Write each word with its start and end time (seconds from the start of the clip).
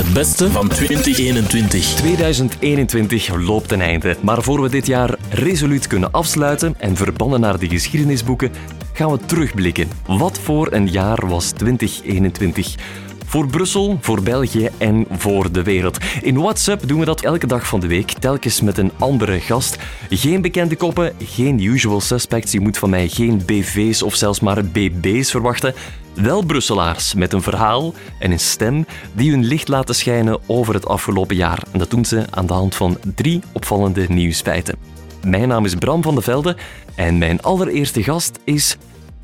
Het 0.00 0.12
beste 0.12 0.50
van 0.50 0.68
2021. 0.68 1.84
2021 1.84 3.34
loopt 3.36 3.68
ten 3.68 3.80
einde. 3.80 4.16
Maar 4.20 4.42
voor 4.42 4.62
we 4.62 4.68
dit 4.68 4.86
jaar 4.86 5.14
resoluut 5.30 5.86
kunnen 5.86 6.12
afsluiten 6.12 6.74
en 6.78 6.96
verbannen 6.96 7.40
naar 7.40 7.58
de 7.58 7.68
geschiedenisboeken, 7.68 8.52
gaan 8.92 9.10
we 9.10 9.18
terugblikken. 9.26 9.88
Wat 10.06 10.38
voor 10.38 10.72
een 10.72 10.88
jaar 10.88 11.28
was 11.28 11.50
2021? 11.50 12.74
Voor 13.26 13.46
Brussel, 13.46 13.98
voor 14.00 14.22
België 14.22 14.68
en 14.78 15.06
voor 15.10 15.52
de 15.52 15.62
wereld. 15.62 15.98
In 16.22 16.38
WhatsApp 16.38 16.88
doen 16.88 16.98
we 16.98 17.04
dat 17.04 17.20
elke 17.20 17.46
dag 17.46 17.66
van 17.66 17.80
de 17.80 17.86
week, 17.86 18.10
telkens 18.10 18.60
met 18.60 18.78
een 18.78 18.92
andere 18.98 19.40
gast. 19.40 19.78
Geen 20.08 20.42
bekende 20.42 20.76
koppen, 20.76 21.12
geen 21.24 21.62
usual 21.62 22.00
suspects. 22.00 22.52
Je 22.52 22.60
moet 22.60 22.78
van 22.78 22.90
mij 22.90 23.08
geen 23.08 23.42
BV's 23.46 24.02
of 24.02 24.14
zelfs 24.14 24.40
maar 24.40 24.64
BB's 24.64 25.30
verwachten. 25.30 25.74
Wel 26.14 26.44
Brusselaars 26.44 27.14
met 27.14 27.32
een 27.32 27.42
verhaal 27.42 27.94
en 28.18 28.30
een 28.30 28.40
stem 28.40 28.86
die 29.12 29.30
hun 29.30 29.44
licht 29.44 29.68
laten 29.68 29.94
schijnen 29.94 30.40
over 30.46 30.74
het 30.74 30.86
afgelopen 30.86 31.36
jaar. 31.36 31.62
En 31.72 31.78
dat 31.78 31.90
doen 31.90 32.04
ze 32.04 32.24
aan 32.30 32.46
de 32.46 32.52
hand 32.52 32.74
van 32.74 32.98
drie 33.14 33.42
opvallende 33.52 34.06
nieuwsfeiten. 34.08 34.76
Mijn 35.24 35.48
naam 35.48 35.64
is 35.64 35.74
Bram 35.74 36.02
van 36.02 36.14
de 36.14 36.22
Velde 36.22 36.56
en 36.94 37.18
mijn 37.18 37.42
allereerste 37.42 38.02
gast 38.02 38.38
is. 38.44 38.76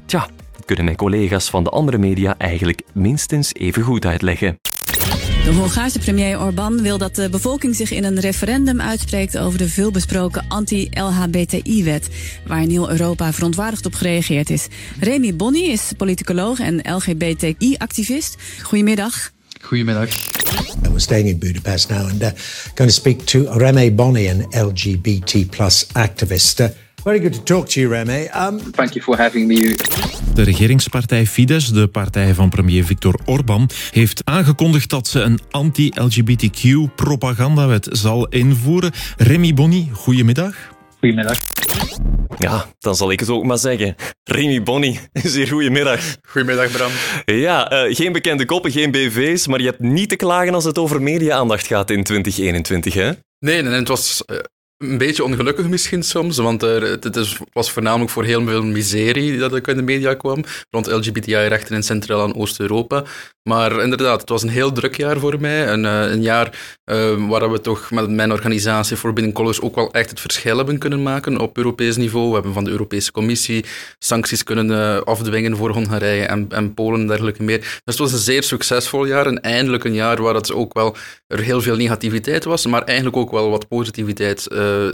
Tja, 0.07 0.29
kunnen 0.65 0.84
mijn 0.84 0.96
collega's 0.96 1.51
van 1.51 1.65
de 1.65 1.70
andere 1.70 1.98
media 1.98 2.34
eigenlijk 2.38 2.83
minstens 2.93 3.55
even 3.55 3.82
goed 3.82 4.07
uitleggen. 4.07 4.59
De 5.46 5.52
Hongaarse 5.52 5.98
premier 5.98 6.41
Orbán 6.41 6.82
wil 6.82 6.98
dat 6.98 7.14
de 7.14 7.28
bevolking 7.28 7.77
zich 7.77 7.91
in 7.91 8.04
een 8.04 8.20
referendum 8.20 8.80
uitspreekt 8.80 9.38
over 9.38 9.59
de 9.59 9.68
veelbesproken 9.68 10.45
anti-LHBTI-wet, 10.48 12.09
waar 12.46 12.62
in 12.62 12.70
heel 12.70 12.91
Europa 12.91 13.32
verontwaardigd 13.32 13.87
op 13.87 13.95
gereageerd 13.95 14.51
is. 14.51 14.66
Remy 15.01 15.37
Bonny 15.37 15.59
is 15.59 15.92
politicoloog 15.96 16.59
en 16.59 16.80
LGBTI-activist. 16.95 18.37
Goedemiddag. 18.62 19.30
Goedemiddag. 19.60 20.09
We're 20.82 20.98
staying 20.98 21.28
in 21.28 21.38
Budapest 21.38 21.88
now 21.88 21.98
and 21.98 22.23
uh, 22.23 22.28
going 22.74 22.90
to 22.90 23.01
speak 23.01 23.20
to 23.20 23.42
Remy 23.52 23.95
Bonny, 23.95 24.28
an 24.28 24.46
LGBT 24.66 25.51
plus 25.51 25.87
activist. 25.93 26.60
Uh, 26.60 26.66
Very 27.07 27.21
good 27.21 27.32
to 27.32 27.43
talk 27.43 27.68
to 27.68 27.80
you, 27.80 27.93
Remy. 27.93 28.29
Um... 28.35 28.73
Thank 28.73 28.93
you 28.93 29.02
for 29.02 29.16
having 29.16 29.46
me. 29.46 29.76
De 30.35 30.43
regeringspartij 30.43 31.26
Fidesz, 31.26 31.68
de 31.68 31.88
partij 31.88 32.35
van 32.35 32.49
premier 32.49 32.85
Viktor 32.85 33.21
Orbán, 33.24 33.68
heeft 33.90 34.21
aangekondigd 34.24 34.90
dat 34.90 35.07
ze 35.07 35.21
een 35.21 35.40
anti-LGBTQ-propagandawet 35.51 37.88
zal 37.90 38.29
invoeren. 38.29 38.93
Remy 39.16 39.54
Bonny, 39.54 39.88
goedemiddag. 39.93 40.54
Goedemiddag. 40.99 41.38
Ja, 42.38 42.66
dan 42.79 42.96
zal 42.96 43.10
ik 43.10 43.21
het 43.21 43.30
ook 43.30 43.45
maar 43.45 43.59
zeggen. 43.59 43.95
Remy 44.24 44.62
Bonny, 44.62 44.99
zeer 45.12 45.49
goedemiddag. 45.49 46.01
Goedemiddag, 46.29 46.71
Bram. 46.71 46.90
Ja, 47.24 47.73
uh, 47.73 47.95
geen 47.95 48.12
bekende 48.12 48.45
koppen, 48.45 48.71
geen 48.71 48.90
BV's, 48.90 49.46
maar 49.46 49.60
je 49.60 49.66
hebt 49.66 49.80
niet 49.80 50.09
te 50.09 50.16
klagen 50.16 50.54
als 50.54 50.65
het 50.65 50.79
over 50.79 51.02
media-aandacht 51.02 51.66
gaat 51.66 51.90
in 51.90 52.02
2021, 52.02 52.95
hè? 52.95 53.10
Nee, 53.38 53.62
nee, 53.62 53.73
het 53.73 53.88
was 53.88 54.23
uh, 54.27 54.37
een 54.79 54.99
beetje 54.99 55.24
ongelukkig 55.24 55.69
misschien 55.69 56.02
soms, 56.02 56.37
want 56.37 56.63
er, 56.63 56.82
het 56.82 57.16
is, 57.16 57.38
was 57.52 57.71
voornamelijk 57.71 58.10
voor 58.10 58.24
heel 58.24 58.45
veel 58.46 58.63
miserie 58.63 59.38
dat 59.38 59.55
ik 59.55 59.66
in 59.66 59.77
de 59.77 59.83
media 59.83 60.15
kwam, 60.15 60.45
rond 60.71 60.87
LGBTI-rechten 60.87 61.74
in 61.74 61.83
Centraal- 61.83 62.24
en 62.24 62.35
Oost-Europa. 62.35 63.05
Maar 63.49 63.83
inderdaad, 63.83 64.21
het 64.21 64.28
was 64.28 64.43
een 64.43 64.49
heel 64.49 64.72
druk 64.72 64.97
jaar 64.97 65.19
voor 65.19 65.41
mij. 65.41 65.69
Een, 65.69 65.84
uh, 65.84 66.10
een 66.10 66.22
jaar 66.22 66.59
uh, 66.84 67.28
waar 67.28 67.50
we 67.50 67.60
toch 67.60 67.91
met 67.91 68.10
mijn 68.10 68.33
organisatie 68.33 68.97
Forbidden 68.97 69.33
Colors 69.33 69.60
ook 69.60 69.75
wel 69.75 69.93
echt 69.93 70.10
het 70.10 70.21
verschil 70.21 70.56
hebben 70.56 70.78
kunnen 70.78 71.03
maken 71.03 71.38
op 71.38 71.56
Europees 71.56 71.97
niveau. 71.97 72.28
We 72.28 72.34
hebben 72.34 72.53
van 72.53 72.65
de 72.65 72.71
Europese 72.71 73.12
Commissie 73.12 73.65
sancties 73.99 74.43
kunnen 74.43 75.05
afdwingen 75.05 75.56
voor 75.56 75.71
Hongarije 75.71 76.25
en, 76.25 76.47
en 76.49 76.75
Polen 76.75 77.00
en 77.00 77.06
dergelijke 77.06 77.43
meer. 77.43 77.59
Dus 77.59 77.81
het 77.84 77.99
was 77.99 78.12
een 78.12 78.19
zeer 78.19 78.43
succesvol 78.43 79.05
jaar 79.05 79.27
en 79.27 79.41
eindelijk 79.41 79.84
een 79.84 79.94
jaar 79.94 80.22
waar 80.22 80.34
het 80.34 80.53
ook 80.53 80.75
wel 80.75 80.97
er 81.27 81.41
heel 81.41 81.62
veel 81.62 81.77
negativiteit 81.77 82.44
was, 82.44 82.66
maar 82.66 82.83
eigenlijk 82.83 83.16
ook 83.16 83.31
wel 83.31 83.50
wat 83.50 83.69
positiviteit 83.69 84.47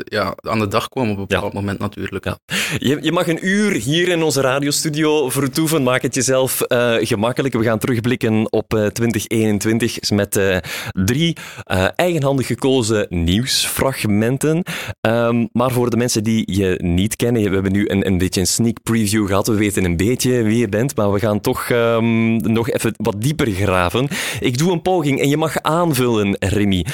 ja, 0.05 0.35
aan 0.41 0.59
de 0.59 0.69
dag 0.69 0.89
kwam 0.89 1.11
op 1.11 1.19
een 1.19 1.27
bepaald 1.27 1.53
ja. 1.53 1.61
moment 1.61 1.79
natuurlijk. 1.79 2.25
Ja. 2.25 2.39
Je, 2.79 2.99
je, 3.01 3.13
mag 3.13 3.29
een 3.29 3.47
uur 3.47 3.73
hier 3.73 4.09
in 4.09 4.23
onze 4.23 4.41
radiostudio 4.41 5.31
vertoeven. 5.31 5.83
Maak 5.83 6.03
het 6.03 6.15
jezelf 6.15 6.61
gemakkelijk. 7.01 7.55
We 7.55 7.63
gaan 7.63 7.79
terugblikken 7.79 8.53
op 8.53 8.69
2021 8.93 10.11
met 10.11 10.37
uh, 10.37 10.57
drie 10.91 11.37
eigenhandig 11.97 12.47
gekozen 12.47 13.07
nieuwsfragmenten. 13.09 14.63
Um, 15.01 15.49
maar 15.53 15.71
voor 15.71 15.91
de 15.91 15.97
mensen 15.97 16.25
die 16.25 16.53
je 16.57 16.79
niet 16.83 17.17
kennen, 17.17 17.43
we 17.43 17.55
hebben 17.55 17.73
nu 17.73 17.89
een, 17.89 18.07
een 18.07 18.19
beetje 18.19 18.41
een 18.41 18.47
sneak 18.47 18.83
preview 18.83 19.27
gehad. 19.27 19.47
We 19.47 19.55
weten 19.55 19.85
een 19.85 19.97
beetje 19.97 20.43
wie 20.43 20.59
je 20.59 20.69
bent, 20.69 20.97
maar 20.97 21.13
we 21.13 21.19
gaan 21.19 21.41
toch 21.41 21.69
um, 21.71 22.37
nog 22.37 22.71
even 22.71 22.95
wat 22.97 23.23
dieper 23.23 23.51
graven. 23.51 24.09
Ik 24.41 24.59
doe 24.59 24.73
een 24.73 24.83
poging 24.83 25.21
en 25.21 25.29
je 25.29 25.37
mag 25.37 25.63
aanvullen, 25.63 26.37
Remy. 26.39 26.87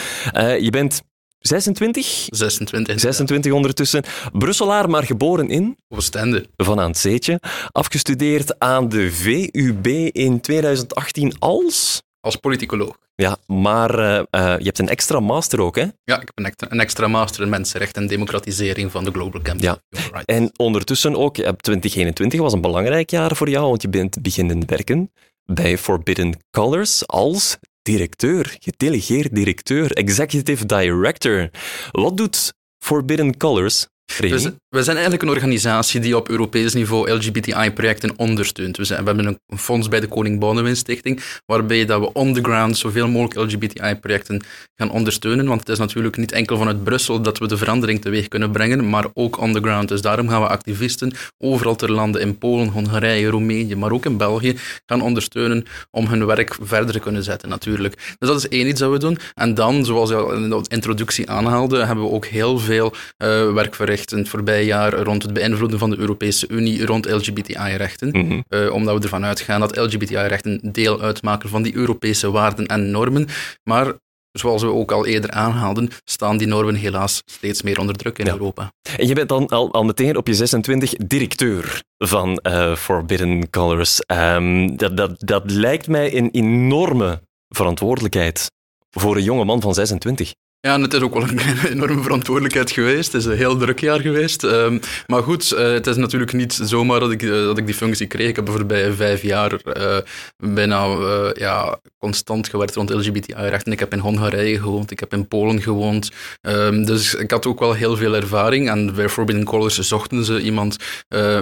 Je 0.61 0.71
bent 0.71 1.03
26? 1.38 2.26
26. 2.31 3.00
26 3.00 3.53
ondertussen. 3.53 4.04
Brusselaar, 4.32 4.91
maar 4.91 5.04
geboren 5.04 5.49
in? 5.49 5.76
Oostende. 5.88 6.47
Van 6.56 6.81
aan 6.81 6.88
het 6.88 6.99
Zeetje. 6.99 7.41
Afgestudeerd 7.72 8.59
aan 8.59 8.88
de 8.88 9.12
VUB 9.12 9.87
in 10.12 10.41
2018 10.41 11.38
als? 11.38 12.03
Als 12.21 12.37
politicoloog. 12.37 12.99
Ja, 13.15 13.37
maar 13.47 13.99
uh, 13.99 14.15
uh, 14.15 14.59
je 14.59 14.65
hebt 14.65 14.78
een 14.78 14.88
extra 14.88 15.21
master 15.21 15.60
ook, 15.60 15.76
hè? 15.76 15.87
Ja, 16.04 16.21
ik 16.21 16.31
heb 16.34 16.54
een 16.71 16.81
extra 16.81 17.09
master 17.09 17.43
in 17.43 17.49
mensenrechten 17.49 18.03
en 18.03 18.09
democratisering 18.09 18.91
van 18.91 19.05
de 19.05 19.10
Global 19.10 19.43
Campaign. 19.43 19.81
Ja. 19.88 20.22
En 20.25 20.50
ondertussen 20.56 21.16
ook, 21.16 21.34
2021 21.34 22.41
was 22.41 22.53
een 22.53 22.60
belangrijk 22.60 23.10
jaar 23.10 23.37
voor 23.37 23.49
jou, 23.49 23.69
want 23.69 23.82
je 23.82 23.88
bent 23.88 24.22
beginnen 24.22 24.66
werken 24.66 25.10
bij 25.44 25.78
Forbidden 25.78 26.38
Colors 26.50 27.06
als 27.06 27.59
directeur, 27.88 28.56
gedelegeerd 28.60 29.34
directeur, 29.34 29.93
executive 29.93 30.66
director. 30.66 31.50
Wat 31.91 32.16
doet 32.16 32.53
Forbidden 32.78 33.37
Colors? 33.37 33.87
Zijn, 34.15 34.59
we 34.69 34.83
zijn, 34.83 34.97
eigenlijk 34.97 35.23
een 35.23 35.35
organisatie 35.35 36.01
die 36.01 36.17
op 36.17 36.29
Europees 36.29 36.75
niveau 36.75 37.11
LGBTI-projecten 37.11 38.13
ondersteunt. 38.17 38.77
We, 38.77 38.85
zijn, 38.85 39.01
we, 39.01 39.07
hebben 39.07 39.39
een 39.47 39.59
fonds 39.59 39.89
bij 39.89 40.01
de 40.01 40.07
Koning 40.07 40.41
Boudewijn 40.41 40.77
Stichting, 40.77 41.23
waarbij 41.47 41.85
dat 41.85 42.01
we 42.01 42.13
on 42.13 42.75
zoveel 42.75 43.09
mogelijk 43.09 43.53
LGBTI-projecten 43.53 44.43
gaan 44.77 44.91
ondersteunen. 44.91 45.47
Want 45.47 45.61
het 45.61 45.69
is 45.69 45.79
natuurlijk 45.79 46.17
niet 46.17 46.33
enkel 46.33 46.57
vanuit 46.57 46.85
Brussel 46.85 47.23
dat 47.23 47.39
we 47.39 47.49
de 47.49 47.57
verandering 47.57 48.01
teweeg 48.01 48.29
kunnen 48.29 48.51
brengen, 48.51 48.89
maar 48.89 49.07
ook 49.15 49.39
on. 49.39 49.87
Dus 49.87 50.01
daarom 50.01 50.29
gaan 50.29 50.41
we 50.41 50.49
activisten 50.49 51.13
overal 51.39 51.77
ter 51.77 51.93
lande, 51.93 52.21
in 52.21 52.39
Polen, 52.39 52.69
Hongarije, 52.69 53.29
Roemenië, 53.29 53.75
maar 53.75 53.93
ook 53.93 54.05
in 54.05 54.17
België, 54.17 54.57
gaan 54.87 55.03
ondersteunen 55.03 55.65
om 55.91 56.07
hun 56.07 56.27
werk 56.27 56.57
verder 56.61 56.93
te 56.93 57.01
kunnen 57.01 57.23
zetten, 57.23 57.49
natuurlijk. 57.49 57.95
Dus 58.19 58.29
dat 58.29 58.39
is 58.39 58.49
één 58.49 58.69
iets 58.69 58.81
dat 58.81 58.91
we 58.91 58.99
doen. 58.99 59.19
En 59.35 59.55
dan, 59.55 59.85
zoals 59.85 60.11
je 60.11 60.17
al 60.17 60.33
in 60.33 60.51
de 60.51 60.65
introductie 60.69 61.31
aanhaalde, 61.31 61.85
hebben 61.85 62.05
we 62.05 62.11
ook 62.11 62.27
heel 62.27 62.59
veel 62.59 62.93
uh, 63.19 63.53
werk 63.53 63.75
verricht 63.75 63.98
in 64.07 64.19
het 64.19 64.29
voorbije 64.29 64.65
jaar 64.65 64.93
rond 64.93 65.23
het 65.23 65.33
beïnvloeden 65.33 65.79
van 65.79 65.91
de 65.91 65.99
Europese 65.99 66.49
Unie 66.49 66.87
rond 66.87 67.07
LGBTI-rechten. 67.07 68.09
Mm 68.09 68.29
-hmm. 68.29 68.45
uh, 68.49 68.73
omdat 68.73 68.97
we 68.97 69.03
ervan 69.03 69.25
uitgaan 69.25 69.61
dat 69.61 69.77
LGBTI-rechten 69.77 70.61
deel 70.63 71.01
uitmaken 71.01 71.49
van 71.49 71.63
die 71.63 71.75
Europese 71.75 72.31
waarden 72.31 72.67
en 72.67 72.91
normen. 72.91 73.29
Maar 73.63 73.93
zoals 74.33 74.63
we 74.63 74.73
ook 74.73 74.93
al 74.93 75.07
eerder 75.07 75.31
aanhaalden, 75.31 75.91
staan 76.05 76.37
die 76.37 76.47
normen 76.47 76.75
helaas 76.75 77.23
steeds 77.25 77.63
meer 77.63 77.79
onder 77.79 77.97
druk 77.97 78.19
in 78.19 78.27
ja. 78.27 78.33
Europa. 78.33 78.73
En 78.97 79.07
je 79.07 79.15
bent 79.15 79.29
dan 79.29 79.49
al, 79.49 79.73
al 79.73 79.85
meteen 79.85 80.17
op 80.17 80.27
je 80.27 80.35
26 80.35 80.91
directeur 80.91 81.83
van 81.99 82.41
uh, 82.43 82.77
Forbidden 82.77 83.51
Colors. 83.51 84.01
Um, 84.07 84.77
dat, 84.77 84.97
dat, 84.97 85.15
dat 85.19 85.51
lijkt 85.51 85.89
mij 85.89 86.17
een 86.17 86.31
enorme 86.31 87.21
verantwoordelijkheid 87.49 88.51
voor 88.91 89.17
een 89.17 89.23
jonge 89.23 89.45
man 89.45 89.61
van 89.61 89.75
26. 89.75 90.33
Ja, 90.61 90.75
en 90.75 90.83
het 90.83 90.95
is 90.95 91.01
ook 91.01 91.15
wel 91.15 91.23
een 91.23 91.41
enorme 91.71 92.03
verantwoordelijkheid 92.03 92.71
geweest. 92.71 93.13
Het 93.13 93.21
is 93.21 93.27
een 93.29 93.37
heel 93.37 93.57
druk 93.57 93.81
jaar 93.81 94.01
geweest. 94.01 94.43
Um, 94.43 94.81
maar 95.07 95.23
goed, 95.23 95.53
uh, 95.53 95.59
het 95.59 95.87
is 95.87 95.97
natuurlijk 95.97 96.33
niet 96.33 96.61
zomaar 96.63 97.01
dat 97.01 97.11
ik, 97.11 97.23
uh, 97.23 97.31
dat 97.31 97.59
ik 97.59 97.67
die 97.67 97.75
functie 97.75 98.07
kreeg. 98.07 98.29
Ik 98.29 98.37
heb 98.37 98.47
de 98.47 98.53
voorbije 98.53 98.93
vijf 98.93 99.23
jaar 99.23 99.53
uh, 99.53 99.97
bijna 100.37 100.87
ja, 101.35 101.81
constant 101.99 102.49
gewerkt 102.49 102.75
rond 102.75 102.91
LGBTI-rechten. 102.91 103.73
Ik 103.73 103.79
heb 103.79 103.93
in 103.93 103.99
Hongarije 103.99 104.59
gewoond, 104.59 104.91
ik 104.91 105.00
heb 105.00 105.12
in 105.12 105.29
Polen 105.29 105.62
gewoond. 105.62 106.11
Um, 106.41 106.85
dus 106.85 107.15
ik 107.15 107.31
had 107.31 107.47
ook 107.47 107.61
wel 107.61 107.73
heel 107.73 107.97
veel 107.97 108.15
ervaring. 108.15 108.71
En 108.71 108.94
bij 108.94 109.09
Forbidden 109.09 109.44
Colors 109.44 109.79
zochten 109.79 110.25
ze 110.25 110.41
iemand 110.41 110.77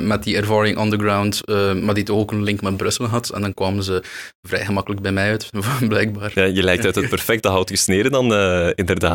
met 0.00 0.23
die 0.23 0.37
ervaring 0.37 0.79
on 0.79 0.90
the 0.90 0.96
ground, 0.96 1.43
maar 1.82 1.94
die 1.94 2.12
ook 2.12 2.32
een 2.32 2.43
link 2.43 2.62
met 2.62 2.76
Brussel 2.76 3.06
had. 3.06 3.31
En 3.31 3.40
dan 3.40 3.55
kwamen 3.55 3.82
ze 3.82 4.02
vrij 4.43 4.64
gemakkelijk 4.64 5.02
bij 5.02 5.12
mij 5.12 5.31
uit, 5.31 5.50
blijkbaar. 5.88 6.31
Ja, 6.35 6.44
je 6.44 6.62
lijkt 6.62 6.85
uit 6.85 6.94
het 6.94 7.08
perfecte 7.17 7.49
hout 7.49 7.70
gesneden 7.70 8.12
dan, 8.12 8.32
inderdaad. 8.75 9.06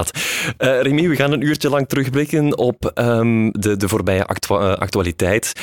Uh, 0.58 0.82
Remy, 0.82 1.08
we 1.08 1.16
gaan 1.16 1.32
een 1.32 1.46
uurtje 1.46 1.70
lang 1.70 1.88
terugblikken 1.88 2.58
op 2.58 2.92
um, 2.96 3.52
de, 3.52 3.78
de 3.78 3.88
voorbije 3.88 4.26
actu 4.26 4.54
actualiteit. 4.54 5.54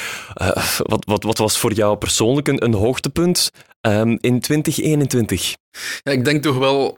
Uh, 0.43 0.49
wat, 0.77 1.05
wat, 1.05 1.23
wat 1.23 1.39
was 1.39 1.59
voor 1.59 1.73
jou 1.73 1.97
persoonlijk 1.97 2.49
een 2.49 2.75
hoogtepunt? 2.75 3.51
Ehm, 3.81 4.17
in 4.21 4.41
2021? 4.41 5.57
Ja, 6.03 6.13
ik 6.13 6.25
denk 6.25 6.43
toch 6.43 6.59
wel. 6.59 6.97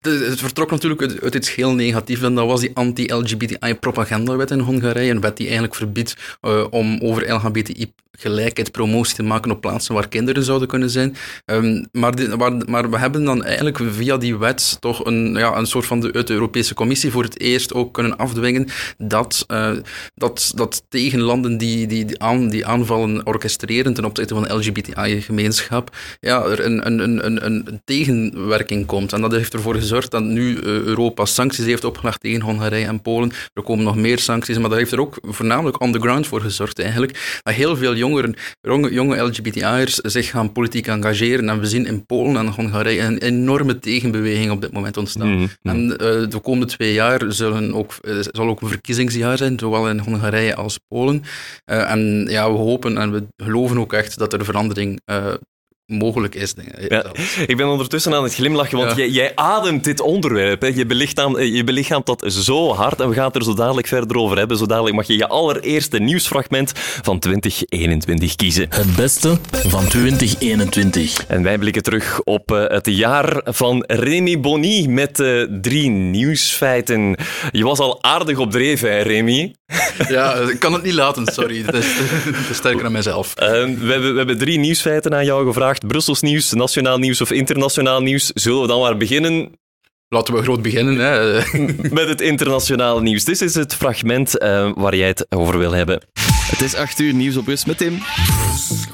Het, 0.00 0.40
vertrok 0.40 0.70
natuurlijk 0.70 1.22
uit, 1.22 1.34
iets 1.34 1.54
heel 1.54 1.74
negatiefs. 1.74 2.22
En 2.22 2.34
dat 2.34 2.46
was 2.46 2.60
die 2.60 2.70
anti-LGBTI-propagandawet 2.74 4.50
in 4.50 4.58
Hongarije. 4.58 5.10
Een 5.10 5.20
wet 5.20 5.36
die 5.36 5.46
eigenlijk 5.46 5.76
verbiedt 5.76 6.16
uh, 6.42 6.66
om 6.70 6.98
over 7.02 7.32
LGBTI 7.32 7.92
gelijkheid 8.18 8.70
promotie 8.70 9.14
te 9.14 9.22
maken 9.22 9.50
op 9.50 9.60
plaatsen 9.60 9.94
waar 9.94 10.08
kinderen 10.08 10.42
zouden 10.42 10.68
kunnen 10.68 10.90
zijn. 10.90 11.16
Maar, 11.92 12.14
die, 12.14 12.28
maar, 12.28 12.52
maar, 12.66 12.90
we 12.90 12.98
hebben 12.98 13.24
dan 13.24 13.44
eigenlijk 13.44 13.78
via 13.90 14.16
die 14.16 14.36
wet 14.36 14.76
toch 14.80 15.04
een, 15.04 15.34
ja, 15.34 15.56
een 15.56 15.66
soort 15.66 15.86
van 15.86 16.00
de, 16.00 16.12
uit 16.12 16.26
de 16.26 16.32
Europese 16.32 16.74
Commissie 16.74 17.10
voor 17.10 17.22
het 17.22 17.40
eerst 17.40 17.74
ook 17.74 17.94
kunnen 17.94 18.16
afdwingen 18.16 18.68
dat, 18.98 19.44
uh, 19.48 19.70
dat, 20.14 20.52
dat 20.54 20.82
tegen 20.88 21.20
landen 21.20 21.58
die, 21.58 21.86
die, 21.86 22.04
die, 22.04 22.22
aan, 22.22 22.48
die 22.48 22.66
aanvallen 22.66 23.26
orchestreren 23.26 23.94
ten 23.94 24.04
opzichte 24.04 24.34
van 24.34 24.42
de 24.42 24.54
LGBTI-gemeenschap, 24.54 25.96
ja, 26.20 26.44
er 26.44 26.64
een, 26.64 26.86
een, 26.86 26.98
een, 26.98 27.26
een, 27.26 27.46
een 27.46 27.80
tegenwerking 27.84 28.86
komt. 28.86 29.12
En 29.12 29.20
dat 29.20 29.32
heeft 29.32 29.52
ervoor 29.52 29.74
gezorgd 29.74 30.10
dat 30.10 30.22
nu 30.22 30.56
uh, 30.56 30.62
Europa 30.62 31.24
sancties 31.24 31.64
heeft 31.64 31.84
opgelegd 31.84 32.20
tegen 32.20 32.40
Hongarije 32.40 32.86
en 32.86 33.02
Polen. 33.02 33.32
Er 33.52 33.62
komen 33.62 33.84
nog 33.84 33.96
meer 33.96 34.18
sancties, 34.18 34.58
maar 34.58 34.68
dat 34.68 34.78
heeft 34.78 34.92
er 34.92 35.00
ook 35.00 35.18
voornamelijk 35.22 35.80
on 35.80 35.92
the 35.92 36.00
ground 36.00 36.26
voor 36.26 36.40
gezorgd 36.40 36.78
eigenlijk, 36.78 37.40
dat 37.42 37.54
heel 37.54 37.76
veel 37.76 37.96
jongeren, 37.96 38.34
jonge, 38.60 38.92
jonge 38.92 39.16
LGBTI'ers 39.16 39.94
zich 39.94 40.30
gaan 40.30 40.52
politiek 40.52 40.86
engageren. 40.86 41.48
En 41.48 41.60
we 41.60 41.66
zien 41.66 41.86
in 41.86 42.06
Polen 42.06 42.36
en 42.36 42.46
Hongarije 42.46 43.02
een 43.02 43.18
enorme 43.18 43.78
tegenbeweging 43.78 44.50
op 44.50 44.60
dit 44.60 44.72
moment 44.72 44.96
ontstaan. 44.96 45.34
Mhm. 45.34 45.46
En 45.62 45.90
uh, 45.90 45.96
de 46.30 46.40
komende 46.42 46.66
twee 46.66 46.92
jaar 46.92 47.22
zullen 47.28 47.74
ook, 47.74 47.94
uh, 48.02 48.18
zal 48.20 48.48
ook 48.48 48.60
een 48.60 48.68
verkiezingsjaar 48.68 49.36
zijn, 49.36 49.58
zowel 49.58 49.88
in 49.88 49.98
Hongarije 49.98 50.54
als 50.54 50.78
Polen. 50.88 51.22
Uh, 51.70 51.90
en 51.90 52.26
ja, 52.28 52.52
we 52.52 52.58
hopen 52.58 52.98
en 52.98 53.12
we 53.12 53.26
geloven 53.36 53.78
ook 53.78 53.92
echt 53.92 54.18
dat 54.18 54.32
er 54.32 54.44
verandering 54.44 55.00
mogelijk 55.86 56.34
is. 56.34 56.54
Ja, 56.88 57.04
ik 57.46 57.56
ben 57.56 57.68
ondertussen 57.68 58.14
aan 58.14 58.22
het 58.22 58.34
glimlachen, 58.34 58.78
want 58.78 58.96
jij, 58.96 59.08
jij, 59.08 59.32
ademt 59.34 59.84
dit 59.84 60.00
onderwerp. 60.00 60.60
Hè. 60.60 60.66
Je, 60.66 60.86
belichaamt, 60.86 61.38
je 61.38 61.64
belichaamt 61.64 62.06
dat 62.06 62.24
zo 62.28 62.72
hard 62.72 63.00
en 63.00 63.08
we 63.08 63.14
gaan 63.14 63.26
het 63.26 63.36
er 63.36 63.44
zo 63.44 63.54
dadelijk 63.54 63.86
verder 63.86 64.16
over 64.16 64.38
hebben. 64.38 64.56
Zo 64.56 64.66
dadelijk 64.66 64.94
mag 64.94 65.06
je 65.06 65.16
je 65.16 65.28
allereerste 65.28 65.98
nieuwsfragment 65.98 66.72
van 67.02 67.18
2021 67.18 68.36
kiezen. 68.36 68.66
Het 68.70 68.96
beste 68.96 69.38
van 69.50 69.88
2021. 69.88 71.26
En 71.26 71.42
wij 71.42 71.58
blikken 71.58 71.82
terug 71.82 72.20
op 72.20 72.50
uh, 72.50 72.64
het 72.66 72.86
jaar 72.86 73.40
van 73.44 73.84
Remy 73.86 74.40
Bonny 74.40 74.86
met 74.86 75.18
uh, 75.18 75.46
drie 75.60 75.88
nieuwsfeiten. 75.90 77.16
Je 77.50 77.64
was 77.64 77.78
al 77.78 78.02
aardig 78.02 78.38
op 78.38 78.50
dreef, 78.50 78.80
hè, 78.80 79.00
Remy? 79.00 79.54
Ja, 80.08 80.34
ik 80.34 80.58
kan 80.58 80.72
het 80.72 80.82
niet 80.82 80.92
laten, 80.92 81.26
sorry. 81.26 81.62
Dat 81.62 81.74
is, 81.74 81.86
sterker 82.52 82.82
dan 82.82 82.92
mijzelf. 82.92 83.34
Uh, 83.40 83.48
we, 83.48 83.56
hebben, 83.92 84.10
we 84.10 84.16
hebben 84.16 84.38
drie 84.38 84.58
nieuwsfeiten 84.58 85.14
aan 85.14 85.24
jou 85.24 85.46
gevraagd. 85.46 85.86
Brussels 85.86 86.20
nieuws, 86.20 86.52
nationaal 86.52 86.98
nieuws 86.98 87.20
of 87.20 87.30
internationaal 87.30 88.02
nieuws. 88.02 88.30
Zullen 88.34 88.60
we 88.60 88.66
dan 88.66 88.80
maar 88.80 88.96
beginnen? 88.96 89.50
Laten 90.08 90.34
we 90.34 90.42
groot 90.42 90.62
beginnen. 90.62 90.98
Hè. 90.98 91.40
Met 92.00 92.08
het 92.08 92.20
internationale 92.20 93.02
nieuws. 93.02 93.24
Dit 93.24 93.40
is 93.40 93.54
het 93.54 93.74
fragment 93.74 94.42
uh, 94.42 94.70
waar 94.74 94.96
jij 94.96 95.08
het 95.08 95.26
over 95.28 95.58
wil 95.58 95.72
hebben. 95.72 96.00
Het 96.50 96.60
is 96.60 96.74
8 96.74 96.98
uur 96.98 97.14
nieuws 97.14 97.36
op 97.36 97.46
Rust 97.46 97.66
met 97.66 97.78
Tim. 97.78 97.98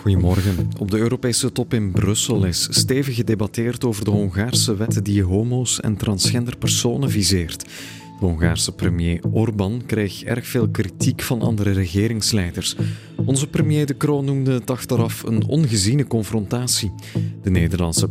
Goedemorgen. 0.01 0.71
Op 0.79 0.91
de 0.91 0.99
Europese 0.99 1.53
top 1.53 1.75
in 1.75 1.91
Brussel 1.91 2.45
is 2.45 2.67
stevig 2.71 3.15
gedebatteerd 3.15 3.85
over 3.85 4.05
de 4.05 4.11
Hongaarse 4.11 4.77
wet 4.77 5.05
die 5.05 5.25
homo's 5.25 5.81
en 5.81 5.97
transgender 5.97 6.57
personen 6.57 7.11
viseert. 7.11 7.65
Hongaarse 8.23 8.73
premier 8.73 9.21
Orbán 9.33 9.83
kreeg 9.87 10.23
erg 10.25 10.47
veel 10.47 10.69
kritiek 10.69 11.23
van 11.23 11.43
andere 11.43 11.73
regeringsleiders. 11.73 12.77
Onze 13.25 13.47
premier 13.47 13.87
De 13.87 13.97
Croo 13.97 14.23
noemde 14.23 14.53
het 14.53 14.71
achteraf 14.71 15.23
een 15.23 15.47
ongeziene 15.47 16.07
confrontatie. 16.07 16.93
De 17.43 17.51
Nederlandse 17.51 18.09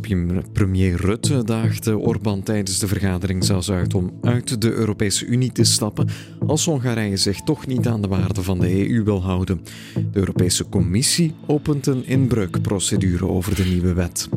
premier 0.52 0.96
Rutte 0.96 1.44
daagde 1.44 1.98
Orbán 1.98 2.42
tijdens 2.42 2.78
de 2.78 2.86
vergadering 2.86 3.44
zelfs 3.44 3.70
uit 3.70 3.94
om 3.94 4.10
uit 4.22 4.60
de 4.60 4.72
Europese 4.72 5.26
Unie 5.26 5.52
te 5.52 5.64
stappen 5.64 6.08
als 6.46 6.64
Hongarije 6.64 7.16
zich 7.16 7.40
toch 7.40 7.66
niet 7.66 7.86
aan 7.86 8.02
de 8.02 8.08
waarden 8.08 8.44
van 8.44 8.58
de 8.58 8.88
EU 8.88 9.02
wil 9.04 9.22
houden. 9.22 9.60
De 9.94 10.18
Europese 10.18 10.68
Commissie 10.68 11.34
opent 11.46 11.86
een 11.86 12.06
inbreukprocedure 12.06 13.28
over 13.28 13.54
de 13.54 13.64
nieuwe 13.64 13.92
wet. 13.92 14.28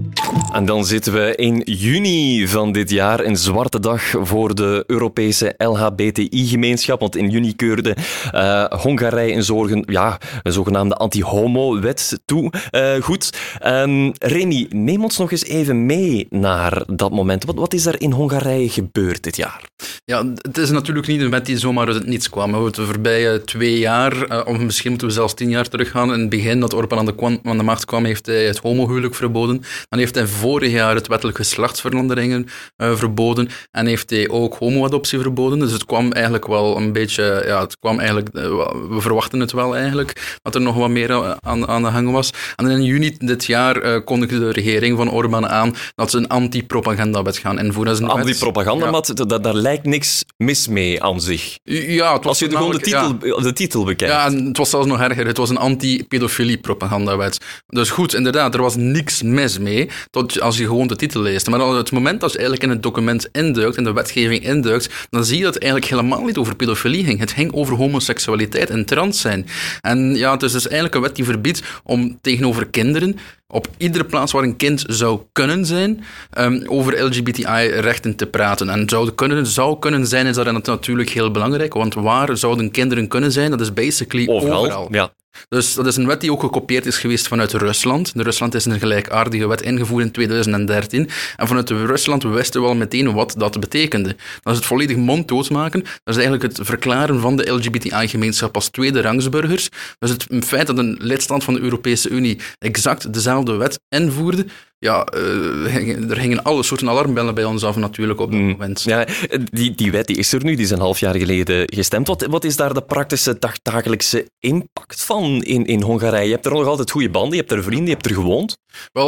En 0.54 0.66
dan 0.66 0.86
zitten 0.86 1.14
we 1.14 1.36
in 1.36 1.62
juni 1.66 2.48
van 2.48 2.72
dit 2.72 2.90
jaar, 2.90 3.20
een 3.20 3.38
zwarte 3.38 3.80
dag 3.80 4.04
voor 4.22 4.56
de 4.56 4.84
Europese 4.88 5.54
LHBTI-gemeenschap. 5.58 7.00
Want 7.00 7.16
in 7.16 7.30
juni 7.30 7.56
keurde 7.56 7.98
uh, 8.34 8.66
Hongarije 8.66 9.34
een, 9.34 9.44
zorgen, 9.44 9.84
ja, 9.88 10.20
een 10.44 10.52
zogenaamde 10.66 10.96
anti-homo-wet 10.96 12.20
toe. 12.26 12.52
Uh, 12.72 13.04
goed, 13.04 13.30
um, 13.66 14.12
Remy, 14.20 14.68
neem 14.70 15.04
ons 15.04 15.18
nog 15.18 15.32
eens 15.32 15.46
even 15.46 15.86
mee 15.86 16.28
naar 16.30 16.84
dat 16.88 17.12
moment. 17.12 17.46
Wat, 17.46 17.56
wat 17.56 17.74
is 17.74 17.86
er 17.86 18.02
in 18.02 18.12
Hongarije 18.12 18.70
gebeurd 18.70 19.24
dit 19.24 19.36
jaar? 19.36 19.62
Ja, 20.06 20.26
het 20.36 20.58
is 20.58 20.70
natuurlijk 20.70 21.08
niet 21.08 21.22
een 21.22 21.30
wet 21.30 21.46
die 21.46 21.58
zomaar 21.58 21.88
uit 21.88 21.96
het 21.96 22.06
niets 22.08 22.30
kwam. 22.30 22.64
We 22.64 22.72
de 22.72 22.86
voorbije 22.86 23.42
twee 23.42 23.80
jaar, 23.80 24.32
uh, 24.32 24.42
of 24.46 24.58
misschien 24.58 24.90
moeten 24.90 25.08
we 25.08 25.14
zelfs 25.14 25.34
tien 25.34 25.50
jaar 25.50 25.68
teruggaan. 25.68 26.14
In 26.14 26.20
het 26.20 26.30
begin 26.30 26.60
dat 26.60 26.74
Orbán 26.74 26.98
aan 26.98 27.06
de, 27.06 27.40
aan 27.44 27.58
de 27.58 27.64
macht 27.64 27.86
kwam, 27.86 28.06
heeft 28.06 28.26
hij 28.26 28.46
het 28.46 28.58
homohuwelijk 28.58 29.16
verboden. 29.16 29.62
Dan 29.90 30.00
heeft 30.00 30.16
hij 30.16 30.28
vorig 30.28 30.72
jaar 30.72 30.96
het 30.96 31.08
wettelijk 31.08 31.38
geslachtsveranderingen 31.38 32.48
verboden. 32.78 33.50
En 33.72 33.86
heeft 33.86 34.10
hij 34.10 34.30
ook 34.30 34.56
homo-adoptie 34.56 35.20
verboden. 35.20 35.60
Dus 35.60 35.72
het 35.72 35.86
kwam 35.86 36.12
eigenlijk 36.12 36.48
wel 36.48 36.78
een 36.78 36.92
beetje, 36.92 37.44
ja, 37.46 37.62
het 37.62 37.80
kwam 37.80 38.00
eigenlijk, 38.00 38.30
eh, 38.30 38.44
we 38.90 39.02
verwachten 39.02 39.40
het 39.40 39.52
wel 39.52 39.76
eigenlijk, 39.76 40.40
dat 40.46 40.56
er 40.56 40.62
nog 40.62 40.76
wat 40.76 40.90
meer 40.90 41.10
eh, 41.10 41.32
aan, 41.40 41.68
aan 41.68 41.84
de 41.84 41.90
gang 41.90 42.12
was. 42.12 42.30
En 42.56 42.70
in 42.70 42.84
juni 42.84 43.16
dit 43.18 43.46
jaar 43.46 43.84
uh, 43.84 44.00
kondigde 44.04 44.40
de 44.40 44.52
regering 44.52 44.98
van 44.98 45.12
Orbán 45.12 45.48
aan 45.48 45.76
dat 45.96 46.12
ze 46.12 46.18
een 46.18 46.28
anti-propagandawet 46.28 47.38
gaan 47.38 47.60
invoeren. 47.60 48.10
Anti-propaganda, 48.10 49.02
ja. 49.28 49.38
daar 49.38 49.54
lijkt 49.54 49.86
niks 49.86 50.24
mis 50.38 50.68
mee 50.68 51.04
aan 51.04 51.22
zich. 51.22 51.60
Ja, 51.64 52.14
het 52.14 52.24
was 52.24 52.28
Als 52.28 52.40
je 52.40 52.48
de, 52.48 52.56
gewoon 52.56 52.72
de 52.72 52.80
titel, 52.80 53.20
de 53.20 53.54
titel 53.54 53.84
bekijkt. 53.84 54.14
Ja, 54.14 54.26
en 54.26 54.46
het 54.46 54.58
was 54.58 54.70
zelfs 54.70 54.88
nog 54.88 55.00
erger. 55.00 55.28
Het 55.28 55.38
was 55.38 55.50
een 55.50 55.58
anti-pedofilie-propagandawet. 55.58 57.38
Dus 57.68 57.90
goed, 57.90 58.14
inderdaad, 58.14 58.54
er 58.54 58.62
was 58.62 58.76
niks 58.76 59.22
mis 59.22 59.60
mee, 59.60 59.90
tot 60.10 60.42
als 60.42 60.58
je 60.58 60.66
gewoon 60.66 60.88
de 60.88 60.96
titel 60.96 61.22
leest. 61.22 61.50
Maar 61.50 61.68
op 61.68 61.76
het 61.76 61.92
moment 61.92 62.22
dat 62.22 62.32
je 62.32 62.38
eigenlijk 62.38 62.68
in 62.68 62.74
het 62.74 62.84
document 62.84 63.30
induikt, 63.32 63.78
in 63.78 63.84
de 63.84 63.94
wetgeving 63.94 64.44
induikt, 64.44 64.90
dan 65.10 65.26
zie 65.26 65.38
je 65.38 65.44
dat 65.44 65.54
het 65.54 65.64
eigenlijk 65.64 65.92
helemaal 65.92 66.24
niet 66.24 66.38
over 66.38 66.56
pedofilie 66.56 67.04
ging. 67.04 67.20
Het 67.20 67.32
ging 67.32 67.54
over 67.54 67.76
homoseksualiteit 67.76 68.70
en 68.70 68.86
trans 68.86 69.22
zijn. 69.22 69.48
En 69.82 70.16
ja, 70.16 70.35
het 70.42 70.44
is 70.44 70.52
dus 70.52 70.66
eigenlijk 70.66 70.96
een 70.96 71.02
wet 71.02 71.16
die 71.16 71.26
verbiedt 71.26 71.64
om 71.84 72.18
tegenover 72.22 72.68
kinderen 72.68 73.18
op 73.48 73.68
iedere 73.78 74.06
plaats 74.06 74.32
waar 74.32 74.44
een 74.44 74.56
kind 74.56 74.84
zou 74.88 75.20
kunnen 75.32 75.66
zijn, 75.66 76.04
um, 76.38 76.64
over 76.68 77.04
LGBTI-rechten 77.04 78.16
te 78.16 78.28
praten. 78.28 78.70
En 78.70 78.90
zou 78.90 79.12
kunnen, 79.12 79.48
zou 79.48 79.80
kunnen 79.80 80.08
zijn, 80.08 80.28
is 80.28 80.36
dat 80.36 80.66
natuurlijk 80.66 81.10
heel 81.10 81.32
belangrijk, 81.32 81.74
want 81.74 81.94
waar 81.94 82.38
zouden 82.38 82.72
kinderen 82.72 83.08
kunnen 83.08 83.32
zijn? 83.32 83.52
Dat 83.52 83.62
is 83.62 83.74
basically 83.74 84.28
overal. 84.28 84.60
overal. 84.60 84.88
Ja. 84.92 85.14
Dus 85.50 85.74
dat 85.74 85.86
is 85.86 85.96
een 85.96 86.08
wet 86.08 86.22
die 86.22 86.32
ook 86.32 86.40
gekopieerd 86.40 86.86
is 86.86 86.98
geweest 86.98 87.28
vanuit 87.28 87.54
Rusland. 87.54 88.14
De 88.16 88.24
Rusland 88.24 88.54
is 88.54 88.66
een 88.66 88.80
gelijkaardige 88.80 89.48
wet 89.48 89.62
ingevoerd 89.62 90.06
in 90.06 90.12
2013. 90.12 91.10
En 91.36 91.48
vanuit 91.48 91.70
Rusland 91.70 92.24
wisten 92.24 92.62
we 92.62 92.68
al 92.68 92.76
meteen 92.76 93.14
wat 93.14 93.34
dat 93.38 93.60
betekende. 93.60 94.16
Dat 94.42 94.54
is 94.54 94.60
het 94.60 94.68
volledig 94.68 94.98
monddood 94.98 95.50
maken. 95.50 95.80
Dat 95.80 96.16
is 96.16 96.24
eigenlijk 96.24 96.44
het 96.44 96.68
verklaren 96.68 97.20
van 97.20 97.36
de 97.36 97.52
LGBTI-gemeenschap 97.52 98.56
als 98.56 98.70
tweede 98.70 99.02
rangsburgers. 99.02 99.70
Dus 100.00 100.10
het 100.10 100.46
feit 100.46 100.68
dat 100.68 100.78
een 100.78 100.98
lidstaat 101.00 101.44
van 101.44 101.54
de 101.54 101.60
Europese 101.60 102.10
Unie 102.10 102.40
exact 102.60 103.14
dezelfde 103.14 103.56
wet 103.56 103.80
invoerde, 103.90 104.46
ja, 104.78 105.08
uh, 105.16 106.10
er 106.10 106.18
gingen 106.18 106.44
alle 106.44 106.64
soorten 106.64 106.90
alarmbellen 106.90 107.36
bij 107.36 107.44
ons 107.44 107.64
af 107.64 107.76
natuurlijk 107.76 108.20
op 108.20 108.32
dat 108.32 108.40
mm. 108.40 108.48
moment. 108.48 108.82
Ja, 108.82 109.08
die, 109.52 109.76
die 109.76 109.92
wet 109.92 110.08
die 110.08 110.18
is 110.18 110.34
er 110.34 110.44
nu, 110.44 110.56
die 110.56 110.66
is 110.66 110.72
een 110.72 110.80
half 110.80 111.00
jaar 111.00 111.16
geleden 111.16 111.64
gestemd. 111.66 112.08
Wat, 112.08 112.26
wat 112.26 112.44
is 112.44 112.56
daar 112.56 112.74
de 112.74 112.82
praktische 112.82 113.40
dagdagelijkse 113.40 114.30
impact 114.40 115.04
van 115.04 115.44
in, 115.44 115.66
in 115.66 115.82
Hongarije? 115.82 116.26
Je 116.26 116.34
hebt 116.34 116.46
er 116.46 116.52
nog 116.52 116.66
altijd 116.66 116.92
goede 116.92 117.10
banden, 117.10 117.32
je 117.32 117.40
hebt 117.40 117.52
er 117.52 117.64
vrienden, 117.64 117.88
je 117.88 117.94
hebt 117.94 118.06
er 118.06 118.14
gewoond. 118.14 118.58
Wel, 118.92 119.08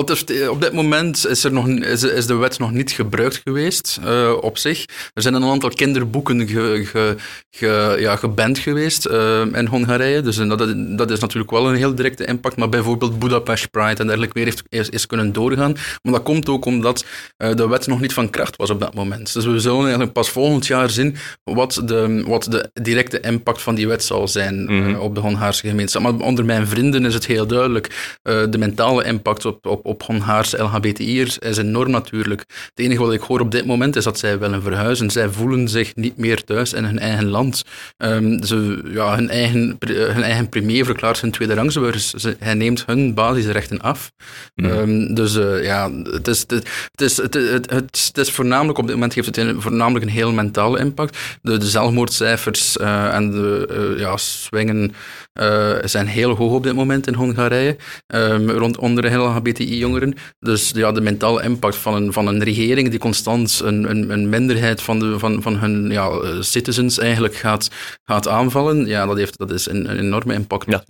op 0.49 0.61
dit 0.61 0.73
moment 0.73 1.27
is, 1.27 1.43
er 1.43 1.51
nog, 1.51 1.67
is, 1.67 2.03
is 2.03 2.25
de 2.25 2.35
wet 2.35 2.59
nog 2.59 2.71
niet 2.71 2.91
gebruikt 2.91 3.41
geweest 3.43 3.99
uh, 4.05 4.33
op 4.41 4.57
zich. 4.57 4.85
Er 5.13 5.21
zijn 5.21 5.33
een 5.33 5.43
aantal 5.43 5.69
kinderboeken 5.69 6.47
ge, 6.47 6.81
ge, 6.85 7.15
ge, 7.49 7.95
ja, 7.99 8.15
geband 8.15 8.57
geweest 8.57 9.07
uh, 9.07 9.45
in 9.53 9.65
Hongarije, 9.65 10.21
dus 10.21 10.35
dat, 10.35 10.75
dat 10.97 11.11
is 11.11 11.19
natuurlijk 11.19 11.51
wel 11.51 11.69
een 11.69 11.75
heel 11.75 11.95
directe 11.95 12.25
impact, 12.25 12.57
maar 12.57 12.69
bijvoorbeeld 12.69 13.19
Budapest 13.19 13.71
Pride 13.71 14.01
en 14.01 14.07
dergelijke 14.07 14.33
weer 14.33 14.45
heeft, 14.45 14.63
is, 14.69 14.89
is 14.89 15.05
kunnen 15.05 15.33
doorgaan. 15.33 15.56
Maar 15.57 16.13
dat 16.13 16.23
komt 16.23 16.49
ook 16.49 16.65
omdat 16.65 17.05
uh, 17.37 17.55
de 17.55 17.67
wet 17.67 17.87
nog 17.87 18.01
niet 18.01 18.13
van 18.13 18.29
kracht 18.29 18.55
was 18.55 18.69
op 18.69 18.79
dat 18.79 18.93
moment. 18.93 19.33
Dus 19.33 19.45
we 19.45 19.59
zullen 19.59 19.81
eigenlijk 19.81 20.13
pas 20.13 20.29
volgend 20.29 20.67
jaar 20.67 20.89
zien 20.89 21.15
wat 21.43 21.81
de, 21.85 22.23
wat 22.27 22.43
de 22.43 22.69
directe 22.73 23.19
impact 23.19 23.61
van 23.61 23.75
die 23.75 23.87
wet 23.87 24.03
zal 24.03 24.27
zijn 24.27 24.65
mm 24.65 24.95
op 24.97 25.15
de 25.15 25.21
Hongaarse 25.21 25.67
gemeenschap. 25.67 26.01
Maar 26.01 26.15
onder 26.15 26.45
mijn 26.45 26.67
vrienden 26.67 27.05
is 27.05 27.13
het 27.13 27.25
heel 27.25 27.47
duidelijk. 27.47 28.17
Uh, 28.23 28.43
de 28.49 28.57
mentale 28.57 29.03
impact 29.03 29.45
op, 29.45 29.65
op, 29.65 29.85
op 29.85 30.03
Hongaarse 30.03 30.57
LHBTI'ers 30.57 31.37
is 31.37 31.57
enorm 31.57 31.91
natuurlijk. 31.91 32.43
Het 32.49 32.85
enige 32.85 33.01
wat 33.01 33.13
ik 33.13 33.21
hoor 33.21 33.39
op 33.39 33.51
dit 33.51 33.65
moment 33.65 33.95
is 33.95 34.03
dat 34.03 34.19
zij 34.19 34.39
willen 34.39 34.61
verhuizen. 34.61 35.11
Zij 35.11 35.29
voelen 35.29 35.69
zich 35.69 35.95
niet 35.95 36.17
meer 36.17 36.43
thuis 36.43 36.73
in 36.73 36.83
hun 36.83 36.99
eigen 36.99 37.27
land. 37.27 37.63
Um, 37.97 38.43
ze, 38.43 38.81
ja, 38.87 39.15
hun, 39.15 39.29
eigen, 39.29 39.77
hun 39.87 40.23
eigen 40.23 40.49
premier 40.49 40.85
verklaart 40.85 41.21
hun 41.21 41.31
tweede 41.31 41.53
rangsburgers. 41.53 42.13
Hij 42.39 42.53
neemt 42.53 42.83
hun 42.85 43.13
basisrechten 43.13 43.81
af. 43.81 44.11
Mm 44.55 44.65
um, 44.65 45.13
dus 45.15 45.35
uh, 45.47 45.63
ja, 45.63 45.91
het 46.03 46.27
is, 46.27 46.39
het, 46.39 47.01
is, 47.01 47.17
het, 47.17 47.33
het, 47.33 47.71
het, 47.71 48.17
is 48.17 48.31
voornamelijk, 48.31 48.77
op 48.77 48.85
dit 48.85 48.93
moment 48.93 49.13
heeft 49.13 49.27
het 49.27 49.37
een, 49.37 49.61
voornamelijk 49.61 50.05
een 50.05 50.11
heel 50.11 50.31
mentale 50.31 50.79
impact. 50.79 51.17
De, 51.41 51.57
de 51.57 51.67
zelfmoordcijfers 51.67 52.77
uh, 52.77 53.13
en 53.13 53.31
de 53.31 53.67
uh, 53.71 53.99
ja, 53.99 54.17
swingen 54.17 54.93
zijn 55.83 56.07
heel 56.07 56.35
hoog 56.35 56.51
op 56.51 56.63
dit 56.63 56.73
moment 56.73 57.07
in 57.07 57.13
Hongarije, 57.13 57.75
um, 58.07 58.49
rond 58.49 58.77
onder 58.77 59.03
de 59.03 59.15
LHBTI-jongeren. 59.15 60.15
Dus 60.39 60.71
ja, 60.75 60.91
de 60.91 61.01
mentale 61.01 61.43
impact 61.43 61.75
van 61.75 61.93
een, 61.93 62.13
van 62.13 62.27
een 62.27 62.43
regering 62.43 62.89
die 62.89 62.99
constant 62.99 63.61
een, 63.63 63.89
een, 63.89 64.09
een 64.09 64.29
minderheid 64.29 64.81
van, 64.81 64.99
de, 64.99 65.19
van, 65.19 65.41
van 65.41 65.57
hun 65.57 65.91
ja, 65.91 66.09
citizens 66.39 66.99
eigenlijk 66.99 67.35
gaat, 67.35 67.69
gaat 68.05 68.27
aanvallen, 68.27 68.85
ja, 68.85 69.05
dat, 69.05 69.17
heeft, 69.17 69.37
dat 69.37 69.51
is 69.51 69.69
een, 69.69 69.89
een 69.89 69.99
enorme 69.99 70.33
impact 70.33 70.65
ja. 70.67 70.83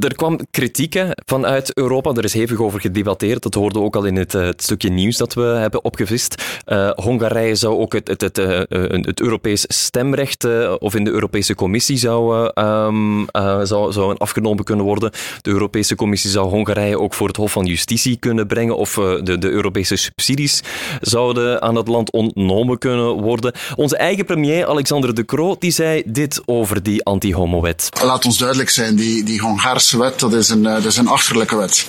er 0.00 0.14
kwam 0.14 0.40
kritiek 0.50 0.92
hè, 0.92 1.06
vanuit 1.26 1.76
Europa, 1.76 2.12
er 2.12 2.24
is 2.24 2.32
hevig 2.32 2.60
over 2.60 2.80
gedebatteerd, 2.80 3.42
dat 3.42 3.54
hoorde 3.54 3.80
ook 3.80 3.96
al 3.96 4.04
in 4.04 4.16
het, 4.16 4.32
het 4.32 4.62
stukje 4.62 4.90
nieuws 4.90 5.16
dat 5.16 5.34
we 5.34 5.42
hebben 5.42 5.84
opgevist. 5.84 6.42
Uh, 6.66 6.90
Hongarije 6.90 7.54
zou 7.54 7.78
ook 7.78 7.92
het, 7.92 8.08
het, 8.08 8.20
het, 8.20 8.38
uh, 8.38 8.60
het 8.90 9.20
Europees 9.20 9.64
stemrecht, 9.68 10.46
of 10.78 10.94
in 10.94 11.04
de 11.04 11.10
Europese 11.10 11.54
Commissie 11.54 11.96
zou, 11.96 12.50
um, 12.54 13.26
zou, 13.62 13.87
zou 13.92 14.14
afgenomen 14.18 14.64
kunnen 14.64 14.84
worden. 14.84 15.10
De 15.42 15.50
Europese 15.50 15.94
Commissie 15.94 16.30
zou 16.30 16.48
Hongarije 16.48 16.98
ook 16.98 17.14
voor 17.14 17.26
het 17.26 17.36
Hof 17.36 17.52
van 17.52 17.66
Justitie 17.66 18.16
kunnen 18.16 18.46
brengen, 18.46 18.76
of 18.76 18.94
de, 18.94 19.38
de 19.38 19.48
Europese 19.48 19.96
subsidies 19.96 20.62
zouden 21.00 21.62
aan 21.62 21.74
het 21.74 21.88
land 21.88 22.10
ontnomen 22.12 22.78
kunnen 22.78 23.12
worden. 23.12 23.52
Onze 23.76 23.96
eigen 23.96 24.24
premier, 24.24 24.66
Alexander 24.66 25.14
De 25.14 25.24
Croo, 25.24 25.56
die 25.58 25.70
zei 25.70 26.02
dit 26.06 26.42
over 26.44 26.82
die 26.82 27.04
anti-homo-wet. 27.04 27.88
Laat 28.02 28.24
ons 28.24 28.38
duidelijk 28.38 28.70
zijn, 28.70 28.96
die, 28.96 29.24
die 29.24 29.40
Hongaarse 29.40 29.98
wet, 29.98 30.20
dat 30.20 30.32
is 30.32 30.48
een, 30.48 30.62
dat 30.62 30.84
is 30.84 30.96
een 30.96 31.08
achterlijke 31.08 31.56
wet. 31.56 31.86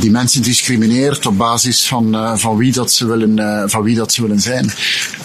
die 0.00 0.10
mensen 0.10 0.42
discrimineert 0.42 1.26
op 1.26 1.38
basis 1.38 1.86
van, 1.86 2.38
van, 2.38 2.56
wie, 2.56 2.72
dat 2.72 2.92
ze 2.92 3.06
willen, 3.06 3.70
van 3.70 3.82
wie 3.82 3.96
dat 3.96 4.12
ze 4.12 4.22
willen 4.22 4.40
zijn. 4.40 4.70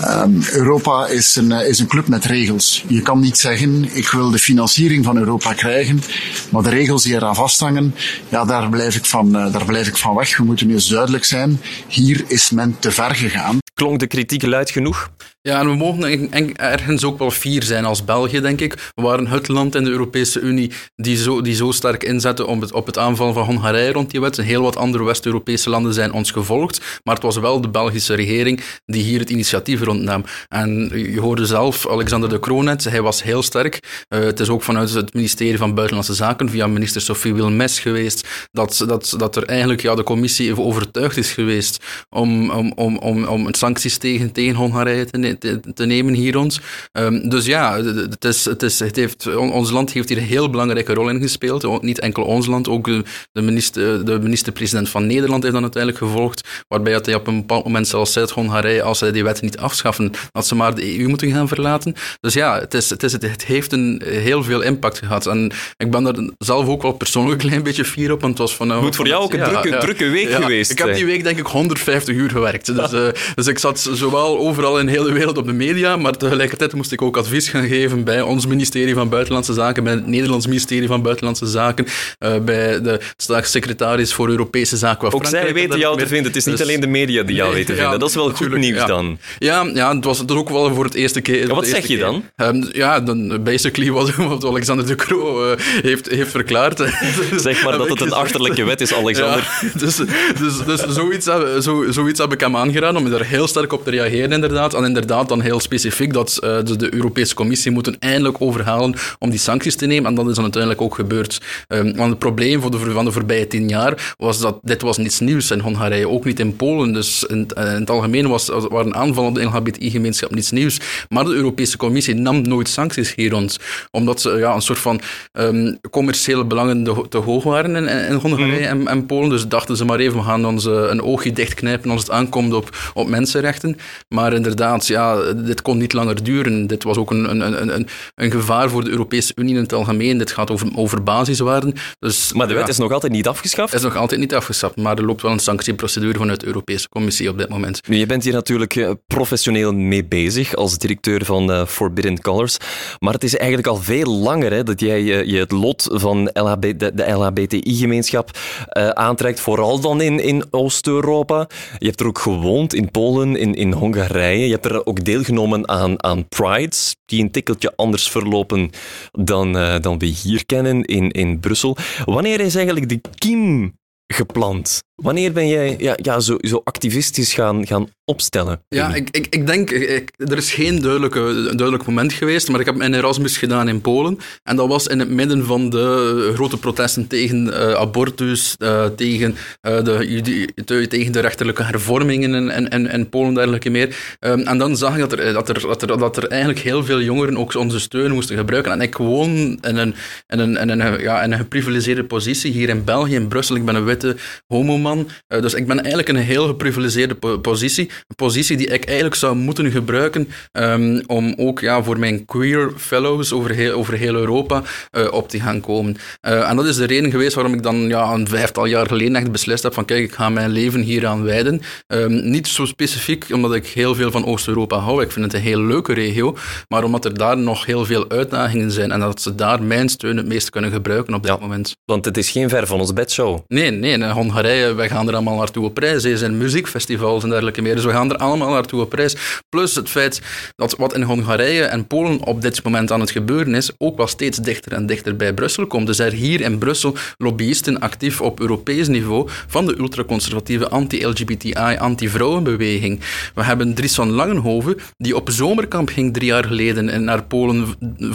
Um, 0.01 0.43
Europa 0.51 1.07
is 1.07 1.36
een, 1.36 1.51
is 1.51 1.79
een 1.79 1.88
club 1.88 2.07
met 2.07 2.25
regels. 2.25 2.84
Je 2.88 3.01
kan 3.01 3.19
niet 3.19 3.38
zeggen, 3.38 3.95
ik 3.95 4.10
wil 4.10 4.29
de 4.31 4.39
financiering 4.39 5.05
van 5.05 5.17
Europa 5.17 5.53
krijgen, 5.53 6.01
maar 6.50 6.63
de 6.63 6.69
regels 6.69 7.03
die 7.03 7.13
eraan 7.13 7.35
vasthangen, 7.35 7.95
ja, 8.29 8.45
daar 8.45 8.69
blijf 8.69 8.95
ik 8.95 9.05
van, 9.05 9.31
daar 9.31 9.65
blijf 9.65 9.88
ik 9.88 9.97
van 9.97 10.15
weg. 10.15 10.38
We 10.38 10.43
moeten 10.43 10.67
nu 10.67 10.74
eens 10.74 10.88
duidelijk 10.88 11.25
zijn, 11.25 11.62
hier 11.88 12.24
is 12.27 12.50
men 12.50 12.75
te 12.79 12.91
ver 12.91 13.15
gegaan. 13.15 13.57
Klonk 13.74 14.00
de 14.00 14.07
kritiek 14.07 14.45
luid 14.45 14.69
genoeg? 14.69 15.09
Ja, 15.48 15.60
en 15.60 15.68
we 15.68 15.75
mogen 15.75 16.32
ergens 16.56 17.04
ook 17.04 17.20
wel 17.20 17.32
fier 17.32 17.64
zijn 17.64 17.86
als 17.86 18.06
België, 18.06 18.42
denk 18.42 18.62
ik. 18.62 18.92
We 18.96 19.02
waren 19.02 19.28
het 19.28 19.48
land 19.48 19.75
in 19.75 19.84
de 19.84 19.90
Europese 19.90 20.40
Unie 20.40 20.72
die 20.96 21.18
zo, 21.18 21.42
die 21.42 21.56
zo 21.56 21.72
sterk 21.72 22.04
inzette 22.04 22.46
op 22.46 22.62
het, 22.62 22.72
op 22.72 22.86
het 22.86 22.98
aanvallen 22.98 23.34
van 23.34 23.46
Hongarije 23.46 23.92
rond 23.92 24.12
die 24.12 24.22
wet. 24.22 24.38
Heel 24.38 24.62
wat 24.62 24.75
andere 24.75 25.04
West-Europese 25.04 25.70
landen 25.70 25.94
zijn 25.94 26.12
ons 26.12 26.32
gevolgd, 26.32 27.02
maar 27.04 27.14
het 27.14 27.24
was 27.24 27.38
wel 27.38 27.62
de 27.62 27.70
Belgische 27.70 28.14
regering 28.14 28.62
die 28.86 29.04
hier 29.04 29.20
het 29.20 29.30
initiatief 29.30 29.82
rondnam. 29.82 30.24
En 30.48 30.92
je 30.94 31.20
hoorde 31.20 31.46
zelf 31.46 31.90
Alexander 31.90 32.30
de 32.30 32.40
Croo 32.40 32.62
net, 32.62 32.84
hij 32.84 33.02
was 33.02 33.24
heel 33.24 33.44
sterk. 33.44 33.80
Uh, 34.10 34.20
het 34.20 34.40
is 34.40 34.50
ook 34.50 34.64
vanuit 34.64 34.94
het 34.94 35.14
ministerie 35.14 35.58
van 35.58 35.74
Buitenlandse 35.74 36.14
Zaken, 36.14 36.50
via 36.50 36.68
minister 36.68 37.02
Sophie 37.02 37.34
Wilmes 37.34 37.80
geweest, 37.80 38.28
dat, 38.52 38.84
dat, 38.88 39.14
dat 39.18 39.36
er 39.36 39.44
eigenlijk 39.44 39.82
ja, 39.82 39.96
de 39.96 40.04
commissie 40.04 40.62
overtuigd 40.62 41.18
is 41.18 41.32
geweest 41.32 41.84
om, 42.10 42.50
om, 42.50 42.72
om, 42.75 42.98
om, 42.98 43.24
om 43.24 43.54
sancties 43.54 43.98
tegen, 43.98 44.32
tegen 44.32 44.56
Hongarije 44.56 45.06
te 45.06 45.18
nemen 45.18 45.34
te, 45.39 45.60
te 45.74 45.86
nemen 45.86 46.13
hier 46.13 46.38
ons. 46.38 46.60
Um, 46.92 47.30
dus 47.30 47.46
ja, 47.46 47.84
het 47.84 48.25
is, 48.25 48.46
het 48.46 48.63
is, 48.63 48.80
het 48.80 48.96
heeft, 48.96 49.36
ons 49.36 49.72
land 49.72 49.92
heeft 49.92 50.10
hier 50.10 50.18
een 50.18 50.24
heel 50.24 50.50
belangrijke 50.50 50.94
rol 50.94 51.10
in 51.10 51.22
gespeeld. 51.22 51.82
Niet 51.82 52.00
enkel 52.00 52.24
ons 52.24 52.46
land, 52.46 52.68
ook 52.68 52.86
de, 52.86 53.42
minister, 53.42 54.06
de 54.06 54.20
minister-president 54.20 54.89
van 54.89 55.06
Nederland 55.06 55.42
heeft 55.42 55.56
dan 55.56 55.63
uiteindelijk 55.63 56.04
gevolgd, 56.04 56.63
waarbij 56.68 57.00
hij 57.01 57.15
op 57.15 57.27
een 57.27 57.39
bepaald 57.39 57.63
moment 57.63 57.88
zelfs 57.88 58.13
zei, 58.13 58.27
Hongarije, 58.34 58.84
als 58.84 58.98
zij 58.98 59.12
die 59.12 59.24
wet 59.24 59.42
niet 59.42 59.58
afschaffen, 59.58 60.12
dat 60.32 60.48
ze 60.48 60.56
maar 60.56 60.75
de 60.75 61.00
EU 61.00 61.08
moeten 61.08 61.32
gaan 61.32 61.48
verlaten. 61.48 61.96
Dus 62.20 62.34
ja, 62.34 62.60
het, 62.60 62.74
is, 62.74 62.89
het, 62.89 63.04
is, 63.04 63.12
het 63.12 63.46
heeft 63.46 63.72
een 63.72 64.01
heel 64.06 64.44
veel 64.44 64.62
impact 64.62 64.98
gehad. 64.98 65.27
En 65.27 65.51
ik 65.77 65.92
ben 65.92 66.04
daar 66.04 66.15
zelf 66.38 66.68
ook 66.68 66.82
wel 66.82 66.92
persoonlijk 66.92 67.42
een 67.42 67.48
klein 67.48 67.63
beetje 67.63 67.86
fier 67.86 68.12
op, 68.12 68.22
want 68.22 68.34
het 68.34 68.42
was 68.42 68.56
van... 68.56 68.70
Het 68.70 68.82
moet 68.82 68.96
voor 68.96 69.08
jou 69.08 69.24
ook 69.24 69.34
een 69.34 69.44
drukke, 69.44 69.77
drukke 69.77 70.10
week 70.10 70.30
geweest 70.30 70.72
Ik 70.72 70.77
heb 70.77 70.94
die 70.94 71.06
week 71.06 71.24
denk 71.24 71.38
ik 71.38 71.46
150 71.46 72.15
uur 72.15 72.30
gewerkt. 72.30 72.75
Dus, 72.75 72.94
uh, 72.94 73.08
dus 73.36 73.48
ik 73.48 73.60
zat 73.60 73.89
zowel 73.94 74.38
overal 74.38 74.80
in 74.80 74.88
heel 74.88 75.04
de 75.04 75.12
wereld 75.12 75.25
op 75.34 75.46
de 75.46 75.53
media, 75.53 75.98
maar 75.98 76.17
tegelijkertijd 76.17 76.74
moest 76.74 76.91
ik 76.91 77.01
ook 77.01 77.17
advies 77.17 77.50
gaan 77.50 77.67
geven 77.67 78.03
bij 78.03 78.22
ons 78.22 78.46
ministerie 78.46 78.94
van 78.94 79.10
Buitenlandse 79.10 79.53
Zaken, 79.53 79.84
bij 79.84 79.94
het 79.94 80.08
Nederlands 80.08 80.48
ministerie 80.48 80.88
van 80.88 81.01
Buitenlandse 81.01 81.46
Zaken, 81.46 81.86
uh, 82.20 82.38
bij 82.39 82.82
de 82.82 83.00
staatssecretaris 83.17 84.13
voor 84.13 84.29
Europese 84.29 84.77
Zaken. 84.77 85.13
Ook 85.13 85.25
zij 85.25 85.53
weten 85.53 85.79
jou 85.79 85.98
te 85.98 86.08
vinden. 86.08 86.27
Het 86.27 86.36
is 86.36 86.46
niet 86.46 86.58
dus- 86.58 86.67
alleen 86.67 86.79
de 86.79 86.88
media 86.88 87.24
die 87.24 87.36
jou 87.36 87.53
weten 87.53 87.75
te 87.75 87.82
vinden. 87.82 88.00
dat 88.00 88.10
is 88.10 88.15
wel 88.15 88.29
goed 88.29 88.58
nieuws 88.58 88.77
ja. 88.77 88.86
dan. 88.86 89.17
Ja, 89.38 89.70
ja, 89.74 89.96
het 89.96 90.05
was 90.05 90.20
het 90.20 90.32
ook 90.32 90.50
wel 90.50 90.74
voor 90.74 90.84
het 90.84 90.94
eerste 90.94 91.22
keer. 91.22 91.48
wat 91.48 91.67
zeg 91.67 91.88
je 91.88 91.98
dan? 91.98 92.24
Um, 92.38 92.70
ja, 92.72 93.00
dan 93.00 93.44
basically 93.44 93.91
wat, 93.91 94.15
wat 94.34 94.46
Alexander 94.46 94.88
de 94.88 94.96
Croo 94.96 95.51
uh, 95.51 95.58
heeft, 95.82 96.10
heeft 96.10 96.32
verklaard. 96.32 96.77
zeg 97.36 97.63
maar 97.63 97.77
dat 97.88 97.89
het 97.89 98.01
een 98.01 98.13
achterlijke 98.13 98.63
wet 98.63 98.82
is, 98.82 98.94
Alexander. 98.94 99.72
dus 99.74 99.96
dus, 100.39 100.65
dus 100.65 100.96
zoiets, 100.96 101.25
zo, 101.62 101.86
zoiets 101.89 102.20
heb 102.20 102.34
ik 102.34 102.39
hem 102.39 102.55
aangeraden 102.55 103.01
om 103.01 103.13
er 103.13 103.25
heel 103.25 103.48
sterk 103.48 103.74
op 103.74 103.84
te 103.84 103.89
reageren, 103.89 104.32
inderdaad. 104.32 104.74
En 104.74 104.84
inderdaad 104.84 105.14
dan 105.24 105.41
heel 105.41 105.60
specifiek 105.60 106.13
dat 106.13 106.39
uh, 106.43 106.57
de, 106.63 106.75
de, 106.75 106.93
Europese 106.93 107.36
Commissie 107.36 107.72
moeten 107.72 108.00
eindelijk 108.00 108.41
overhalen 108.41 108.95
om 109.19 109.29
die 109.29 109.39
sancties 109.39 109.75
te 109.75 109.86
nemen. 109.86 110.10
En 110.10 110.15
dat 110.15 110.27
is 110.27 110.34
dan 110.34 110.43
uiteindelijk 110.43 110.81
ook 110.81 110.95
gebeurd. 110.95 111.41
Um, 111.67 111.95
want 111.95 112.10
het 112.10 112.19
probleem 112.19 112.62
voor 112.62 112.72
de, 112.72 112.77
van 112.77 113.05
de 113.05 113.12
voorbije 113.12 113.48
tien 113.48 113.67
jaar 113.67 114.13
was 114.17 114.39
dat 114.39 114.60
dit 114.63 114.81
was 114.81 114.98
niets 114.98 115.19
nieuws 115.19 115.51
in 115.51 115.60
Hongarije, 115.60 116.10
ook 116.10 116.25
niet 116.25 116.39
in 116.39 116.55
Polen. 116.55 116.93
Dus 116.93 117.24
in, 117.24 117.48
in 117.55 117.62
het 117.62 117.89
algemeen 117.89 118.27
was, 118.27 118.48
waren 118.48 118.95
aanvallen 118.95 119.29
op 119.29 119.36
de 119.36 119.43
LHBTI-gemeenschap 119.43 120.36
niets 120.36 120.51
nieuws. 120.51 120.79
Maar 121.10 121.24
de 121.24 121.34
Europese 121.34 121.77
Commissie 121.77 122.15
nam 122.15 122.41
nooit 122.41 122.69
sancties 122.69 123.15
hier 123.15 123.29
rond, 123.29 123.57
omdat 123.91 124.22
ze 124.22 124.29
ja, 124.29 124.53
een 124.53 124.62
soort 124.62 124.79
van 124.79 125.01
um, 125.34 125.79
commerciële 125.89 126.45
belangen 126.45 126.84
te 127.10 127.17
hoog 127.17 127.43
waren 127.43 127.75
in, 127.75 127.88
in 127.88 128.15
Hongarije 128.15 128.74
mm. 128.74 128.81
en, 128.81 128.88
en, 128.88 129.05
Polen. 129.05 129.29
Dus 129.29 129.48
dachten 129.48 129.77
ze 129.77 129.86
maar 129.86 130.00
even, 130.00 130.17
we 130.17 130.24
gaan 130.24 130.45
ons 130.45 130.65
een 130.65 131.01
oogje 131.01 131.31
dichtknijpen 131.31 131.91
als 131.91 132.01
het 132.01 132.12
aankomt 132.12 132.53
op, 132.53 132.91
op 132.93 133.07
mensenrechten. 133.07 133.77
Maar 134.07 134.34
inderdaad, 134.34 134.88
ja, 134.88 135.04
dit 135.45 135.62
kon 135.62 135.77
niet 135.77 135.93
langer 135.93 136.24
duren. 136.24 136.67
Dit 136.67 136.83
was 136.83 136.97
ook 136.97 137.12
een, 137.12 137.29
een, 137.29 137.75
een, 137.75 137.88
een 138.15 138.31
gevaar 138.31 138.69
voor 138.69 138.83
de 138.83 138.89
Europese 138.89 139.31
Unie 139.35 139.55
in 139.55 139.62
het 139.62 139.74
algemeen. 139.74 140.17
Dit 140.17 140.31
gaat 140.31 140.51
over, 140.51 140.67
over 140.75 141.03
basiswaarden. 141.03 141.74
Dus, 142.00 142.33
maar 142.33 142.47
de 142.47 142.53
wet 142.53 142.67
is 142.67 142.77
nog 142.77 142.91
altijd 142.91 143.12
niet 143.12 143.27
afgeschaft? 143.27 143.74
is 143.74 143.81
nog 143.81 143.95
altijd 143.95 144.19
niet 144.19 144.35
afgeschaft, 144.35 144.75
maar 144.75 144.97
er 144.97 145.05
loopt 145.05 145.21
wel 145.21 145.31
een 145.31 145.39
sanctieprocedure 145.39 146.17
vanuit 146.17 146.39
de 146.39 146.45
Europese 146.45 146.89
Commissie 146.89 147.29
op 147.29 147.38
dit 147.38 147.50
moment. 147.50 147.88
Nu, 147.88 147.97
je 147.97 148.05
bent 148.05 148.24
hier 148.24 148.33
natuurlijk 148.33 148.75
eh, 148.75 148.91
professioneel 149.07 149.74
mee 149.74 150.05
bezig 150.05 150.55
als 150.55 150.77
directeur 150.77 151.25
van 151.25 151.51
uh, 151.51 151.65
Forbidden 151.65 152.21
Colors. 152.21 152.57
Maar 153.00 153.13
het 153.13 153.24
is 153.24 153.38
eigenlijk 153.38 153.67
al 153.67 153.77
veel 153.77 154.12
langer 154.12 154.51
hè, 154.51 154.63
dat 154.63 154.79
jij 154.79 155.03
je, 155.03 155.27
je 155.27 155.39
het 155.39 155.51
lot 155.51 155.88
van 155.91 156.29
LHB, 156.33 156.62
de, 156.62 156.91
de 156.93 157.12
LHBTI-gemeenschap 157.12 158.29
uh, 158.77 158.89
aantrekt, 158.89 159.39
vooral 159.39 159.79
dan 159.79 160.01
in, 160.01 160.19
in 160.19 160.45
Oost-Europa. 160.50 161.47
Je 161.77 161.85
hebt 161.85 162.00
er 162.00 162.07
ook 162.07 162.19
gewoond 162.19 162.74
in 162.74 162.91
Polen, 162.91 163.35
in, 163.35 163.53
in 163.53 163.71
Hongarije. 163.71 164.45
Je 164.45 164.51
hebt 164.51 164.65
er 164.65 164.85
ook 164.86 165.04
deelgenomen 165.04 165.70
aan, 165.70 166.04
aan 166.04 166.27
prides, 166.27 166.96
die 167.06 167.24
een 167.24 167.32
tikkeltje 167.32 167.74
anders 167.75 168.10
verlopen 168.10 168.70
dan, 169.12 169.58
uh, 169.58 169.80
dan 169.80 169.98
we 169.98 170.06
hier 170.06 170.46
kennen 170.46 170.84
in, 170.84 171.12
in 171.12 171.39
Brussel. 171.39 171.77
Wanneer 172.06 172.39
is 172.39 172.56
eigenlijk 172.56 172.89
de 172.89 173.01
kiem 173.15 173.74
geplant? 174.07 174.83
Wanneer 174.95 175.31
ben 175.31 175.47
jij 175.47 175.75
ja, 175.79 175.93
ja, 176.01 176.19
zo, 176.19 176.38
zo 176.39 176.62
activistisch 176.63 177.33
gaan, 177.33 177.67
gaan 177.67 177.88
opstellen? 178.05 178.62
Ja, 178.69 178.93
ik, 178.93 179.09
ik, 179.12 179.27
ik 179.29 179.47
denk, 179.47 179.71
er 180.17 180.38
is 180.38 180.53
geen 180.53 180.81
duidelijke, 180.81 181.19
duidelijk 181.55 181.85
moment 181.85 182.13
geweest, 182.13 182.50
maar 182.50 182.59
ik 182.59 182.65
heb 182.65 182.75
mijn 182.75 182.93
Erasmus 182.93 183.38
gedaan 183.38 183.67
in 183.67 183.81
Polen. 183.81 184.17
En 184.43 184.55
dat 184.55 184.67
was 184.67 184.88
in 184.88 185.00
het 185.00 185.09
midden 185.09 185.45
van 185.45 185.69
de 185.69 186.31
grote 186.33 186.57
protesten 186.57 187.07
tegen 187.07 187.47
uh, 187.47 187.74
abortus, 187.74 188.55
uh, 188.57 188.85
tegen, 188.85 189.35
uh, 189.67 189.83
de, 189.83 190.88
tegen 190.88 191.12
de 191.12 191.19
rechterlijke 191.19 191.63
hervormingen 191.63 192.33
in, 192.33 192.69
in, 192.69 192.89
in 192.89 193.09
Polen 193.09 193.27
en 193.27 193.33
dergelijke 193.33 193.69
meer. 193.69 194.17
Um, 194.19 194.39
en 194.39 194.57
dan 194.57 194.77
zag 194.77 194.93
ik 194.93 195.00
dat 195.00 195.12
er, 195.12 195.33
dat, 195.33 195.50
er, 195.50 195.62
dat, 195.62 195.81
er, 195.81 195.97
dat 195.97 196.17
er 196.17 196.27
eigenlijk 196.27 196.59
heel 196.59 196.83
veel 196.83 197.01
jongeren 197.01 197.38
ook 197.38 197.55
onze 197.55 197.79
steun 197.79 198.12
moesten 198.12 198.38
gebruiken. 198.38 198.71
En 198.71 198.81
ik 198.81 198.97
woon 198.97 199.29
in 199.62 199.77
een, 199.77 199.95
in 200.27 200.39
een, 200.39 200.57
in 200.57 200.69
een, 200.69 201.01
ja, 201.01 201.24
in 201.24 201.31
een 201.31 201.38
geprivilegeerde 201.38 202.03
positie 202.03 202.51
hier 202.51 202.69
in 202.69 202.83
België, 202.83 203.15
in 203.15 203.27
Brussel. 203.27 203.55
Ik 203.55 203.65
ben 203.65 203.75
een 203.75 203.85
witte 203.96 204.16
homo 204.48 204.75
uh, 204.86 205.42
dus 205.42 205.54
ik 205.54 205.68
ben 205.68 205.78
eigenlijk 205.78 206.10
in 206.10 206.16
een 206.16 206.24
heel 206.24 206.48
geprivilegeerde 206.48 207.16
positie. 207.42 207.90
Een 208.08 208.16
positie 208.16 208.58
die 208.58 208.68
ik 208.68 208.86
eigenlijk 208.86 209.16
zou 209.16 209.36
moeten 209.36 209.72
gebruiken 209.72 210.28
um, 210.52 211.04
om 211.08 211.34
ook 211.38 211.60
ja, 211.60 211.84
voor 211.84 212.00
mijn 212.00 212.25
queer 212.25 212.72
fellows 212.78 213.34
over 213.34 213.52
heel, 213.52 213.74
over 213.74 213.94
heel 213.94 214.16
Europa 214.16 214.64
uh, 214.98 215.12
op 215.12 215.30
te 215.30 215.40
gaan 215.40 215.62
komen. 215.62 215.98
Uh, 216.28 216.50
en 216.50 216.56
dat 216.56 216.66
is 216.66 216.75
de 216.75 216.86
reden 216.86 217.12
geweest 217.12 217.34
waarom 217.36 217.54
ik 217.54 217.64
dan 217.64 217.75
ja, 217.75 218.14
een 218.14 218.28
vijftal 218.28 218.66
jaar 218.66 218.88
geleden 218.88 219.16
echt 219.16 219.32
beslist 219.32 219.64
heb 219.64 219.74
van 219.74 219.86
kijk, 219.86 220.04
ik 220.04 220.14
ga 220.14 220.30
mijn 220.30 220.50
leven 220.50 220.82
hieraan 220.82 221.24
wijden. 221.24 221.62
Um, 221.88 222.30
niet 222.30 222.48
zo 222.48 222.66
specifiek 222.66 223.25
omdat 223.34 223.54
ik 223.54 223.68
heel 223.68 223.96
veel 223.96 224.12
van 224.12 224.25
Oost-Europa 224.25 224.78
hou. 224.78 225.02
Ik 225.02 225.12
vind 225.12 225.25
het 225.25 225.34
een 225.34 225.42
heel 225.42 225.62
leuke 225.62 225.94
regio. 225.94 226.36
Maar 226.68 226.84
omdat 226.84 227.06
er 227.06 227.18
daar 227.18 227.38
nog 227.38 227.66
heel 227.66 227.86
veel 227.86 228.10
uitdagingen 228.10 228.72
zijn 228.72 228.92
en 228.92 229.00
dat 229.00 229.22
ze 229.22 229.36
daar 229.36 229.64
mijn 229.64 229.90
steun 229.90 230.18
het 230.18 230.25
meest 230.25 230.50
kunnen 230.50 230.72
gebruiken 230.72 231.14
op 231.14 231.24
dit 231.24 231.40
moment. 231.40 231.75
Want 231.86 232.06
het 232.06 232.18
is 232.18 232.30
geen 232.30 232.50
ver 232.50 232.68
van 232.68 232.80
ons 232.80 232.94
bedshow. 232.94 233.40
Nee, 233.48 233.72
nee 233.72 233.85
nee, 233.86 233.94
in 233.94 234.12
Hongarije, 234.12 234.74
wij 234.74 234.89
gaan 234.89 235.08
er 235.08 235.13
allemaal 235.13 235.38
naartoe 235.38 235.65
op 235.65 235.77
reis. 235.77 236.04
Er 236.04 236.18
zijn 236.18 236.38
muziekfestivals 236.38 237.24
en 237.24 237.30
dergelijke 237.30 237.62
meer. 237.62 237.75
Dus 237.75 237.84
we 237.84 237.92
gaan 237.92 238.12
er 238.12 238.18
allemaal 238.18 238.50
naartoe 238.50 238.82
op 238.82 238.94
reis. 238.94 239.15
Plus 239.50 239.75
het 239.75 239.89
feit 239.89 240.22
dat 240.56 240.75
wat 240.75 240.94
in 240.94 241.01
Hongarije 241.01 241.63
en 241.63 241.88
Polen 241.88 242.24
op 242.24 242.42
dit 242.42 242.63
moment 242.63 242.92
aan 242.92 243.00
het 243.00 243.12
gebeuren 243.12 243.56
is, 243.56 243.72
ook 243.77 243.98
wel 243.98 244.08
steeds 244.08 244.38
dichter 244.38 244.74
en 244.74 244.86
dichter 244.86 245.15
bij 245.15 245.34
Brussel 245.34 245.68
komt. 245.68 245.88
Dus 245.88 246.00
er 246.00 246.12
hier 246.12 246.42
in 246.42 246.58
Brussel 246.58 246.96
lobbyisten 247.18 247.80
actief 247.80 248.22
op 248.22 248.39
Europees 248.39 248.88
niveau 248.88 249.30
van 249.48 249.65
de 249.65 249.77
ultraconservatieve 249.77 250.70
anti-LGBTI, 250.70 251.77
anti-vrouwenbeweging. 251.77 253.00
We 253.34 253.44
hebben 253.44 253.74
Dries 253.74 253.96
van 253.96 254.12
Langenhoven, 254.12 254.77
die 254.98 255.15
op 255.15 255.30
zomerkamp 255.30 255.89
ging 255.89 256.13
drie 256.13 256.27
jaar 256.27 256.46
geleden 256.46 257.04
naar 257.04 257.24
Polen. 257.24 257.65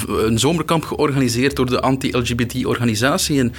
Een 0.07 0.39
zomerkamp 0.39 0.85
georganiseerd 0.85 1.57
door 1.57 1.67
de 1.67 1.81
anti-LGBT-organisatie 1.81 3.37
in, 3.37 3.53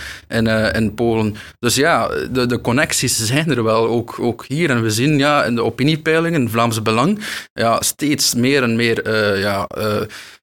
uh, 0.48 0.74
in, 0.74 0.94
Polen. 0.94 1.36
Dus 1.60 1.76
ja, 1.76 2.01
de, 2.08 2.46
de 2.46 2.62
connecties 2.62 3.26
zijn 3.26 3.50
er 3.50 3.64
wel, 3.64 3.88
ook, 3.88 4.20
ook 4.20 4.46
hier. 4.48 4.70
En 4.70 4.82
we 4.82 4.92
zien 4.92 5.18
ja, 5.18 5.44
in 5.44 5.56
de 5.56 5.64
opiniepeilingen, 5.64 6.50
Vlaams 6.50 6.82
Belang, 6.82 7.20
ja, 7.54 7.82
steeds 7.82 8.34
meer 8.34 8.64
en 8.64 8.76
meer 8.76 9.08
uh, 9.08 9.42
ja, 9.42 9.70
uh, 9.78 10.02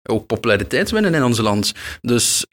ook 0.08 0.26
populariteit 0.26 0.90
winnen 0.90 1.14
in 1.14 1.24
ons 1.24 1.38
land. 1.38 1.72
Dus 2.00 2.46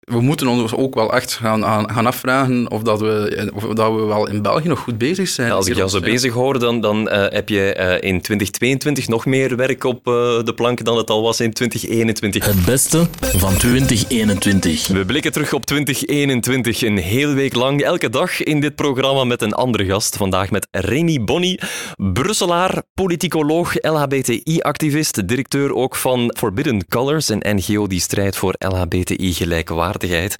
we 0.00 0.20
moeten 0.20 0.46
ons 0.46 0.74
ook 0.74 0.94
wel 0.94 1.12
echt 1.12 1.32
gaan, 1.32 1.90
gaan 1.90 2.06
afvragen 2.06 2.70
of, 2.70 2.82
dat 2.82 3.00
we, 3.00 3.50
of 3.54 3.64
dat 3.64 3.94
we 3.94 4.00
wel 4.00 4.28
in 4.28 4.42
België 4.42 4.68
nog 4.68 4.78
goed 4.78 4.98
bezig 4.98 5.28
zijn. 5.28 5.50
als 5.50 5.66
ik 5.66 5.76
jou 5.76 5.88
zo 5.88 6.00
bezig 6.00 6.32
hoor, 6.32 6.58
dan, 6.58 6.80
dan 6.80 7.08
uh, 7.08 7.24
heb 7.28 7.48
je 7.48 7.76
uh, 7.78 8.10
in 8.10 8.20
2022 8.20 9.08
nog 9.08 9.26
meer 9.26 9.56
werk 9.56 9.84
op 9.84 10.08
uh, 10.08 10.14
de 10.42 10.52
plank 10.54 10.84
dan 10.84 10.96
het 10.96 11.10
al 11.10 11.22
was 11.22 11.40
in 11.40 11.52
2021. 11.52 12.44
Het 12.44 12.64
beste 12.64 13.06
van 13.20 13.56
2021. 13.56 14.86
We 14.86 15.04
blikken 15.04 15.32
terug 15.32 15.52
op 15.52 15.66
2021, 15.66 16.82
een 16.82 16.98
hele 16.98 17.34
week 17.34 17.54
lang, 17.54 17.82
elke 17.82 18.08
dag 18.08 18.42
in 18.42 18.60
dit 18.60 18.74
programma 18.74 19.24
met 19.24 19.42
een 19.42 19.52
andere 19.52 19.84
gast. 19.84 20.16
Vandaag 20.16 20.50
met 20.50 20.68
Remy 20.70 21.24
Bonny, 21.24 21.60
Brusselaar, 21.96 22.82
politicoloog, 22.94 23.74
LHBTI-activist, 23.80 25.28
directeur 25.28 25.74
ook 25.74 25.96
van 25.96 26.34
Forbidden 26.38 26.86
Colors, 27.02 27.28
een 27.28 27.42
NGO 27.56 27.86
die 27.86 28.00
strijdt 28.00 28.36
voor 28.36 28.54
LHBTI-gelijkwaardigheid. 28.58 30.36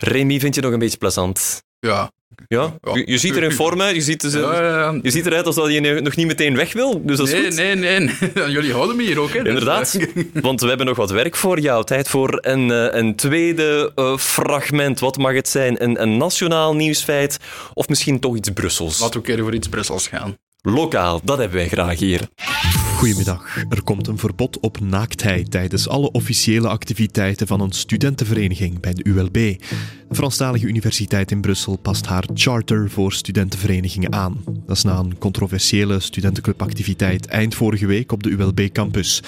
Remy, 0.00 0.40
vind 0.40 0.54
je 0.54 0.60
nog 0.60 0.72
een 0.72 0.78
beetje 0.78 0.96
plezant? 0.98 1.62
Ja. 1.78 2.10
Ja? 2.48 2.74
Je, 2.80 3.02
je 3.06 3.18
ziet 3.18 3.36
er 3.36 3.42
in 3.42 3.52
vorm 3.52 3.80
uit, 3.80 3.94
je 3.94 4.02
ziet, 4.02 4.22
Ja, 4.32 4.38
ja, 4.38 4.62
ja. 4.62 4.98
je 5.02 5.10
ziet 5.10 5.26
eruit 5.26 5.46
alsof 5.46 5.70
je 5.70 5.80
nog 5.80 6.16
niet 6.16 6.26
meteen 6.26 6.56
weg 6.56 6.72
wil. 6.72 7.02
Dus 7.04 7.16
dat 7.16 7.28
is 7.28 7.32
Nee, 7.32 7.44
goed. 7.44 7.80
nee, 7.80 7.98
nee. 8.00 8.10
Jullie 8.56 8.72
houden 8.72 8.96
me 8.96 9.02
hier 9.02 9.20
ook, 9.20 9.32
hè. 9.32 9.38
Dus, 9.42 9.48
Inderdaad, 9.48 9.94
eh, 9.94 10.24
want 10.42 10.60
we 10.60 10.68
hebben 10.68 10.86
nog 10.86 10.96
wat 10.96 11.10
werk 11.10 11.36
voor 11.36 11.60
jou. 11.60 11.84
Tijd 11.84 12.08
voor 12.08 12.38
een, 12.40 12.70
eh, 12.70 12.98
een 13.00 13.14
tweede 13.16 13.92
eh, 13.94 14.16
fragment. 14.16 15.00
Wat 15.00 15.16
mag 15.16 15.34
het 15.34 15.48
zijn? 15.48 15.82
Een, 15.82 16.02
een 16.02 16.16
nationaal 16.16 16.74
nieuwsfeit 16.74 17.38
of 17.74 17.88
misschien 17.88 18.20
toch 18.20 18.36
iets 18.36 18.50
Brussels? 18.50 19.00
Laten 19.00 19.20
we 19.20 19.28
een 19.28 19.34
keer 19.34 19.44
voor 19.44 19.54
iets 19.54 19.68
Brussels 19.68 20.08
gaan. 20.08 20.36
Lokaal, 20.62 21.20
dat 21.24 21.38
hebben 21.38 21.56
wij 21.56 21.68
graag 21.68 21.98
hier. 21.98 22.20
Goedemiddag. 22.96 23.64
Er 23.68 23.82
komt 23.82 24.06
een 24.06 24.18
verbod 24.18 24.60
op 24.60 24.80
naaktheid 24.80 25.50
tijdens 25.50 25.88
alle 25.88 26.10
officiële 26.10 26.68
activiteiten 26.68 27.46
van 27.46 27.60
een 27.60 27.72
studentenvereniging 27.72 28.80
bij 28.80 28.94
de 28.94 29.04
ULB. 29.04 29.32
De 29.32 30.14
Franstalige 30.14 30.66
Universiteit 30.66 31.30
in 31.30 31.40
Brussel 31.40 31.76
past 31.76 32.06
haar 32.06 32.24
charter 32.34 32.90
voor 32.90 33.12
studentenverenigingen 33.12 34.12
aan. 34.12 34.44
Dat 34.66 34.76
is 34.76 34.82
na 34.82 34.98
een 34.98 35.18
controversiële 35.18 36.00
studentenclubactiviteit 36.00 37.26
eind 37.26 37.54
vorige 37.54 37.86
week 37.86 38.12
op 38.12 38.22
de 38.22 38.30
ULB-campus. 38.30 39.22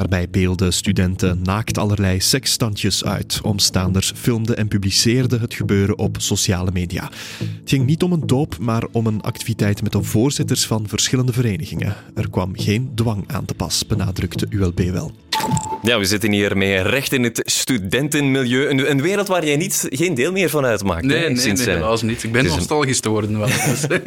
Daarbij 0.00 0.30
beelden 0.30 0.72
studenten 0.72 1.42
naakt 1.42 1.78
allerlei 1.78 2.20
seksstandjes 2.20 3.04
uit. 3.04 3.40
Omstaanders 3.42 4.12
filmden 4.16 4.56
en 4.56 4.68
publiceerden 4.68 5.40
het 5.40 5.54
gebeuren 5.54 5.98
op 5.98 6.16
sociale 6.20 6.70
media. 6.72 7.10
Het 7.38 7.68
ging 7.68 7.86
niet 7.86 8.02
om 8.02 8.12
een 8.12 8.26
doop, 8.26 8.58
maar 8.58 8.84
om 8.92 9.06
een 9.06 9.20
activiteit 9.20 9.82
met 9.82 9.92
de 9.92 10.02
voorzitters 10.02 10.66
van 10.66 10.88
verschillende 10.88 11.32
verenigingen. 11.32 11.94
Er 12.14 12.30
kwam 12.30 12.52
geen 12.54 12.90
dwang 12.94 13.24
aan 13.26 13.44
te 13.44 13.54
pas, 13.54 13.86
benadrukte 13.86 14.46
ULB 14.50 14.80
wel. 14.80 15.12
Ja, 15.82 15.98
we 15.98 16.04
zitten 16.04 16.32
hier 16.32 16.56
mee 16.56 16.82
recht 16.82 17.12
in 17.12 17.22
het 17.24 17.40
studentenmilieu. 17.44 18.68
Een, 18.68 18.90
een 18.90 19.02
wereld 19.02 19.28
waar 19.28 19.44
jij 19.46 19.56
niet, 19.56 19.86
geen 19.90 20.14
deel 20.14 20.32
meer 20.32 20.48
van 20.50 20.64
uitmaakt. 20.64 21.04
Nee, 21.04 21.18
hè, 21.18 21.26
nee, 21.28 21.36
sinds, 21.36 21.64
nee, 21.64 21.74
eh, 21.74 21.80
helaas 21.80 22.02
niet. 22.02 22.22
Ik 22.22 22.32
ben 22.32 22.44
een- 22.44 22.50
nostalgisch 22.50 23.00
te 23.00 23.08
worden 23.08 23.38
wel. 23.38 23.48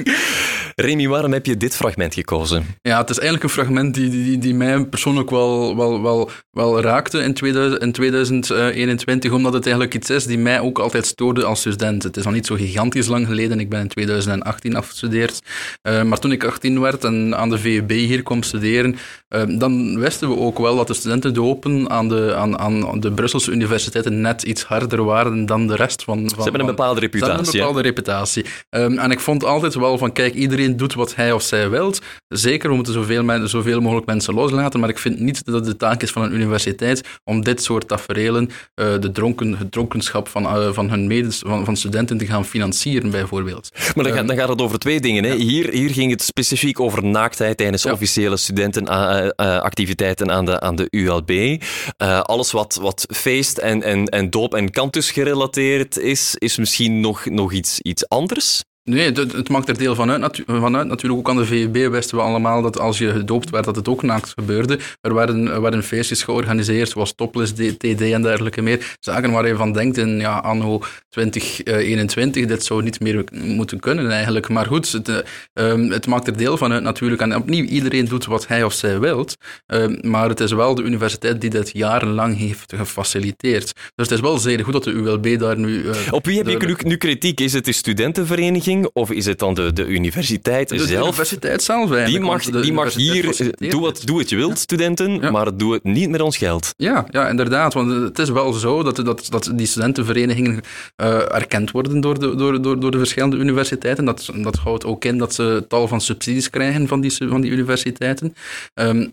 Remy, 0.75 1.07
waarom 1.07 1.31
heb 1.33 1.45
je 1.45 1.57
dit 1.57 1.75
fragment 1.75 2.13
gekozen? 2.13 2.65
Ja, 2.81 2.97
het 2.97 3.09
is 3.09 3.17
eigenlijk 3.19 3.43
een 3.43 3.63
fragment 3.63 3.93
die, 3.93 4.09
die, 4.09 4.37
die 4.37 4.53
mij 4.53 4.85
persoonlijk 4.85 5.29
wel, 5.29 5.77
wel, 5.77 6.01
wel, 6.01 6.29
wel 6.51 6.81
raakte 6.81 7.19
in, 7.19 7.33
2000, 7.33 7.81
in 7.81 7.91
2021, 7.91 9.31
omdat 9.31 9.53
het 9.53 9.63
eigenlijk 9.65 9.95
iets 9.95 10.09
is 10.09 10.25
die 10.25 10.37
mij 10.37 10.59
ook 10.59 10.79
altijd 10.79 11.05
stoorde 11.05 11.45
als 11.45 11.59
student. 11.59 12.03
Het 12.03 12.17
is 12.17 12.23
nog 12.23 12.33
niet 12.33 12.45
zo 12.45 12.55
gigantisch 12.55 13.07
lang 13.07 13.27
geleden, 13.27 13.59
ik 13.59 13.69
ben 13.69 13.79
in 13.79 13.87
2018 13.87 14.75
afgestudeerd. 14.75 15.39
Eh, 15.81 16.03
maar 16.03 16.19
toen 16.19 16.31
ik 16.31 16.43
18 16.43 16.79
werd 16.79 17.03
en 17.03 17.35
aan 17.35 17.49
de 17.49 17.57
VUB 17.57 17.89
hier 17.89 18.23
kwam 18.23 18.43
studeren, 18.43 18.95
eh, 19.27 19.43
dan 19.47 19.99
wisten 19.99 20.29
we 20.29 20.37
ook 20.37 20.59
wel 20.59 20.75
dat 20.75 20.87
de 20.87 20.93
studentendopen 21.23 21.89
aan 21.89 22.09
de, 22.09 22.35
aan, 22.35 22.59
aan 22.59 22.99
de 22.99 23.11
Brusselse 23.11 23.51
universiteiten 23.51 24.21
net 24.21 24.43
iets 24.43 24.63
harder 24.63 25.03
waren 25.03 25.45
dan 25.45 25.67
de 25.67 25.75
rest 25.75 26.03
van... 26.03 26.19
van 26.19 26.29
Ze 26.29 26.41
hebben 26.41 26.59
een 26.61 26.65
bepaalde 26.67 26.99
ze 26.99 27.05
hebben 27.05 27.19
reputatie. 27.21 27.53
een 27.53 27.59
bepaalde 27.65 27.81
reputatie. 27.81 28.45
Ehm, 28.69 28.97
en 28.97 29.11
ik 29.11 29.19
vond 29.19 29.43
altijd 29.45 29.73
wel 29.75 29.97
van, 29.97 30.11
kijk, 30.11 30.33
iedereen 30.33 30.77
doet 30.77 30.93
wat 30.93 31.15
hij 31.15 31.31
of 31.31 31.41
zij 31.41 31.69
wilt. 31.69 32.01
Zeker, 32.27 32.69
we 32.69 32.75
moeten 32.75 32.93
zoveel, 32.93 33.23
men- 33.23 33.49
zoveel 33.49 33.81
mogelijk 33.81 34.05
mensen 34.07 34.33
loslaten, 34.33 34.79
maar 34.79 34.89
ik 34.89 34.97
vind 34.99 35.19
niet 35.19 35.45
dat 35.45 35.55
het 35.55 35.65
de 35.65 35.75
taak 35.77 36.01
is 36.01 36.11
van 36.11 36.21
een 36.23 36.33
universiteit 36.33 37.01
om 37.23 37.43
dit 37.43 37.63
soort 37.63 37.87
taferelen, 37.87 38.49
eh, 38.73 38.85
de 38.99 39.11
dronken, 39.11 39.57
het 39.57 39.71
dronkenschap 39.71 40.27
van, 40.27 40.45
eh, 40.45 40.67
van 40.71 40.89
hun 40.89 41.07
medes, 41.07 41.41
van, 41.45 41.65
van 41.65 41.75
studenten 41.77 42.17
te 42.17 42.25
gaan 42.25 42.45
financieren, 42.45 43.09
bijvoorbeeld. 43.11 43.69
Maar 43.73 43.93
dan, 43.95 44.05
Ehm, 44.05 44.15
gaat, 44.15 44.27
dan 44.27 44.37
gaat 44.37 44.49
het 44.49 44.61
over 44.61 44.79
twee 44.79 44.99
dingen. 44.99 45.23
Hè. 45.23 45.35
Hier, 45.35 45.69
hier 45.69 45.89
ging 45.89 46.11
het 46.11 46.21
specifiek 46.23 46.79
over 46.79 47.03
naaktheid 47.03 47.57
tijdens 47.57 47.83
Ja. 47.83 47.91
officiële 47.91 48.37
studentenactiviteiten 48.37 50.31
aan 50.31 50.45
de, 50.45 50.59
aan 50.59 50.75
de 50.75 50.87
ULB. 51.03 51.61
Eh, 51.97 52.21
alles 52.21 52.51
wat, 52.51 52.77
wat 52.81 53.05
feest 53.09 53.57
en, 53.57 53.83
en, 53.83 54.05
en 54.05 54.29
doop 54.29 54.53
en 54.53 54.71
kantus 54.71 55.11
gerelateerd 55.11 55.97
is, 55.97 56.35
is 56.35 56.57
misschien 56.57 56.99
nog, 56.99 57.25
nog 57.25 57.53
iets, 57.53 57.79
iets 57.79 58.09
anders. 58.09 58.63
Nee, 58.83 59.11
het, 59.11 59.31
het 59.33 59.49
maakt 59.49 59.67
er 59.69 59.77
deel 59.77 59.95
van 59.95 60.11
uit, 60.11 60.19
natu- 60.19 60.43
van 60.45 60.75
uit. 60.77 60.87
Natuurlijk 60.87 61.19
ook 61.19 61.29
aan 61.29 61.41
de 61.41 61.45
VUB 61.45 61.91
wisten 61.91 62.17
we 62.17 62.23
allemaal 62.23 62.61
dat 62.61 62.79
als 62.79 62.97
je 62.97 63.09
gedoopt 63.11 63.49
werd, 63.49 63.65
dat 63.65 63.75
het 63.75 63.87
ook 63.87 64.03
naakt 64.03 64.29
gebeurde. 64.35 64.79
Er 65.01 65.13
werden, 65.13 65.47
er 65.47 65.61
werden 65.61 65.83
feestjes 65.83 66.23
georganiseerd, 66.23 66.89
zoals 66.89 67.15
Topless, 67.15 67.51
TD 67.53 68.01
en 68.01 68.21
dergelijke 68.21 68.61
meer. 68.61 68.95
Zaken 68.99 69.31
waar 69.31 69.47
je 69.47 69.55
van 69.55 69.71
denkt 69.73 69.97
in 69.97 70.19
ja, 70.19 70.37
anno 70.37 70.81
2021, 71.09 72.45
dit 72.45 72.63
zou 72.63 72.83
niet 72.83 72.99
meer 72.99 73.23
moeten 73.31 73.79
kunnen 73.79 74.11
eigenlijk. 74.11 74.49
Maar 74.49 74.65
goed, 74.65 74.91
het, 74.91 75.09
eh, 75.09 75.17
ehm, 75.53 75.89
het 75.89 76.07
maakt 76.07 76.27
er 76.27 76.37
deel 76.37 76.57
van 76.57 76.71
uit 76.71 76.83
natuurlijk. 76.83 77.21
En 77.21 77.35
opnieuw, 77.35 77.63
iedereen 77.65 78.05
doet 78.05 78.25
wat 78.25 78.47
hij 78.47 78.63
of 78.63 78.73
zij 78.73 78.99
wilt. 78.99 79.35
Ehm, 79.65 79.97
maar 80.01 80.29
het 80.29 80.39
is 80.39 80.51
wel 80.51 80.75
de 80.75 80.83
universiteit 80.83 81.41
die 81.41 81.49
dit 81.49 81.69
jarenlang 81.73 82.37
heeft 82.37 82.73
gefaciliteerd. 82.75 83.73
Dus 83.95 84.07
het 84.07 84.11
is 84.11 84.19
wel 84.19 84.37
zeer 84.37 84.63
goed 84.63 84.73
dat 84.73 84.83
de 84.83 84.91
ULB 84.91 85.39
daar 85.39 85.57
nu... 85.57 85.89
eh, 85.89 86.13
Op 86.13 86.25
wie 86.25 86.37
heb 86.37 86.47
je 86.61 86.67
nu, 86.67 86.75
nu 86.83 86.97
kritiek? 86.97 87.39
Is 87.39 87.53
het 87.53 87.65
de 87.65 87.71
studentenvereniging 87.71 88.71
of 88.93 89.11
is 89.11 89.25
het 89.25 89.39
dan 89.39 89.53
de, 89.53 89.73
de 89.73 89.85
universiteit 89.87 90.69
De, 90.69 90.75
de 90.75 90.85
zelf? 90.85 91.07
universiteit 91.07 91.63
zelf 91.63 92.05
Die 92.05 92.19
mag, 92.19 92.43
de 92.43 92.59
die 92.61 92.73
mag 92.73 92.93
hier, 92.93 93.41
eh, 93.57 93.69
doe 93.69 93.81
wat, 93.81 94.01
doe 94.05 94.17
wat 94.17 94.29
je 94.29 94.35
wilt, 94.35 94.59
studenten, 94.59 95.19
Ja. 95.21 95.31
maar 95.31 95.57
doe 95.57 95.73
het 95.73 95.83
niet 95.83 96.09
met 96.09 96.21
ons 96.21 96.37
geld. 96.37 96.73
Ja, 96.77 97.05
ja, 97.09 97.27
inderdaad. 97.29 97.73
Want 97.73 97.91
het 97.91 98.19
is 98.19 98.29
wel 98.29 98.53
zo 98.53 98.83
dat, 98.83 98.95
dat, 98.95 99.27
dat 99.29 99.51
die 99.55 99.67
studentenverenigingen 99.67 100.61
eh, 100.95 101.33
erkend 101.35 101.71
worden 101.71 102.01
door 102.01 102.19
de, 102.19 102.35
door, 102.35 102.61
door, 102.61 102.79
door 102.79 102.91
de 102.91 102.97
verschillende 102.97 103.37
universiteiten. 103.37 104.05
Dat, 104.05 104.29
dat 104.35 104.55
houdt 104.55 104.85
ook 104.85 105.05
in 105.05 105.17
dat 105.17 105.33
ze 105.33 105.65
tal 105.67 105.87
van 105.87 106.01
subsidies 106.01 106.49
krijgen 106.49 106.87
van 106.87 107.01
die, 107.01 107.11
van 107.27 107.41
die 107.41 107.51
universiteiten. 107.51 108.35
Ehm, 108.73 109.07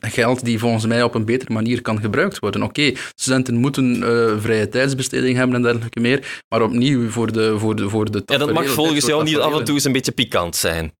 geld 0.00 0.44
die 0.44 0.58
volgens 0.58 0.86
mij 0.86 1.02
op 1.02 1.14
een 1.14 1.24
betere 1.24 1.52
manier 1.52 1.82
kan 1.82 2.00
gebruikt 2.00 2.38
worden. 2.38 2.62
Oké, 2.62 2.92
studenten 3.14 3.54
moeten 3.54 4.02
eh, 4.02 4.32
vrije 4.40 4.68
tijdsbesteding 4.68 5.36
hebben 5.36 5.56
en 5.56 5.62
dergelijke 5.62 6.00
meer. 6.00 6.42
Maar 6.48 6.62
opnieuw 6.62 7.08
voor 7.10 7.32
de 7.32 7.58
voor 7.58 7.76
de, 7.76 7.88
voor 7.88 8.10
de 8.10 8.22
Ja, 8.26 8.38
dat 8.38 8.52
mag 8.52 8.66
volgens 8.68 8.97
jou 9.06 9.24
niet 9.24 9.38
af 9.38 9.58
en 9.58 9.64
toe 9.64 9.74
eens 9.74 9.84
een 9.84 9.92
beetje 9.92 10.12
pikant 10.12 10.56
zijn. 10.56 10.92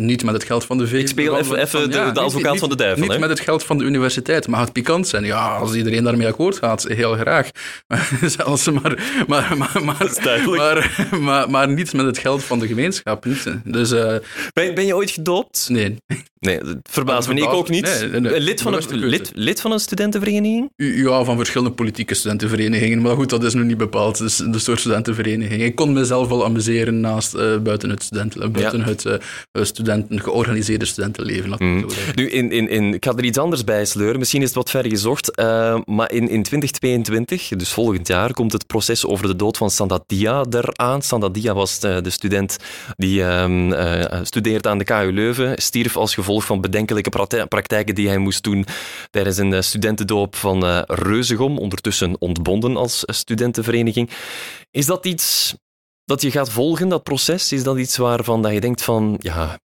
Niet 0.00 0.24
met 0.24 0.34
het 0.34 0.44
geld 0.44 0.64
van 0.64 0.78
de 0.78 0.86
VU. 0.86 0.98
Ik 0.98 1.08
speel 1.08 1.38
even- 1.38 1.56
even 1.56 1.90
de- 1.90 2.10
de 2.12 2.20
advocaat 2.20 2.58
van 2.58 2.68
de 2.68 2.76
duivel, 2.76 3.02
Niet 3.02 3.12
hè? 3.12 3.18
met 3.18 3.28
het 3.28 3.40
geld 3.40 3.64
van 3.64 3.78
de 3.78 3.84
universiteit. 3.84 4.46
Mag 4.46 4.60
het 4.60 4.72
pikant 4.72 5.08
zijn? 5.08 5.24
Ja, 5.24 5.56
als 5.56 5.74
iedereen 5.74 6.04
daarmee 6.04 6.26
akkoord 6.26 6.56
gaat, 6.56 6.82
heel 6.88 7.12
graag. 7.14 7.50
Zelfs 8.36 8.70
maar, 8.70 9.24
maar, 9.26 9.56
maar, 9.56 9.70
maar, 9.84 10.12
maar, 10.46 11.18
maar, 11.20 11.50
maar 11.50 11.68
niet 11.68 11.92
met 11.92 12.06
het 12.06 12.18
geld 12.18 12.44
van 12.44 12.58
de 12.58 12.66
gemeenschap. 12.66 13.24
Niet. 13.24 13.44
Dus 13.64 13.90
eh, 13.92 14.14
Ben, 14.52 14.74
ben 14.74 14.86
je 14.86 14.94
ooit 14.96 15.10
gedoopt? 15.10 15.66
nee. 15.70 15.96
Nee, 16.38 16.58
dat 16.58 16.76
verbaast 16.82 17.28
me. 17.28 17.34
Maar 17.34 17.42
Ik 17.42 17.48
ook 17.48 17.68
niet. 17.68 17.82
nee, 18.00 18.08
nee, 18.08 18.20
nee. 18.20 18.40
Lid, 18.40 18.62
van 18.62 18.74
een, 18.74 18.82
lid, 18.96 19.30
lid 19.34 19.60
van 19.60 19.72
een 19.72 19.78
studentenvereniging? 19.80 20.70
Ja, 20.76 21.24
van 21.24 21.36
verschillende 21.36 21.72
politieke 21.74 22.14
studentenverenigingen. 22.14 23.00
Maar 23.02 23.14
goed, 23.16 23.30
dat 23.30 23.44
is 23.44 23.54
nu 23.54 23.64
niet 23.64 23.76
bepaald. 23.76 24.18
Dus 24.18 24.36
de 24.36 24.58
soort 24.58 24.78
studentenvereniging. 24.80 25.62
Ik 25.62 25.74
kon 25.74 25.92
mezelf 25.92 26.28
wel 26.28 26.44
amuseren 26.44 27.00
naast, 27.00 27.34
eh, 27.34 27.56
buiten 27.58 27.90
het, 27.90 28.02
studenten, 28.02 28.52
buiten 28.52 28.82
het 28.82 29.04
eh, 29.04 29.14
studenten, 29.52 29.84
georganiseerde 30.08 30.84
studentenleven. 30.84 31.54
Mm. 31.58 31.86
Nu, 32.14 32.30
in, 32.30 32.52
in, 32.52 32.68
in, 32.68 32.94
ik 32.94 33.04
ga 33.04 33.12
er 33.16 33.24
iets 33.24 33.38
anders 33.38 33.64
bij 33.64 33.84
sleuren. 33.84 34.18
Misschien 34.18 34.40
is 34.40 34.46
het 34.46 34.56
wat 34.56 34.70
ver 34.70 34.86
gezocht. 34.86 35.34
eh, 35.34 35.78
maar 35.84 36.12
in, 36.12 36.28
in 36.28 36.42
2022, 36.42 37.48
dus 37.48 37.72
volgend 37.72 38.06
jaar, 38.06 38.32
komt 38.32 38.52
het 38.52 38.66
proces 38.66 39.06
over 39.06 39.26
de 39.26 39.36
dood 39.36 39.56
van 39.56 39.70
Sandadia 39.70 40.44
eraan. 40.50 41.02
Sandadia 41.02 41.54
was 41.54 41.78
de, 41.78 42.00
de 42.02 42.10
student 42.10 42.56
die 42.96 43.22
ehm, 43.24 43.72
eh, 43.72 44.20
studeert 44.22 44.66
aan 44.66 44.78
de 44.78 44.84
KU 44.84 45.12
Leuven. 45.12 45.62
Stierf 45.62 45.96
als 45.96 46.14
gevolg 46.14 46.44
van 46.44 46.60
bedenkelijke 46.60 47.10
praktijken 47.48 47.94
die 47.94 48.08
hij 48.08 48.18
moest 48.18 48.42
doen 48.42 48.66
tijdens 49.10 49.36
een 49.36 49.52
eh, 49.52 49.60
studentendoop 49.60 50.36
van 50.36 50.64
eh 50.66 50.82
Reuzegom. 50.86 51.58
Ondertussen 51.58 52.20
ontbonden 52.20 52.76
als 52.76 53.04
eh, 53.04 53.14
studentenvereniging. 53.14 54.10
Is 54.70 54.86
dat 54.86 55.06
iets 55.06 55.54
dat 56.04 56.22
je 56.22 56.30
gaat 56.30 56.50
volgen, 56.50 56.88
dat 56.88 57.02
proces? 57.02 57.52
Is 57.52 57.62
dat 57.62 57.78
iets 57.78 57.96
waarvan 57.96 58.42
dat 58.42 58.52
je 58.52 58.60
denkt 58.60 58.82
van, 58.82 59.16
ja, 59.18 59.58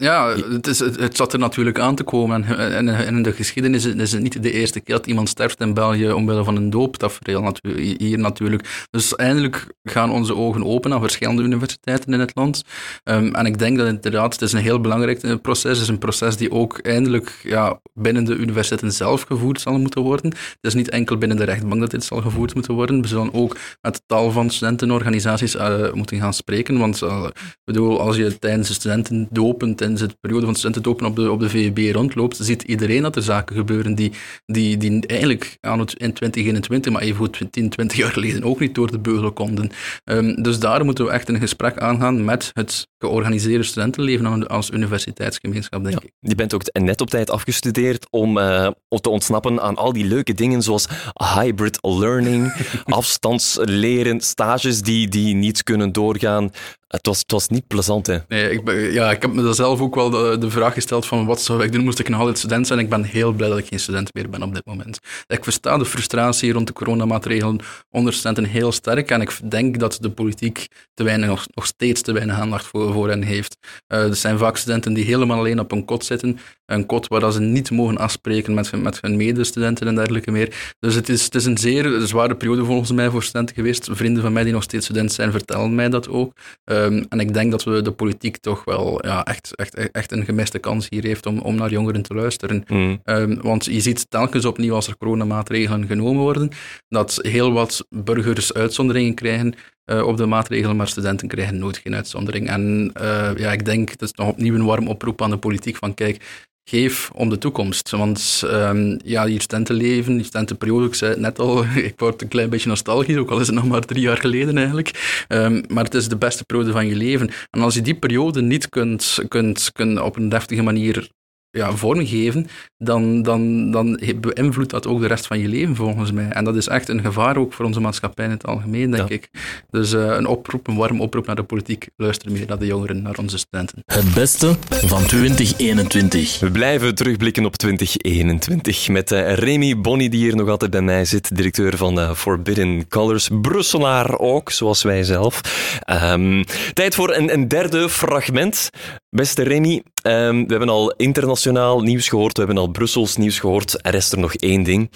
Ja, 0.00 0.36
het, 0.50 0.66
is, 0.66 0.78
het, 0.78 1.16
zat 1.16 1.32
er 1.32 1.38
natuurlijk 1.38 1.78
aan 1.78 1.94
te 1.94 2.02
komen. 2.02 2.44
En, 2.44 2.88
en, 2.88 3.06
in 3.06 3.22
de 3.22 3.32
geschiedenis 3.32 3.84
is, 3.84 4.12
het 4.12 4.22
niet 4.22 4.42
de 4.42 4.52
eerste 4.52 4.80
keer 4.80 4.94
dat 4.94 5.06
iemand 5.06 5.28
sterft 5.28 5.60
in 5.60 5.74
België 5.74 6.10
omwille 6.10 6.44
van 6.44 6.56
een 6.56 6.70
dooptafereel 6.70 7.54
hier 7.96 8.18
natuurlijk. 8.18 8.86
Dus 8.90 9.16
eindelijk 9.16 9.66
gaan 9.82 10.10
onze 10.10 10.36
ogen 10.36 10.64
open 10.64 10.92
aan 10.92 11.00
verschillende 11.00 11.42
universiteiten 11.42 12.12
in 12.12 12.20
het 12.20 12.30
land. 12.34 12.62
Ehm, 13.02 13.34
en 13.34 13.46
ik 13.46 13.58
denk 13.58 13.78
dat 13.78 13.86
inderdaad, 13.86 14.32
het 14.32 14.42
is 14.42 14.52
een 14.52 14.60
heel 14.60 14.80
belangrijk 14.80 15.22
eh, 15.22 15.34
proces. 15.42 15.72
Het 15.72 15.80
is 15.80 15.88
een 15.88 15.98
proces 15.98 16.36
die 16.36 16.50
ook 16.50 16.78
eindelijk 16.78 17.40
ja, 17.42 17.80
binnen 17.94 18.24
de 18.24 18.34
universiteiten 18.34 18.92
zelf 18.92 19.22
gevoerd 19.22 19.60
zal 19.60 19.78
moeten 19.78 20.02
worden. 20.02 20.30
Het 20.30 20.58
is 20.60 20.74
niet 20.74 20.90
enkel 20.90 21.18
binnen 21.18 21.36
de 21.36 21.44
rechtbank 21.44 21.80
dat 21.80 21.90
dit 21.90 22.04
zal 22.04 22.20
gevoerd 22.20 22.54
moeten 22.54 22.74
worden. 22.74 23.02
We 23.02 23.08
zullen 23.08 23.34
ook 23.34 23.56
met 23.80 24.02
tal 24.06 24.30
van 24.30 24.50
studentenorganisaties 24.50 25.56
eh, 25.56 25.92
moeten 25.92 26.18
gaan 26.18 26.34
spreken. 26.34 26.78
Want 26.78 27.02
ik 27.02 27.32
bedoel, 27.64 28.00
als 28.00 28.16
je 28.16 28.38
tijdens 28.38 28.68
de 28.68 28.74
studentendopen, 28.74 29.76
tijdens 29.96 30.12
de 30.12 30.18
periode 30.20 30.46
van 30.46 30.54
studentendopen 30.54 31.06
op 31.06 31.16
de, 31.16 31.30
op 31.30 31.40
de 31.40 31.48
VUB 31.48 31.94
rondloopt, 31.94 32.36
ziet 32.36 32.62
iedereen 32.62 33.02
dat 33.02 33.16
er 33.16 33.22
zaken 33.22 33.56
gebeuren 33.56 33.94
die, 33.94 34.12
die, 34.46 34.76
die 34.76 35.06
eigenlijk 35.06 35.56
aan 35.60 35.78
het, 35.78 35.90
in 35.90 36.12
2021, 36.12 36.92
maar 36.92 37.02
even 37.02 37.16
goed 37.16 37.46
10, 37.50 37.68
20 37.68 37.96
jaar 37.96 38.12
geleden 38.12 38.44
ook 38.44 38.60
niet 38.60 38.74
door 38.74 38.90
de 38.90 38.98
beugel 38.98 39.32
konden. 39.32 39.70
Ehm, 40.04 40.42
dus 40.42 40.58
daar 40.58 40.84
moeten 40.84 41.04
we 41.04 41.10
echt 41.10 41.28
een 41.28 41.38
gesprek 41.38 41.78
aangaan 41.78 42.24
met 42.24 42.50
het 42.52 42.88
georganiseerde 43.00 43.64
studentenleven 43.64 44.48
als 44.48 44.70
universiteitsgemeenschap, 44.70 45.84
denk 45.84 46.00
ik. 46.00 46.10
Je 46.20 46.34
bent 46.34 46.54
ook 46.54 46.62
net 46.72 47.00
op 47.00 47.10
tijd 47.10 47.30
afgestudeerd 47.30 48.06
om 48.10 48.38
eh, 48.38 48.68
te 48.88 49.08
ontsnappen 49.08 49.60
aan 49.60 49.76
al 49.76 49.92
die 49.92 50.04
leuke 50.04 50.34
dingen 50.34 50.62
zoals 50.62 50.88
hybrid 51.34 51.78
learning, 51.80 52.52
afstandsleren, 52.84 54.20
stages 54.20 54.82
die, 54.82 55.08
die 55.08 55.34
niet 55.34 55.62
kunnen 55.62 55.92
doorgaan. 55.92 56.50
Het 56.90 57.06
was, 57.06 57.18
het 57.18 57.30
was 57.30 57.48
niet 57.48 57.66
plezant, 57.66 58.06
hè? 58.06 58.18
Nee, 58.28 58.50
ik, 58.50 58.64
ben, 58.64 58.92
ja, 58.92 59.10
ik 59.10 59.22
heb 59.22 59.32
me 59.32 59.52
zelf 59.52 59.80
ook 59.80 59.94
wel 59.94 60.10
de, 60.10 60.36
de 60.38 60.50
vraag 60.50 60.72
gesteld 60.72 61.06
van 61.06 61.26
wat 61.26 61.42
zou 61.42 61.62
ik 61.62 61.72
doen, 61.72 61.84
moest 61.84 61.98
ik 61.98 62.08
nog 62.08 62.18
altijd 62.18 62.38
student 62.38 62.66
zijn? 62.66 62.78
Ik 62.78 62.88
ben 62.88 63.02
heel 63.02 63.32
blij 63.32 63.48
dat 63.48 63.58
ik 63.58 63.66
geen 63.66 63.80
student 63.80 64.14
meer 64.14 64.30
ben 64.30 64.42
op 64.42 64.54
dit 64.54 64.66
moment. 64.66 64.98
Ik 65.26 65.44
versta 65.44 65.78
de 65.78 65.84
frustratie 65.84 66.52
rond 66.52 66.66
de 66.66 66.72
coronamaatregelen 66.72 67.60
onder 67.90 68.12
studenten 68.12 68.44
heel 68.44 68.72
sterk 68.72 69.10
en 69.10 69.20
ik 69.20 69.50
denk 69.50 69.78
dat 69.78 69.98
de 70.00 70.10
politiek 70.10 70.66
te 70.94 71.04
weinig, 71.04 71.28
nog, 71.28 71.46
nog 71.54 71.66
steeds 71.66 72.02
te 72.02 72.12
weinig 72.12 72.38
aandacht 72.38 72.66
voor, 72.66 72.89
voor 72.92 73.08
hen 73.08 73.22
heeft. 73.22 73.56
Eh, 73.86 74.02
er 74.08 74.16
zijn 74.16 74.38
vaak 74.38 74.56
studenten 74.56 74.92
die 74.92 75.04
helemaal 75.04 75.38
alleen 75.38 75.60
op 75.60 75.72
een 75.72 75.84
kot 75.84 76.04
zitten, 76.04 76.38
een 76.66 76.86
kot 76.86 77.08
waar 77.08 77.20
dat 77.20 77.34
ze 77.34 77.40
niet 77.40 77.70
mogen 77.70 77.98
afspreken 77.98 78.54
met, 78.54 78.70
hun- 78.70 78.82
met 78.82 78.98
hun 79.00 79.16
medestudenten 79.16 79.86
en 79.86 79.94
dergelijke 79.94 80.30
meer. 80.30 80.74
Dus 80.78 80.94
het 80.94 81.08
is, 81.08 81.24
het 81.24 81.34
is 81.34 81.44
een 81.44 81.58
zeer 81.58 82.00
zware 82.00 82.36
periode 82.36 82.64
volgens 82.64 82.92
mij 82.92 83.10
voor 83.10 83.22
studenten 83.22 83.54
geweest. 83.54 83.88
Vrienden 83.92 84.22
van 84.22 84.32
mij 84.32 84.44
die 84.44 84.52
nog 84.52 84.62
steeds 84.62 84.84
student 84.84 85.12
zijn, 85.12 85.30
vertellen 85.32 85.74
mij 85.74 85.88
dat 85.88 86.08
ook. 86.08 86.32
Ehm, 86.64 87.04
en 87.08 87.20
ik 87.20 87.34
denk 87.34 87.50
dat 87.50 87.64
we 87.64 87.82
de 87.82 87.92
politiek 87.92 88.36
toch 88.36 88.64
wel 88.64 89.06
ja, 89.06 89.24
echt, 89.24 89.54
echt, 89.56 89.90
echt 89.90 90.12
een 90.12 90.24
gemiste 90.24 90.58
kans 90.58 90.86
hier 90.88 91.02
heeft 91.04 91.26
om, 91.26 91.38
om 91.38 91.54
naar 91.54 91.70
jongeren 91.70 92.02
te 92.02 92.14
luisteren. 92.14 92.64
Mm. 92.68 93.00
Ehm, 93.04 93.36
want 93.40 93.64
je 93.64 93.80
ziet 93.80 94.10
telkens 94.10 94.44
opnieuw 94.44 94.74
als 94.74 94.86
er 94.86 94.96
coronamaatregelen 94.96 95.86
genomen 95.86 96.22
worden, 96.22 96.48
dat 96.88 97.18
heel 97.22 97.52
wat 97.52 97.86
burgers 97.88 98.54
uitzonderingen 98.54 99.14
krijgen 99.14 99.54
eh, 99.84 100.06
op 100.06 100.16
de 100.16 100.26
maatregelen, 100.26 100.76
maar 100.76 100.88
studenten 100.88 101.28
krijgen 101.28 101.58
nooit 101.58 101.78
geen 101.78 101.94
uitzondering. 101.94 102.48
En 102.48 102.90
eh, 102.94 103.30
ja, 103.36 103.52
ik 103.52 103.64
denk, 103.64 103.90
het 103.90 104.02
is 104.02 104.12
nog 104.12 104.28
opnieuw 104.28 104.54
een 104.54 104.64
warm 104.64 104.88
oproep 104.88 105.22
aan 105.22 105.30
de 105.30 105.36
politiek 105.36 105.76
van 105.76 105.94
kijk, 105.94 106.48
geef 106.64 107.10
om 107.14 107.28
de 107.28 107.38
toekomst. 107.38 107.90
Want 107.90 108.42
ehm, 108.46 108.98
ja, 109.04 109.24
je 109.24 109.40
studentenleven, 109.40 110.16
je 110.16 110.22
studentenperiode, 110.22 110.86
ik 110.86 110.94
zei 110.94 111.10
het 111.10 111.20
net 111.20 111.38
al, 111.38 111.64
ik 111.90 111.94
word 111.96 112.22
een 112.22 112.28
klein 112.28 112.50
beetje 112.50 112.68
nostalgisch, 112.68 113.16
ook 113.16 113.30
al 113.30 113.40
is 113.40 113.46
het 113.46 113.56
nog 113.56 113.68
maar 113.68 113.84
drie 113.84 114.02
jaar 114.02 114.16
geleden 114.16 114.56
eigenlijk. 114.56 115.24
Ehm, 115.28 115.62
maar 115.68 115.84
het 115.84 115.94
is 115.94 116.08
de 116.08 116.16
beste 116.16 116.44
periode 116.44 116.72
van 116.72 116.86
je 116.86 116.96
leven. 116.96 117.30
En 117.50 117.60
als 117.60 117.74
je 117.74 117.82
die 117.82 117.94
periode 117.94 118.42
niet 118.42 118.68
kunt, 118.68 119.18
kunt, 119.28 119.70
kunt 119.72 120.00
op 120.00 120.16
een 120.16 120.28
deftige 120.28 120.62
manier 120.62 121.10
ja, 121.50 121.72
vormgeven, 121.72 122.46
dan, 122.78 123.22
dan, 123.22 123.70
dan 123.70 124.00
beïnvloedt 124.20 124.70
dat 124.70 124.86
ook 124.86 125.00
de 125.00 125.06
rest 125.06 125.26
van 125.26 125.38
je 125.38 125.48
leven 125.48 125.76
volgens 125.76 126.12
mij. 126.12 126.28
En 126.28 126.44
dat 126.44 126.56
is 126.56 126.68
echt 126.68 126.88
een 126.88 127.00
gevaar 127.00 127.36
ook 127.36 127.52
voor 127.52 127.64
onze 127.64 127.80
maatschappij 127.80 128.24
in 128.24 128.30
het 128.30 128.46
algemeen, 128.46 128.90
denk 128.90 129.08
ik. 129.08 129.28
Dus 129.70 129.92
eh, 129.92 130.04
een 130.04 130.26
oproep, 130.26 130.66
een 130.66 130.76
warm 130.76 131.00
oproep 131.00 131.26
naar 131.26 131.36
de 131.36 131.42
politiek. 131.42 131.88
Luister 131.96 132.32
meer 132.32 132.46
naar 132.46 132.58
de 132.58 132.66
jongeren, 132.66 133.02
naar 133.02 133.16
onze 133.18 133.38
studenten. 133.38 133.82
Het 133.86 134.14
beste 134.14 134.56
van 134.70 135.06
2021. 135.06 136.40
We 136.40 136.50
blijven 136.50 136.94
terugblikken 136.94 137.44
op 137.44 137.56
2021 137.56 138.88
met 138.88 139.12
eh, 139.12 139.34
Remy 139.34 139.80
Bonny, 139.80 140.08
die 140.08 140.20
hier 140.20 140.36
nog 140.36 140.48
altijd 140.48 140.70
bij 140.70 140.82
mij 140.82 141.04
zit, 141.04 141.36
directeur 141.36 141.76
van 141.76 142.00
eh, 142.00 142.14
Forbidden 142.14 142.88
Colors. 142.88 143.28
Brusselaar 143.40 144.18
ook, 144.18 144.50
zoals 144.50 144.82
wij 144.82 145.02
zelf. 145.02 145.40
Ehm, 145.80 146.44
tijd 146.72 146.94
voor 146.94 147.14
een, 147.14 147.32
een 147.32 147.48
derde 147.48 147.88
fragment. 147.88 148.70
Beste 149.10 149.42
Remy, 149.42 149.82
ehm, 150.02 150.34
we 150.34 150.46
hebben 150.50 150.68
al 150.68 150.92
internationaal 150.96 151.80
nieuws 151.80 152.08
gehoord, 152.08 152.36
we 152.36 152.44
hebben 152.44 152.62
al 152.62 152.68
Brussels 152.70 153.16
nieuws 153.16 153.38
gehoord. 153.38 153.86
Er 153.86 153.94
is 153.94 154.12
er 154.12 154.18
nog 154.18 154.34
één 154.34 154.62
ding. 154.62 154.90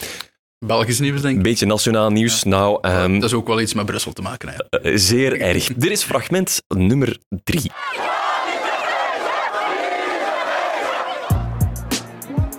Belgisch 0.58 0.98
nieuws, 0.98 1.20
denk 1.20 1.32
Een 1.32 1.38
ik. 1.38 1.42
beetje 1.46 1.66
nationaal 1.66 2.10
nieuws. 2.10 2.42
Nou, 2.42 2.78
ehm, 2.82 3.12
Dat 3.14 3.22
is 3.30 3.32
ook 3.36 3.46
wel 3.46 3.60
iets 3.60 3.74
met 3.74 3.86
Brussel 3.86 4.12
te 4.12 4.22
maken. 4.22 4.48
Hè. 4.48 4.78
eh, 4.78 4.92
zeer 4.96 5.40
erg. 5.40 5.66
Dit 5.74 5.90
is 5.90 6.02
fragment 6.02 6.62
nummer 6.68 7.18
drie. 7.44 7.70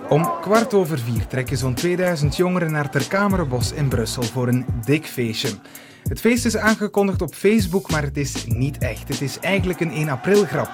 Om 0.09 0.31
kwart 0.41 0.73
over 0.73 0.99
vier 0.99 1.27
trekken 1.27 1.57
zo'n 1.57 1.73
2000 1.73 2.35
jongeren 2.35 2.71
naar 2.71 2.89
Ter 2.89 3.07
Kamerenbos 3.07 3.71
in 3.71 3.87
Brussel 3.87 4.23
voor 4.23 4.47
een 4.47 4.65
dik 4.85 5.05
feestje. 5.05 5.49
Het 6.03 6.19
feest 6.19 6.45
is 6.45 6.57
aangekondigd 6.57 7.21
op 7.21 7.33
Facebook, 7.35 7.91
maar 7.91 8.03
het 8.03 8.17
is 8.17 8.45
niet 8.45 8.77
echt. 8.77 9.07
Het 9.07 9.21
is 9.21 9.39
eigenlijk 9.39 9.79
een 9.79 9.91
1 9.91 10.09
april 10.09 10.45
grap. 10.45 10.69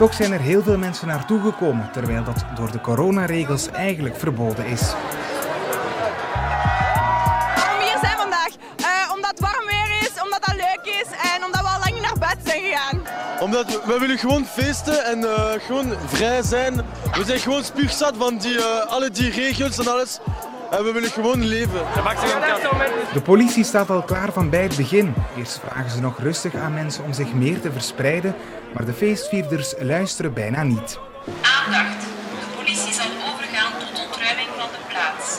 Toch 0.00 0.14
zijn 0.14 0.32
er 0.32 0.40
heel 0.40 0.62
veel 0.62 0.78
mensen 0.78 1.06
naartoe 1.06 1.40
gekomen, 1.40 1.90
terwijl 1.92 2.24
dat 2.24 2.44
door 2.54 2.72
de 2.72 2.80
coronaregels 2.80 3.70
eigenlijk 3.70 4.16
verboden 4.16 4.66
is. 4.66 4.80
Waarom 7.54 7.78
we 7.78 7.84
hier 7.84 7.98
zijn 8.00 8.16
vandaag? 8.16 8.48
Eh, 8.76 9.12
omdat 9.14 9.30
het 9.30 9.40
warm 9.40 9.66
weer 9.66 10.00
is, 10.00 10.22
omdat 10.22 10.44
dat 10.44 10.54
leuk 10.54 10.80
is 10.82 11.06
en 11.34 11.44
omdat 11.44 11.60
we 11.60 11.66
al 11.66 11.78
lang 11.78 11.92
niet 11.92 12.02
naar 12.02 12.18
bed 12.18 12.36
zijn 12.44 12.62
gegaan. 12.62 13.00
Omdat 13.40 13.66
we, 13.66 13.80
we 13.86 13.98
willen 13.98 14.18
gewoon 14.18 14.44
feesten 14.44 15.04
en 15.04 15.24
eh, 15.24 15.52
gewoon 15.66 15.92
vrij 16.06 16.42
zijn. 16.42 16.74
We 17.12 17.24
zijn 17.24 17.38
gewoon 17.38 17.64
spuugzat 17.64 18.14
van 18.18 18.38
die, 18.38 18.58
eh, 18.58 18.86
alle 18.86 19.10
die 19.10 19.30
regels 19.30 19.78
en 19.78 19.88
alles. 19.88 20.18
En 20.70 20.84
we 20.84 20.92
willen 20.92 21.10
gewoon 21.10 21.44
leven. 21.44 21.80
De 23.12 23.20
politie 23.24 23.64
staat 23.64 23.90
al 23.90 24.02
klaar 24.02 24.32
van 24.32 24.50
bij 24.50 24.62
het 24.62 24.76
begin. 24.76 25.14
Eerst 25.36 25.60
vragen 25.66 25.90
ze 25.90 26.00
nog 26.00 26.18
rustig 26.18 26.54
aan 26.54 26.74
mensen 26.74 27.04
om 27.04 27.12
zich 27.12 27.34
meer 27.34 27.60
te 27.60 27.72
verspreiden, 27.72 28.34
maar 28.74 28.84
de 28.84 28.92
feestvierders 28.92 29.74
luisteren 29.78 30.32
bijna 30.32 30.62
niet. 30.62 30.98
Aandacht. 31.26 32.00
De 32.00 32.56
politie 32.56 32.92
zal 32.92 33.06
overgaan 33.32 33.72
tot 33.78 34.06
ontruiming 34.06 34.48
van 34.56 34.68
de 34.72 34.78
plaats. 34.88 35.38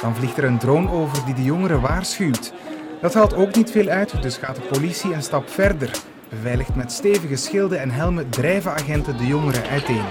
Dan 0.00 0.16
vliegt 0.16 0.36
er 0.36 0.44
een 0.44 0.58
drone 0.58 0.90
over 0.90 1.24
die 1.24 1.34
de 1.34 1.44
jongeren 1.44 1.80
waarschuwt. 1.80 2.52
Dat 3.00 3.14
haalt 3.14 3.34
ook 3.34 3.54
niet 3.54 3.70
veel 3.70 3.88
uit, 3.88 4.22
dus 4.22 4.36
gaat 4.36 4.56
de 4.56 4.62
politie 4.62 5.12
een 5.12 5.22
stap 5.22 5.50
verder. 5.50 5.90
Beveiligd 6.28 6.74
met 6.74 6.92
stevige 6.92 7.36
schilden 7.36 7.80
en 7.80 7.90
helmen 7.90 8.30
drijven 8.30 8.72
agenten 8.72 9.16
de 9.16 9.26
jongeren 9.26 9.68
uiteen. 9.68 10.04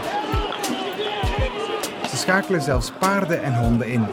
Schakelen 2.20 2.62
zelfs 2.62 2.92
paarden 2.92 3.44
en 3.44 3.56
honden 3.56 3.88
in. 3.88 4.06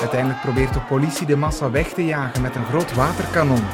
Uiteindelijk 0.00 0.40
probeert 0.40 0.72
de 0.72 0.80
politie 0.80 1.26
de 1.26 1.36
massa 1.36 1.70
weg 1.70 1.88
te 1.88 2.04
jagen 2.04 2.42
met 2.42 2.54
een 2.54 2.64
groot 2.64 2.94
waterkanon. 2.94 3.64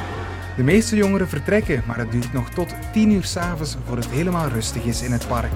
De 0.57 0.63
meeste 0.63 0.97
jongeren 0.97 1.29
vertrekken, 1.29 1.83
maar 1.87 1.99
het 1.99 2.13
duurt 2.13 2.33
nog 2.33 2.49
tot 2.51 2.75
10 2.93 3.11
uur 3.11 3.25
s'avonds 3.25 3.77
voor 3.87 3.97
het 3.97 4.07
helemaal 4.07 4.49
rustig 4.49 4.85
is 4.85 5.03
in 5.03 5.13
het 5.13 5.29
park. 5.29 5.53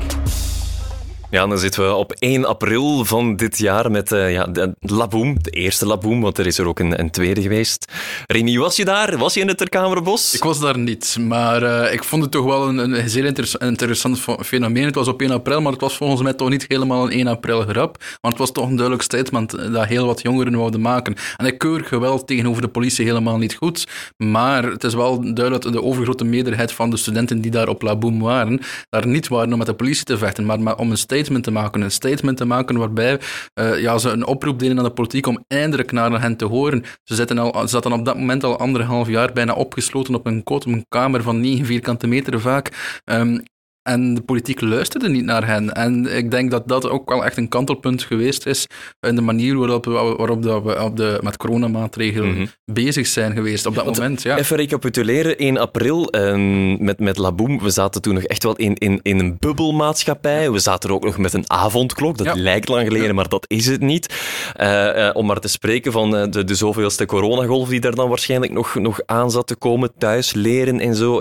Ja, 1.33 1.47
dan 1.47 1.59
zitten 1.59 1.87
we 1.87 1.95
op 1.95 2.13
1 2.19 2.45
april 2.45 3.05
van 3.05 3.37
dit 3.37 3.59
jaar 3.59 3.91
met 3.91 4.13
uh, 4.13 4.33
ja, 4.33 4.47
de 4.47 4.75
Laboom, 4.81 5.43
de 5.43 5.51
eerste 5.51 5.87
Laboom, 5.87 6.21
want 6.21 6.39
er 6.39 6.47
is 6.47 6.59
er 6.59 6.67
ook 6.67 6.79
een, 6.79 7.01
een 7.01 7.11
tweede 7.11 7.43
geweest. 7.43 7.93
Remy, 8.27 8.59
was 8.59 8.77
je 8.77 8.85
daar? 8.85 9.19
Was 9.19 9.35
je 9.35 9.41
in 9.41 9.49
het 9.49 9.59
Terkamerbos? 9.59 10.35
Ik 10.35 10.45
was 10.45 10.61
daar 10.61 10.79
niet, 10.79 11.17
maar 11.21 11.63
uh, 11.63 11.93
ik 11.93 12.05
vond 12.05 12.23
het 12.23 12.31
toch 12.31 12.45
wel 12.45 12.69
een, 12.69 12.79
een 12.79 13.09
zeer 13.09 13.25
inter 13.25 13.55
interessant 13.59 14.21
fenomeen. 14.41 14.85
Het 14.85 14.95
was 14.95 15.09
op 15.09 15.21
1 15.21 15.31
april, 15.31 15.61
maar 15.61 15.73
het 15.73 15.81
was 15.81 15.97
volgens 15.97 16.23
mij 16.23 16.33
toch 16.33 16.49
niet 16.49 16.65
helemaal 16.69 17.05
een 17.05 17.11
1 17.11 17.27
april 17.27 17.61
grap, 17.61 17.97
want 18.21 18.35
het 18.35 18.39
was 18.39 18.53
toch 18.53 18.69
een 18.69 18.77
duidelijk 18.77 19.03
statement 19.03 19.73
dat 19.73 19.87
heel 19.87 20.07
wat 20.07 20.23
jongeren 20.23 20.57
wouden 20.57 20.81
maken. 20.81 21.15
En 21.37 21.47
ik 21.47 21.59
keur 21.59 21.85
geweld 21.85 22.27
tegenover 22.27 22.63
de 22.63 22.69
politie 22.69 23.05
helemaal 23.05 23.39
niet 23.39 23.55
goed, 23.55 23.87
maar 24.17 24.63
het 24.63 24.85
is 24.85 24.95
wel 24.95 25.21
duidelijk 25.35 25.63
dat 25.63 25.73
de 25.73 25.83
overgrote 25.83 26.25
meerderheid 26.25 26.73
van 26.73 26.91
de 26.91 26.97
studenten 26.97 27.41
die 27.41 27.51
daar 27.51 27.69
op 27.69 27.83
Laboom 27.83 28.21
waren, 28.21 28.61
daar 28.89 29.07
niet 29.07 29.29
waren 29.29 29.53
om 29.53 29.59
met 29.59 29.67
de 29.67 29.75
politie 29.75 30.05
te 30.05 30.19
vechten, 30.19 30.45
maar 30.45 30.77
om 30.77 30.91
een 30.91 30.97
statement 30.97 31.21
te 31.23 31.51
maken. 31.51 31.81
Een 31.81 31.91
statement 31.91 32.37
te 32.37 32.45
maken 32.45 32.79
waarbij 32.79 33.21
uh, 33.55 33.81
ja, 33.81 33.99
ze 33.99 34.11
een 34.11 34.27
oproep 34.27 34.59
deden 34.59 34.79
aan 34.79 34.85
de 34.85 34.91
politiek 34.91 35.27
om 35.27 35.45
eindelijk 35.49 35.93
naar 35.93 36.21
hen 36.21 36.37
te 36.37 36.45
horen. 36.45 36.85
Ze, 37.05 37.15
zitten 37.15 37.39
al, 37.39 37.61
ze 37.61 37.69
zaten 37.69 37.93
op 37.93 38.05
dat 38.05 38.17
moment 38.17 38.45
al 38.45 38.59
anderhalf 38.59 39.09
jaar 39.09 39.33
bijna 39.33 39.53
opgesloten 39.53 40.15
op 40.15 40.27
een 40.27 40.43
kot, 40.43 40.65
een 40.65 40.85
kamer 40.89 41.23
van 41.23 41.41
9 41.41 41.67
vierkante 41.67 42.07
meter 42.07 42.41
vaak. 42.41 43.01
Um, 43.05 43.43
en 43.83 44.15
de 44.15 44.21
politiek 44.21 44.61
luisterde 44.61 45.09
niet 45.09 45.25
naar 45.25 45.47
hen. 45.47 45.73
En 45.75 46.17
ik 46.17 46.31
denk 46.31 46.51
dat 46.51 46.69
dat 46.69 46.89
ook 46.89 47.09
wel 47.09 47.25
echt 47.25 47.37
een 47.37 47.49
kantelpunt 47.49 48.03
geweest 48.03 48.47
is 48.47 48.67
in 49.01 49.15
de 49.15 49.21
manier 49.21 49.57
waarop 49.57 49.85
we, 49.85 49.91
waarop 49.91 50.43
we 50.43 50.83
op 50.83 50.97
de, 50.97 51.19
met 51.23 51.37
coronamaatregelen 51.37 52.35
mm 52.35 52.51
bezig 52.73 53.07
zijn 53.07 53.33
geweest 53.33 53.67
op 53.67 53.75
dat 53.75 53.85
moment. 53.85 54.23
Ja. 54.23 54.39
Even 54.39 54.57
recapituleren, 54.57 55.37
1 55.37 55.57
april 55.57 56.15
um, 56.15 56.85
met, 56.85 56.99
met 56.99 57.17
Laboom, 57.17 57.61
we 57.61 57.71
zaten 57.71 58.03
toen 58.03 58.15
nog 58.15 58.23
echt 58.23 58.43
wel 58.43 58.57
in, 58.57 58.75
in, 58.75 59.01
in 59.03 59.19
een 59.19 59.37
bubbelmaatschappij. 59.39 60.51
We 60.51 60.59
zaten 60.59 60.89
er 60.89 60.95
ook 60.95 61.05
nog 61.05 61.19
met 61.19 61.33
een 61.33 61.45
avondklok. 61.47 62.19
Dat 62.19 62.37
lijkt 62.37 62.69
lang 62.69 62.87
geleden, 62.87 63.07
ja. 63.07 63.13
maar 63.13 63.29
dat 63.29 63.45
is 63.49 63.67
het 63.67 63.81
niet. 63.81 64.15
Uh, 64.61 64.97
uh, 64.97 65.11
om 65.13 65.27
maar 65.27 65.41
te 65.41 65.49
spreken 65.49 65.93
van 65.93 66.17
uh, 66.17 66.25
de, 66.31 66.45
de 66.45 66.55
zoveelste 66.55 67.07
coronagolf 67.07 67.69
die 67.69 67.81
daar 67.81 67.95
dan 67.95 68.09
waarschijnlijk 68.09 68.53
nog, 68.53 68.75
nog 68.75 69.01
aan 69.07 69.31
zat 69.31 69.47
te 69.47 69.57
komen. 69.57 69.93
Thuis 69.99 70.35
leren 70.35 70.81
en 70.81 70.95
zo. 70.95 71.21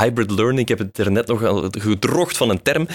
Hybrid 0.00 0.30
learning, 0.30 0.60
ik 0.60 0.68
heb 0.68 0.78
het 0.78 0.98
er 0.98 1.10
net 1.10 1.26
nog 1.26 1.42
gedrocht 1.80 2.36
van 2.36 2.50
een 2.50 2.62
term. 2.62 2.86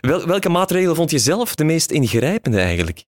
Wel, 0.00 0.26
welke 0.26 0.48
maatregel 0.48 0.94
vond 0.94 1.10
je 1.10 1.18
zelf 1.18 1.54
de 1.54 1.64
meest 1.64 1.90
ingrijpende 1.90 2.58
eigenlijk? 2.58 3.04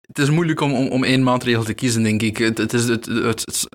het 0.00 0.18
is 0.18 0.30
moeilijk 0.30 0.60
om, 0.60 0.88
om, 0.88 1.04
één 1.04 1.22
maatregel 1.22 1.62
te 1.62 1.74
kiezen, 1.74 2.02
denk 2.02 2.22
ik. 2.22 2.36
Het, 2.36 2.72
is 2.72 2.88
het, 2.88 3.06
het, 3.06 3.66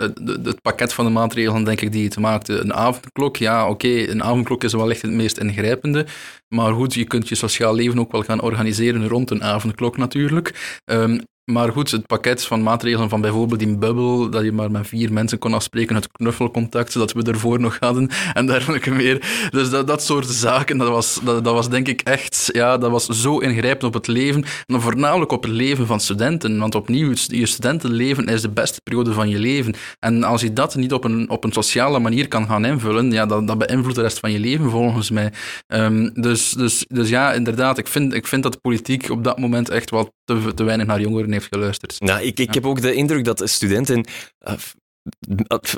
het, 0.43 0.61
pakket 0.61 0.93
van 0.93 1.05
de 1.05 1.11
maatregelen, 1.11 1.63
denk 1.63 1.81
ik, 1.81 1.91
die 1.91 2.05
het 2.05 2.19
maakte. 2.19 2.59
Een 2.59 2.73
avondklok, 2.73 3.37
ja, 3.37 3.69
oké, 3.69 3.87
een 3.87 4.23
avondklok 4.23 4.63
is 4.63 4.73
wel 4.73 4.89
echt 4.89 5.01
het 5.01 5.11
meest 5.11 5.37
ingrijpende. 5.37 6.05
Maar 6.47 6.73
goed, 6.73 6.93
je 6.93 7.03
kunt 7.03 7.29
je 7.29 7.35
sociaal 7.35 7.75
leven 7.75 7.99
ook 7.99 8.11
wel 8.11 8.23
gaan 8.23 8.41
organiseren 8.41 9.07
rond 9.07 9.31
een 9.31 9.43
avondklok 9.43 9.97
natuurlijk. 9.97 10.79
Um, 10.85 11.21
maar 11.45 11.71
goed, 11.71 11.91
het 11.91 12.07
pakket 12.07 12.45
van 12.45 12.63
maatregelen 12.63 13.09
van 13.09 13.21
bijvoorbeeld 13.21 13.59
die 13.59 13.77
bubbel, 13.77 14.29
dat 14.29 14.43
je 14.43 14.51
maar 14.51 14.71
met 14.71 14.87
vier 14.87 15.13
mensen 15.13 15.37
kon 15.37 15.53
afspreken, 15.53 15.95
het 15.95 16.11
knuffelcontact, 16.11 16.93
dat 16.93 17.13
we 17.13 17.23
ervoor 17.23 17.59
nog 17.59 17.77
hadden 17.79 18.09
en 18.33 18.45
dergelijke 18.45 18.91
meer. 18.91 19.47
Dus 19.49 19.69
dat, 19.69 19.87
dat 19.87 20.03
soort 20.03 20.27
zaken, 20.27 20.77
dat 20.77 20.89
was, 20.89 21.19
dat, 21.23 21.43
dat 21.43 21.53
was 21.53 21.69
denk 21.69 21.87
ik 21.87 22.01
echt, 22.01 22.49
ja, 22.51 22.77
dat 22.77 22.91
was 22.91 23.05
zo 23.05 23.37
ingrijpend 23.37 23.83
op 23.83 23.93
het 23.93 24.07
leven. 24.07 24.43
En 24.65 24.81
voornamelijk 24.81 25.31
op 25.31 25.43
het 25.43 25.51
leven 25.51 25.87
van 25.87 25.99
studenten. 25.99 26.59
Want 26.59 26.75
opnieuw, 26.75 27.13
je 27.27 27.45
studentenleven 27.45 28.25
is 28.25 28.41
de 28.41 28.49
beste 28.49 28.81
periode 28.83 29.13
van 29.13 29.29
je 29.29 29.39
leven. 29.39 29.73
En 29.99 30.23
als 30.23 30.41
je 30.41 30.53
dat 30.53 30.75
niet 30.75 30.93
op 30.93 31.03
een, 31.03 31.29
op 31.29 31.43
een 31.43 31.51
sociale 31.51 31.99
manier 31.99 32.27
kan 32.27 32.47
gaan 32.47 32.65
invullen, 32.65 33.11
ja, 33.11 33.25
dat, 33.25 33.47
dat 33.47 33.57
beïnvloedt 33.57 33.95
de 33.95 34.01
rest 34.01 34.19
van 34.19 34.31
je 34.31 34.39
leven 34.39 34.69
volgens 34.69 35.09
mij. 35.09 35.31
Um, 35.67 36.13
dus, 36.13 36.51
dus, 36.51 36.85
dus 36.87 37.09
ja, 37.09 37.33
inderdaad, 37.33 37.77
ik 37.77 37.87
vind, 37.87 38.13
ik 38.13 38.27
vind 38.27 38.43
dat 38.43 38.61
politiek 38.61 39.09
op 39.09 39.23
dat 39.23 39.39
moment 39.39 39.69
echt 39.69 39.89
wel 39.89 40.13
te, 40.25 40.53
te 40.53 40.63
weinig 40.63 40.87
naar 40.87 41.01
jongeren 41.01 41.33
heeft 41.35 41.53
geluisterd. 41.53 41.99
Nou, 41.99 42.21
ik, 42.21 42.39
ik 42.39 42.53
heb 42.53 42.65
ook 42.65 42.81
de 42.81 42.93
indruk 42.93 43.23
dat 43.23 43.49
studenten 43.49 44.05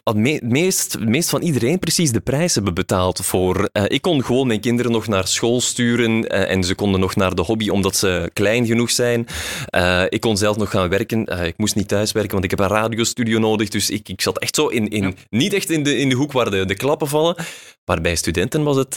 het 0.04 0.44
meest, 0.44 1.00
meest 1.00 1.30
van 1.30 1.42
iedereen 1.42 1.80
precies 1.80 2.12
de 2.12 2.20
prijs 2.20 2.56
hebben 2.56 2.74
betaald 2.74 3.26
voor. 3.26 3.70
Uh, 3.74 3.84
ik 3.88 4.02
kon 4.02 4.24
gewoon 4.24 4.48
mijn 4.48 4.60
kinderen 4.60 4.92
nog 4.92 5.08
naar 5.08 5.28
school 5.28 5.62
sturen 5.62 6.12
uh, 6.12 6.52
en 6.52 6.64
ze 6.64 6.76
konden 6.76 7.00
nog 7.00 7.16
naar 7.16 7.36
de 7.36 7.42
hobby 7.42 7.70
omdat 7.70 7.96
ze 7.96 8.30
klein 8.34 8.66
genoeg 8.66 8.92
zijn. 8.92 9.28
Uh, 9.76 10.04
ik 10.10 10.22
kon 10.22 10.38
zelf 10.38 10.58
nog 10.58 10.70
gaan 10.70 10.90
werken. 10.90 11.46
ik 11.46 11.58
moest 11.58 11.76
niet 11.76 11.88
thuiswerken, 11.88 12.32
want 12.32 12.44
ik 12.44 12.50
heb 12.50 12.60
een 12.60 12.68
radiostudio 12.68 13.40
nodig. 13.40 13.70
Dus 13.70 13.90
ik, 13.90 14.10
ik 14.10 14.22
zat 14.22 14.40
echt 14.40 14.56
zo 14.56 14.68
in, 14.68 14.88
in, 14.88 15.04
ja. 15.04 15.12
niet 15.30 15.54
echt 15.54 15.70
in 15.70 15.84
de, 15.84 15.98
in 15.98 16.10
de 16.10 16.16
hoek 16.16 16.32
waar 16.32 16.52
de, 16.52 16.66
de 16.66 16.76
klappen 16.76 17.08
vallen. 17.08 17.36
Maar 17.86 18.02
bij 18.02 18.16
studenten 18.16 18.64
was 18.64 18.78
het 18.78 18.94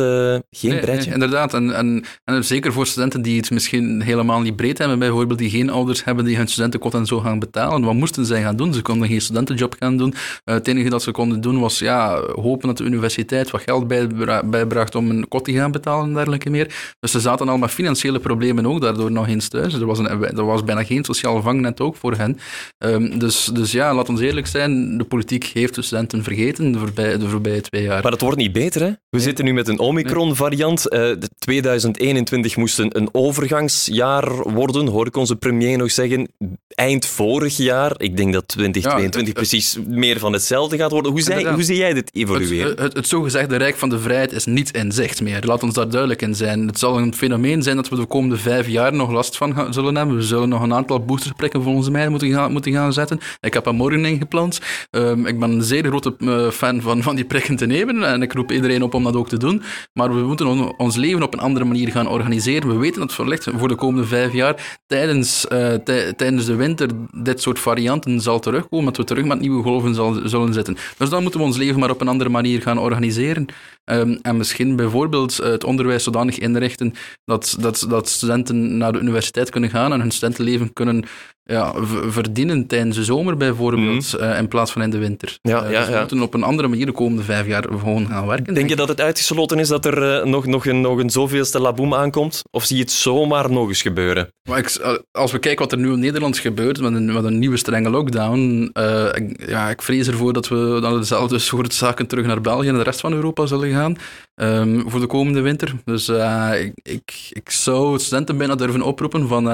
geen 0.50 0.70
nee, 0.70 0.80
breedje. 0.80 1.04
Nee, 1.04 1.12
inderdaad, 1.12 1.54
en, 1.54 1.74
en, 1.74 2.04
en, 2.24 2.44
zeker 2.44 2.72
voor 2.72 2.86
studenten 2.86 3.22
die 3.22 3.36
het 3.36 3.50
misschien 3.50 4.02
helemaal 4.02 4.40
niet 4.40 4.56
breed 4.56 4.78
hebben, 4.78 4.98
bijvoorbeeld 4.98 5.38
die 5.38 5.50
geen 5.50 5.70
ouders 5.70 6.04
hebben 6.04 6.24
die 6.24 6.36
hun 6.36 6.48
studentenkot 6.48 6.94
en 6.94 7.06
zo 7.06 7.20
gaan 7.20 7.38
betalen. 7.38 7.82
Wat 7.82 7.94
moesten 7.94 8.26
zij 8.26 8.42
gaan 8.42 8.56
doen? 8.56 8.74
Ze 8.74 8.82
konden 8.82 9.08
geen 9.08 9.20
studentenjob 9.20 9.76
gaan 9.78 9.96
doen. 9.96 10.14
Uh, 10.44 10.54
het 10.54 10.68
enige 10.68 10.88
dat 10.88 11.02
ze 11.02 11.10
konden 11.10 11.40
doen 11.40 11.60
was 11.60 11.78
ja, 11.78 12.22
hopen 12.34 12.68
dat 12.68 12.76
de 12.76 12.84
universiteit 12.84 13.50
wat 13.50 13.62
geld 13.62 13.88
bijbra 13.88 14.42
bijbracht 14.44 14.94
om 14.94 15.10
een 15.10 15.28
kot 15.28 15.44
te 15.44 15.52
gaan 15.52 15.72
betalen 15.72 16.06
en 16.06 16.14
dergelijke 16.14 16.50
meer. 16.50 16.94
Dus 17.00 17.10
ze 17.10 17.20
zaten 17.20 17.48
al 17.48 17.58
met 17.58 17.70
financiële 17.70 18.18
problemen 18.18 18.66
ook 18.66 18.80
daardoor 18.80 19.12
nog 19.12 19.28
eens 19.28 19.48
thuis. 19.48 19.74
Er 19.74 19.86
was, 19.86 19.98
een, 19.98 20.08
er 20.08 20.44
was 20.44 20.64
bijna 20.64 20.84
geen 20.84 21.04
sociaal 21.04 21.42
vangnet 21.42 21.80
ook 21.80 21.96
voor 21.96 22.14
hen. 22.14 22.38
Um, 22.78 23.18
dus, 23.18 23.44
dus 23.44 23.72
ja, 23.72 23.94
laat 23.94 24.08
ons 24.08 24.20
eerlijk 24.20 24.46
zijn, 24.46 24.98
de 24.98 25.04
politiek 25.04 25.44
heeft 25.44 25.74
de 25.74 25.82
studenten 25.82 26.22
vergeten 26.22 26.72
de 26.72 26.78
voorbije, 26.78 27.18
de 27.18 27.28
voorbije 27.28 27.60
twee 27.60 27.82
jaar. 27.82 28.02
Maar 28.02 28.12
het 28.12 28.20
wordt 28.20 28.36
niet 28.36 28.52
beter, 28.52 28.80
hè? 28.80 28.88
We 28.88 28.96
nee. 29.10 29.20
zitten 29.20 29.44
nu 29.44 29.52
met 29.52 29.68
een 29.68 29.78
Omicron-variant. 29.78 30.92
Uh, 30.92 31.10
2021 31.38 32.56
moest 32.56 32.78
een, 32.78 32.96
een 32.96 33.08
overgangsjaar 33.12 34.52
worden, 34.52 34.86
hoor 34.86 35.06
ik 35.06 35.16
onze 35.16 35.36
premier 35.36 35.78
nog 35.78 35.90
zeggen. 35.90 36.28
Eind 36.68 37.06
vorig 37.06 37.56
jaar, 37.56 37.94
ik 37.96 38.16
denk 38.16 38.32
dat 38.32 38.48
2022 38.48 39.26
ja, 39.26 39.40
precies 39.40 39.78
meer 39.86 40.09
van 40.18 40.32
hetzelfde 40.32 40.76
gaat 40.76 40.90
worden. 40.90 41.12
Hoe, 41.12 41.20
zei, 41.20 41.48
hoe 41.48 41.62
zie 41.62 41.76
jij 41.76 41.92
dit 41.92 42.10
evolueren? 42.14 42.70
Het, 42.70 42.78
het, 42.78 42.96
het, 42.96 43.08
zogezegde 43.08 43.56
Rijk 43.56 43.76
van 43.76 43.88
de 43.88 43.98
Vrijheid 43.98 44.32
is 44.32 44.44
niet 44.44 44.70
in 44.70 44.92
zicht 44.92 45.22
meer. 45.22 45.44
Laat 45.44 45.62
ons 45.62 45.74
daar 45.74 45.88
duidelijk 45.88 46.22
in 46.22 46.34
zijn. 46.34 46.66
Het 46.66 46.78
zal 46.78 46.98
een 46.98 47.14
fenomeen 47.14 47.62
zijn 47.62 47.76
dat 47.76 47.88
we 47.88 47.96
de 47.96 48.06
komende 48.06 48.36
vijf 48.36 48.68
jaar 48.68 48.92
nog 48.92 49.10
last 49.10 49.36
van 49.36 49.54
gaan, 49.54 49.72
zullen 49.72 49.96
hebben. 49.96 50.16
We 50.16 50.22
zullen 50.22 50.48
nog 50.48 50.62
een 50.62 50.74
aantal 50.74 51.04
boosterprikken 51.04 51.62
volgens 51.62 51.88
mij 51.88 52.08
moeten 52.08 52.30
gaan, 52.32 52.52
moeten 52.52 52.72
gaan 52.72 52.92
zetten. 52.92 53.20
Ik 53.40 53.54
heb 53.54 53.66
er 53.66 53.74
morgen 53.74 54.04
ingepland. 54.04 54.60
Um, 54.90 55.26
ik 55.26 55.38
ben 55.38 55.50
een 55.50 55.62
zeer 55.62 55.84
grote 55.84 56.14
uh, 56.18 56.50
fan 56.50 56.80
van, 56.80 57.02
van 57.02 57.16
die 57.16 57.24
prikken 57.24 57.56
te 57.56 57.66
nemen 57.66 58.04
en 58.04 58.22
ik 58.22 58.32
roep 58.32 58.52
iedereen 58.52 58.82
op 58.82 58.94
om 58.94 59.04
dat 59.04 59.16
ook 59.16 59.28
te 59.28 59.38
doen. 59.38 59.62
Maar 59.92 60.14
we 60.14 60.20
moeten 60.20 60.46
on, 60.46 60.78
ons 60.78 60.96
leven 60.96 61.22
op 61.22 61.32
een 61.32 61.40
andere 61.40 61.64
manier 61.64 61.90
gaan 61.90 62.08
organiseren. 62.08 62.68
We 62.68 62.76
weten 62.76 63.00
dat 63.00 63.14
verlicht 63.14 63.48
voor 63.56 63.68
de 63.68 63.74
komende 63.74 64.06
vijf 64.06 64.32
jaar 64.32 64.78
tijdens, 64.86 65.46
uh, 65.52 65.74
tijdens 66.16 66.44
de 66.44 66.54
winter 66.54 66.88
dit 67.22 67.42
soort 67.42 67.58
varianten 67.58 68.20
zal 68.20 68.40
terugkomen, 68.40 68.84
dat 68.84 68.96
we 68.96 69.04
terug 69.04 69.24
met 69.24 69.40
nieuwe 69.40 69.62
golven 69.62 69.94
zullen 70.24 70.52
zitten. 70.52 70.76
Dus 70.96 71.10
dan 71.10 71.22
moeten 71.22 71.40
we 71.40 71.46
ons 71.46 71.56
leven 71.56 71.80
maar 71.80 71.90
op 71.90 72.00
een 72.00 72.08
andere 72.08 72.30
manier 72.30 72.62
gaan 72.62 72.78
organiseren. 72.78 73.46
Um, 73.90 74.18
en 74.22 74.36
misschien 74.36 74.76
bijvoorbeeld 74.76 75.36
het 75.36 75.64
onderwijs 75.64 76.04
zodanig 76.04 76.38
inrichten 76.38 76.94
dat, 77.24 77.56
dat, 77.60 77.86
dat 77.88 78.08
studenten 78.08 78.76
naar 78.76 78.92
de 78.92 78.98
universiteit 78.98 79.50
kunnen 79.50 79.70
gaan 79.70 79.92
en 79.92 80.00
hun 80.00 80.10
studentenleven 80.10 80.72
kunnen 80.72 81.04
ja, 81.42 81.72
verdienen 82.08 82.66
tijdens 82.66 82.96
de 82.96 83.04
zomer 83.04 83.36
bijvoorbeeld, 83.36 84.16
mm. 84.18 84.24
uh, 84.24 84.38
in 84.38 84.48
plaats 84.48 84.72
van 84.72 84.82
in 84.82 84.90
de 84.90 84.98
winter. 84.98 85.38
Ja, 85.42 85.64
uh, 85.64 85.70
ja, 85.72 85.80
dus 85.80 85.88
we 85.88 85.98
moeten 85.98 86.22
op 86.22 86.34
een 86.34 86.42
andere 86.42 86.68
manier 86.68 86.86
de 86.86 86.92
komende 86.92 87.22
vijf 87.22 87.46
jaar 87.46 87.62
gewoon 87.62 88.06
gaan 88.06 88.26
werken. 88.26 88.44
Denk, 88.44 88.56
denk 88.56 88.68
je 88.68 88.76
dat 88.76 88.88
het 88.88 89.00
uitgesloten 89.00 89.58
is 89.58 89.68
dat 89.68 89.84
er 89.84 90.20
uh, 90.20 90.24
nog, 90.24 90.46
nog, 90.46 90.66
een, 90.66 90.80
nog 90.80 90.98
een 90.98 91.10
zoveelste 91.10 91.60
laboom 91.60 91.94
aankomt? 91.94 92.42
Of 92.50 92.64
zie 92.64 92.76
je 92.76 92.82
het 92.82 92.92
zomaar 92.92 93.50
nog 93.50 93.68
eens 93.68 93.82
gebeuren? 93.82 94.28
Maar 94.48 94.58
ik, 94.58 94.98
als 95.12 95.32
we 95.32 95.38
kijken 95.38 95.62
wat 95.62 95.72
er 95.72 95.78
nu 95.78 95.92
in 95.92 95.98
Nederland 95.98 96.38
gebeurt, 96.38 96.80
met 96.80 96.92
een, 96.92 97.12
met 97.12 97.24
een 97.24 97.38
nieuwe 97.38 97.56
strenge 97.56 97.90
lockdown, 97.90 98.70
ik, 99.12 99.48
ja, 99.48 99.70
ik 99.70 99.82
vrees 99.82 100.08
ervoor 100.08 100.32
dat 100.32 100.48
we 100.48 100.78
dan 100.80 100.98
dezelfde 100.98 101.38
soort 101.38 101.74
zaken 101.74 102.06
terug 102.06 102.26
naar 102.26 102.40
België 102.40 102.68
en 102.68 102.74
de 102.74 102.82
rest 102.82 103.00
van 103.00 103.12
Europa 103.12 103.46
zullen 103.46 103.70
gaan. 103.70 103.79
gaan. 103.80 103.96
Um, 104.42 104.90
voor 104.90 105.00
de 105.00 105.06
komende 105.06 105.40
winter. 105.40 105.74
Dus 105.84 106.08
ik, 106.08 106.72
ik, 106.82 107.28
ik 107.30 107.50
zou 107.50 107.98
studenten 107.98 108.36
bijna 108.36 108.54
durven 108.54 108.82
oproepen 108.82 109.28
van 109.28 109.44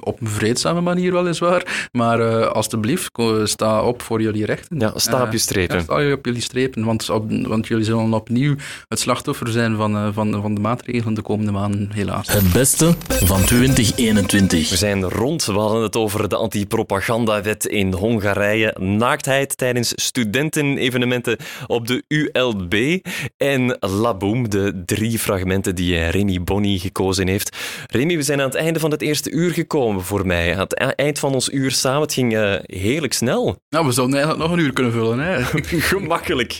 op 0.00 0.20
een 0.20 0.28
vreedzame 0.28 0.80
manier 0.80 1.12
weliswaar. 1.12 1.88
Maar 1.92 2.20
uh, 2.20 2.46
alstublieft, 2.46 3.10
sta 3.44 3.82
op 3.82 4.02
voor 4.02 4.22
jullie 4.22 4.44
rechten. 4.44 4.78
Ja, 4.78 4.92
sta 4.94 5.22
op 5.22 5.32
je 5.32 5.38
strepen. 5.38 5.76
Ja, 5.76 5.82
sta 5.82 6.12
op 6.12 6.24
jullie 6.24 6.42
strepen, 6.42 6.84
want, 6.84 7.10
op, 7.10 7.30
want 7.46 7.66
jullie 7.66 7.84
zullen 7.84 8.12
opnieuw 8.12 8.54
het 8.88 8.98
slachtoffer 8.98 9.48
zijn 9.48 9.76
van, 9.76 9.94
uh, 9.96 10.08
van, 10.12 10.40
van 10.42 10.54
de 10.54 10.60
maatregelen 10.60 11.14
de 11.14 11.22
komende 11.22 11.52
maanden, 11.52 11.90
helaas. 11.92 12.32
Het 12.32 12.52
beste 12.52 12.94
van 13.08 13.44
2021. 13.44 14.70
We 14.70 14.76
zijn 14.76 15.04
rond. 15.04 15.44
We 15.44 15.52
hadden 15.52 15.82
het 15.82 15.96
over 15.96 16.28
de 16.28 16.36
anti-propagandawet 16.36 17.66
in 17.66 17.92
Hongarije. 17.92 18.76
Naaktheid 18.80 19.56
tijdens 19.56 19.92
studentenevenementen 19.94 21.36
op 21.66 21.86
de 21.86 22.02
ULB. 22.08 22.98
En 23.36 23.76
Laboom, 24.08 24.48
de 24.48 24.82
drie 24.86 25.18
fragmenten 25.18 25.74
die 25.74 26.08
Remy 26.08 26.42
Bonny 26.42 26.78
gekozen 26.78 27.28
heeft. 27.28 27.56
Remy, 27.86 28.16
we 28.16 28.22
zijn 28.22 28.40
aan 28.40 28.46
het 28.46 28.54
einde 28.54 28.80
van 28.80 28.90
het 28.90 29.02
eerste 29.02 29.30
uur 29.30 29.50
gekomen 29.50 30.04
voor 30.04 30.26
mij. 30.26 30.52
Aan 30.52 30.60
het 30.60 30.74
eind 30.74 31.18
van 31.18 31.34
ons 31.34 31.52
uur 31.52 31.70
samen. 31.70 32.00
Het 32.00 32.12
ging 32.12 32.32
uh, 32.32 32.54
heerlijk 32.62 33.12
snel. 33.12 33.56
Nou, 33.68 33.86
we 33.86 33.92
zouden 33.92 34.16
eigenlijk 34.16 34.48
nog 34.48 34.58
een 34.58 34.64
uur 34.64 34.72
kunnen 34.72 34.92
vullen. 34.92 35.18
Hè? 35.18 35.42
Gemakkelijk. 35.92 36.58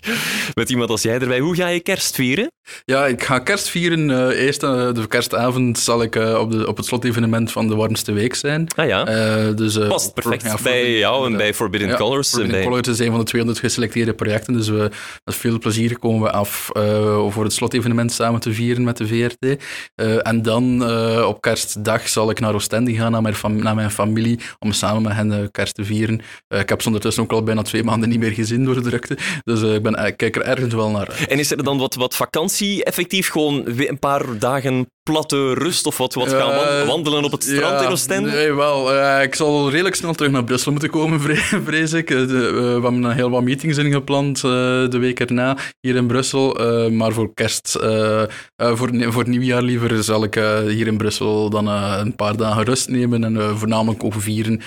Met 0.55 0.71
iemand 0.71 0.91
als 0.91 1.03
jij 1.03 1.19
erbij. 1.19 1.39
Hoe 1.39 1.55
ga 1.55 1.67
je 1.67 1.81
kerst 1.81 2.15
vieren? 2.15 2.51
Ja, 2.85 3.07
ik 3.07 3.25
ga 3.25 3.39
kerst 3.39 3.69
vieren. 3.69 4.09
Uh, 4.09 4.45
eerst 4.45 4.63
uh, 4.63 4.93
de 4.93 5.07
kerstavond 5.09 5.79
zal 5.79 6.03
ik 6.03 6.17
uh, 6.17 6.39
op, 6.41 6.51
de, 6.51 6.69
op 6.69 6.77
het 6.77 6.87
slotevenement 6.87 7.53
van 7.53 7.69
de 7.69 7.75
warmste 7.75 8.13
week 8.13 8.35
zijn. 8.35 8.69
Ah 8.77 8.87
ja, 8.87 9.05
dus, 9.53 9.79
past 9.79 10.15
perfect 10.15 10.43
ja, 10.43 10.57
bij 10.63 10.99
jou 10.99 11.27
en 11.27 11.37
bij 11.37 11.55
Forbidden 11.55 11.97
Colors. 11.97 12.29
Forbidden 12.29 12.57
bij... 12.57 12.67
Colors 12.67 12.89
is 12.89 12.99
een 12.99 13.11
van 13.11 13.19
de 13.19 13.25
200 13.25 13.61
geselecteerde 13.65 14.15
projecten, 14.15 14.53
dus 14.53 14.69
we, 14.69 14.91
met 15.25 15.35
veel 15.35 15.59
plezier 15.59 15.99
komen 15.99 16.23
we 16.23 16.31
af 16.31 16.71
voor 17.29 17.45
het 17.45 17.53
slotevenement 17.53 18.13
samen 18.13 18.41
te 18.41 18.53
vieren 18.53 18.85
met 18.85 18.97
de 18.97 19.07
VRT. 19.07 19.65
en 20.23 20.43
dan 20.43 20.83
op 21.25 21.41
kerstdag 21.41 22.09
zal 22.09 22.31
ik 22.31 22.41
naar 22.41 22.55
Oostende 22.55 22.95
gaan, 22.95 23.13
naar 23.13 23.23
mijn, 23.23 23.35
naar 23.57 23.75
mijn 23.75 23.91
familie, 23.91 24.39
om 24.59 24.73
samen 24.73 25.03
met 25.03 25.13
hen 25.13 25.51
kerst 25.51 25.75
te 25.75 25.85
vieren. 25.85 26.21
ik 26.49 26.69
heb 26.69 26.81
ze 26.81 26.87
ondertussen 26.87 27.23
ook 27.23 27.33
al 27.33 27.43
bijna 27.43 27.63
twee 27.63 27.85
maanden 27.85 28.09
niet 28.09 28.19
meer 28.19 28.33
gezien 28.33 28.65
door 28.65 28.75
de 28.75 28.81
drukte, 28.81 29.19
dus 29.45 29.63
ik, 29.63 29.83
ben, 29.83 30.07
ik 30.07 30.17
kijk 30.17 30.37
er 30.37 30.43
ergens 30.43 30.75
wel 30.75 30.91
naar 30.91 31.09
uit. 31.09 31.27
En 31.27 31.39
is 31.39 31.51
er 31.51 31.65
dan 31.65 31.79
wat, 31.79 31.95
wat 31.95 32.17
vakantie 32.17 32.58
effectief 32.61 33.31
gewoon 33.31 33.63
een 33.67 33.99
paar 33.99 34.39
dagen 34.39 34.87
platte 35.03 35.55
rust 35.55 35.87
of 35.87 35.99
wat, 35.99 36.15
wat 36.15 36.33
gaan 36.33 36.87
wandelen 36.87 37.25
op 37.25 37.33
het 37.33 37.43
strand 37.43 37.83
in 37.83 37.89
Oostende? 37.89 38.31
Nee, 38.31 38.53
wel. 38.53 38.95
Uh, 38.95 39.23
ik 39.23 39.35
zal 39.35 39.71
redelijk 39.71 39.95
snel 39.95 40.13
terug 40.15 40.33
naar 40.33 40.45
Brussel 40.45 40.71
moeten 40.73 40.91
komen, 40.91 41.21
vrees 41.71 41.93
ik. 41.93 42.11
Uh, 42.11 42.27
we 42.27 42.81
hebben 42.83 43.11
heel 43.11 43.31
wat 43.31 43.43
meetings 43.43 43.77
ingepland 43.77 44.41
de 44.41 44.99
week 44.99 45.21
erna 45.21 45.57
hier 45.81 45.97
in 45.97 46.07
Brussel. 46.07 46.57
maar 46.91 47.13
voor 47.13 47.35
kerst, 47.35 47.79
voor, 48.57 48.91
voor 49.13 49.29
nieuwjaar 49.29 49.63
liever, 49.63 50.05
zal 50.05 50.25
ik 50.25 50.35
hier 50.69 50.87
in 50.87 50.97
Brussel 50.97 51.51
dan 51.51 51.67
een 51.67 52.17
paar 52.17 52.37
dagen 52.37 52.65
rust 52.65 52.89
nemen 52.89 53.25
en 53.25 53.59
voornamelijk 53.59 54.05
ook 54.05 54.15
vieren. 54.19 54.61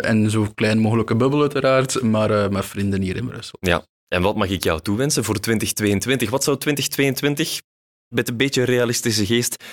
en 0.00 0.30
zo 0.30 0.46
klein 0.54 0.78
mogelijke 0.78 1.16
bubbel 1.16 1.40
uiteraard, 1.40 2.02
maar 2.02 2.52
met 2.52 2.64
vrienden 2.64 3.02
hier 3.02 3.16
in 3.16 3.28
Brussel. 3.28 3.58
Ja, 3.60 3.84
en 4.08 4.22
wat 4.22 4.36
mag 4.36 4.48
ik 4.48 4.62
jou 4.62 4.80
toewensen 4.80 5.24
voor 5.24 5.40
2022? 5.40 6.30
Wat 6.30 6.44
zou 6.44 6.58
2022 6.58 7.60
met 8.08 8.28
een 8.28 8.36
beetje 8.36 8.62
realistische 8.62 9.26
geest 9.26 9.64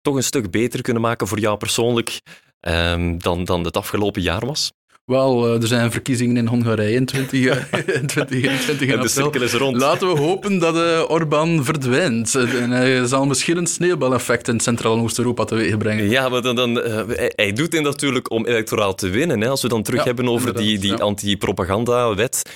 toch 0.00 0.14
een 0.14 0.22
stuk 0.22 0.50
beter 0.50 0.82
kunnen 0.82 1.02
maken 1.02 1.26
voor 1.26 1.38
jou 1.38 1.56
persoorlijk 1.56 2.20
um, 2.60 3.18
dan, 3.18 3.44
dan 3.44 3.64
het 3.64 3.76
afgelopen 3.76 4.22
jaar 4.22 4.46
was? 4.46 4.72
Wel, 5.10 5.46
eh, 5.46 5.62
er 5.62 5.66
zijn 5.66 5.90
verkiezingen 5.90 6.36
in 6.36 6.46
Hongarije 6.46 6.96
in 6.96 7.06
2021 7.06 8.88
en 8.94 9.00
de 9.00 9.08
cirkel 9.08 9.42
is 9.42 9.52
rond. 9.52 9.76
Laten 9.76 10.08
we 10.12 10.20
hopen 10.20 10.58
dat 10.58 10.76
uh, 10.76 11.10
Orbán 11.10 11.64
verdwijnt. 11.64 12.34
En 12.34 12.70
hij 12.70 13.06
zal 13.06 13.26
misschien 13.26 13.56
een 13.56 13.66
sneeuwbaleffect 13.66 14.48
in 14.48 14.60
Centraal- 14.60 14.96
en 14.96 15.02
Oost-Europa 15.02 15.44
teweeg 15.44 15.78
brengen. 15.78 16.10
Ja, 16.10 16.28
maar 16.28 16.42
dan, 16.42 16.56
dan, 16.56 16.78
uh, 16.78 17.00
hij 17.16 17.52
doet 17.52 17.70
dit 17.70 17.82
natuurlijk 17.82 18.30
om 18.30 18.46
electoraal 18.46 18.94
te 18.94 19.08
winnen. 19.08 19.40
Hè. 19.40 19.48
Als 19.48 19.62
we 19.62 19.68
dan 19.68 19.82
terug 19.82 20.04
hebben 20.04 20.28
over 20.28 20.56
die, 20.56 20.78
die 20.78 20.90
ja. 20.90 20.96
anti-propaganda-wet, 20.96 22.50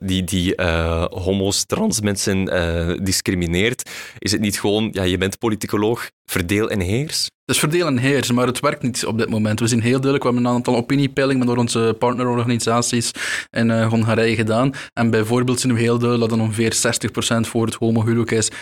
die, 0.00 0.24
die 0.24 0.62
homo's, 1.10 1.64
trans 1.64 2.00
mensen 2.00 2.44
discrimineert, 3.04 3.90
is 4.18 4.32
het 4.32 4.40
niet 4.40 4.60
gewoon, 4.60 4.88
ja, 4.92 5.02
je 5.02 5.18
bent 5.18 5.38
politicoloog, 5.38 6.10
verdeel 6.30 6.70
en 6.70 6.80
heers? 6.80 7.28
Het 7.46 7.54
is 7.54 7.60
verdeel 7.60 7.86
en 7.86 7.98
heers, 7.98 8.32
maar 8.32 8.46
het 8.46 8.60
werkt 8.60 8.82
niet 8.82 9.06
op 9.06 9.18
dit 9.18 9.28
moment. 9.28 9.60
We 9.60 9.66
zien 9.66 9.80
heel 9.80 10.00
duidelijk, 10.00 10.22
we 10.22 10.30
hebben 10.30 10.50
een 10.50 10.56
aantal 10.56 10.76
opiniepeilingen 10.76 11.46
door 11.46 11.56
onze 11.56 11.96
partnerorganisaties 11.98 13.10
in 13.50 13.68
uh, 13.68 13.88
Hongarije 13.88 14.34
gedaan. 14.34 14.72
En 14.92 15.10
bijvoorbeeld 15.10 15.60
zien 15.60 15.74
we 15.74 15.80
heel 15.80 15.98
duidelijk 15.98 16.30
dat 16.30 16.38
er 16.38 16.44
ongeveer 16.44 16.76
60% 17.44 17.48
voor 17.48 17.66
het 17.66 17.74
homohuwelijk 17.74 18.30
is, 18.30 18.50
75% 18.50 18.54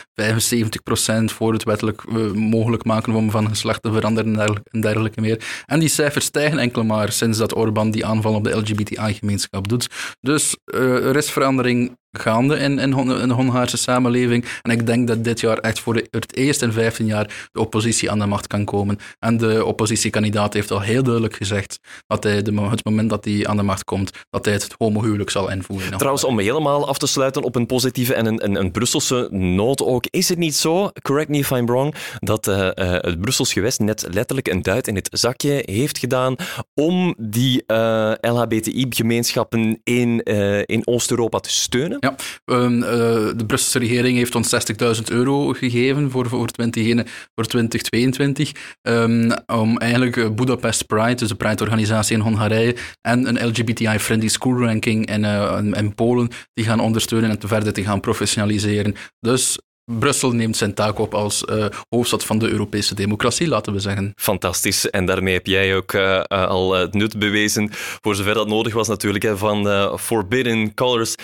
voor 1.24 1.52
het 1.52 1.64
wettelijk 1.64 2.02
uh, 2.08 2.32
mogelijk 2.32 2.84
maken 2.84 3.30
van 3.30 3.48
geslacht 3.48 3.82
te 3.82 3.92
veranderen 3.92 4.62
en 4.70 4.80
dergelijke, 4.80 5.20
meer. 5.20 5.64
En 5.66 5.80
die 5.80 5.88
cijfers 5.88 6.24
stijgen 6.24 6.58
enkel 6.58 6.84
maar 6.84 7.12
sinds 7.12 7.38
dat 7.38 7.56
Orbán 7.56 7.90
die 7.90 8.06
aanval 8.06 8.34
op 8.34 8.44
de 8.44 8.56
LGBTI-gemeenschap 8.56 9.68
doet. 9.68 9.88
Dus 10.20 10.56
uh, 10.74 11.06
er 11.06 11.16
is 11.16 11.30
verandering 11.30 11.96
gaande 12.18 12.56
in, 12.56 12.78
in, 12.78 12.98
in, 12.98 13.28
de 13.28 13.34
Hongaarse 13.34 13.76
samenleving. 13.76 14.44
En 14.62 14.70
ik 14.70 14.86
denk 14.86 15.08
dat 15.08 15.24
dit 15.24 15.40
jaar 15.40 15.58
echt 15.58 15.80
voor 15.80 16.02
het 16.10 16.36
eerst 16.36 16.62
in 16.62 16.72
15 16.72 17.06
jaar 17.06 17.48
de 17.52 17.60
oppositie 17.60 18.10
aan 18.10 18.18
de 18.18 18.26
macht 18.26 18.46
kan 18.46 18.64
komen. 18.64 18.98
En 19.18 19.36
de 19.36 19.64
oppositiekandidaat 19.64 20.54
heeft 20.54 20.70
al 20.70 20.80
heel 20.80 21.02
duidelijk 21.02 21.34
gezegd 21.34 21.78
dat 22.06 22.24
hij 22.24 22.42
de, 22.42 22.60
het 22.60 22.84
moment 22.84 23.10
dat 23.10 23.24
hij 23.24 23.46
aan 23.46 23.56
de 23.56 23.62
macht 23.62 23.84
komt, 23.84 24.10
dat 24.30 24.44
hij 24.44 24.54
het 24.54 24.74
homohuwelijk 24.78 25.30
zal 25.30 25.50
invoeren. 25.50 25.98
Trouwens, 25.98 26.24
om 26.24 26.38
helemaal 26.38 26.88
af 26.88 26.98
te 26.98 27.06
sluiten 27.06 27.42
op 27.42 27.56
een 27.56 27.66
positieve 27.66 28.14
en 28.14 28.26
een, 28.26 28.60
een, 28.60 28.70
Brusselse 28.70 29.28
noot 29.30 29.82
ook, 29.82 30.06
is 30.10 30.28
het 30.28 30.38
niet 30.38 30.54
zo, 30.54 30.90
correct 31.02 31.28
me 31.28 31.38
if 31.38 31.50
I'm 31.50 31.66
wrong, 31.66 31.94
dat 32.18 32.46
uh, 32.46 32.56
uh, 32.56 32.70
het 32.74 33.20
Brussels 33.20 33.52
gewest 33.52 33.80
net 33.80 34.06
letterlijk 34.10 34.48
een 34.48 34.62
duit 34.62 34.88
in 34.88 34.94
het 34.94 35.08
zakje 35.10 35.62
heeft 35.64 35.98
gedaan 35.98 36.36
om 36.74 37.14
die 37.18 37.62
uh, 37.66 38.12
eh, 38.12 38.16
LHBTI-gemeenschappen 38.20 39.80
in, 39.84 40.22
in 40.66 40.86
Oost-Europa 40.86 41.38
te 41.38 41.50
steunen? 41.50 41.98
Ja, 42.04 42.14
um, 42.44 42.82
uh, 42.82 42.88
de 43.36 43.44
Brusselse 43.46 43.78
regering 43.78 44.16
heeft 44.16 44.34
ons 44.34 44.54
60.000 44.96 45.02
euro 45.04 45.52
gegeven 45.52 46.10
voor, 46.10 46.28
voor, 46.28 46.46
20, 46.46 47.06
voor 47.34 47.46
2022 47.46 48.52
um, 48.82 49.32
om 49.46 49.78
eigenlijk 49.78 50.16
uh, 50.16 50.30
Budapest 50.30 50.86
Pride, 50.86 51.14
dus 51.14 51.28
de 51.28 51.34
Pride-organisatie 51.34 52.16
in 52.16 52.22
Hongarije, 52.22 52.76
en 53.00 53.28
een 53.28 53.48
LGBTI-friendly 53.48 54.28
school 54.28 54.58
ranking 54.58 55.06
in, 55.06 55.24
uh, 55.24 55.56
in, 55.58 55.72
in, 55.72 55.94
Polen, 55.94 56.28
die 56.54 56.64
gaan 56.64 56.80
ondersteunen 56.80 57.30
en 57.30 57.38
te 57.38 57.48
verder 57.48 57.72
te 57.72 57.82
gaan 57.82 58.00
professionaliseren. 58.00 58.94
Dus 59.20 59.58
Brussel 59.84 60.32
neemt 60.32 60.56
zijn 60.56 60.74
taak 60.74 60.98
op 60.98 61.14
als 61.14 61.44
uh, 61.50 61.66
hoofdstad 61.88 62.24
van 62.24 62.38
de 62.38 62.48
Europese 62.48 62.94
democratie, 62.94 63.48
laten 63.48 63.72
we 63.72 63.78
zeggen. 63.78 64.12
Fantastisch. 64.16 64.90
En 64.90 65.06
daarmee 65.06 65.34
heb 65.34 65.46
jij 65.46 65.76
ook 65.76 65.92
uh, 65.92 66.22
al 66.22 66.72
het 66.72 66.94
nut 66.94 67.18
bewezen, 67.18 67.68
voor 67.72 68.14
zover 68.14 68.34
dat 68.34 68.48
nodig 68.48 68.74
was 68.74 68.88
natuurlijk, 68.88 69.24
hè, 69.24 69.36
van 69.36 69.66
uh, 69.66 69.96
Forbidden 69.96 70.74
Colors. 70.74 71.14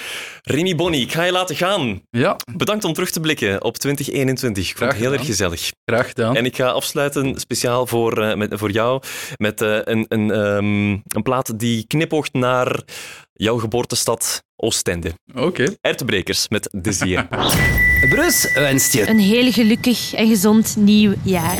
Remy 0.42 0.77
Bonny, 0.77 1.01
ik 1.01 1.12
ga 1.12 1.23
je 1.23 1.33
laten 1.33 1.57
gaan. 1.57 2.03
Ja. 2.11 2.37
Bedankt 2.57 2.85
om 2.85 2.92
terug 2.92 3.11
te 3.11 3.20
blikken 3.20 3.64
op 3.64 3.79
2021. 3.79 4.70
Ik 4.70 4.77
vond 4.77 4.90
het 4.90 5.01
heel 5.01 5.12
erg 5.12 5.27
gezellig. 5.27 5.70
Graag 5.85 6.09
gedaan. 6.09 6.37
En 6.37 6.44
ik 6.44 6.57
ga 6.57 6.68
afsluiten 6.68 7.40
speciaal 7.40 7.87
voor, 7.87 8.38
met, 8.38 8.53
voor 8.55 8.70
jou 8.70 9.03
met 9.37 9.61
een, 9.61 10.07
een, 10.09 10.31
um, 10.31 11.03
een 11.07 11.23
plaat 11.23 11.59
die 11.59 11.87
knipoogt 11.87 12.33
naar 12.33 12.83
jouw 13.40 13.59
geboortestad 13.59 14.42
Oostende. 14.57 15.12
Oké. 15.35 15.42
Okay. 15.42 15.76
Ertebrekers 15.81 16.48
met 16.48 16.68
Desir. 16.83 17.29
Brus 18.11 18.53
wenst 18.55 18.92
je 18.92 19.09
een 19.09 19.18
heel 19.18 19.53
gelukkig 19.53 20.14
en 20.14 20.29
gezond 20.29 20.76
nieuw 20.76 21.14
jaar. 21.22 21.59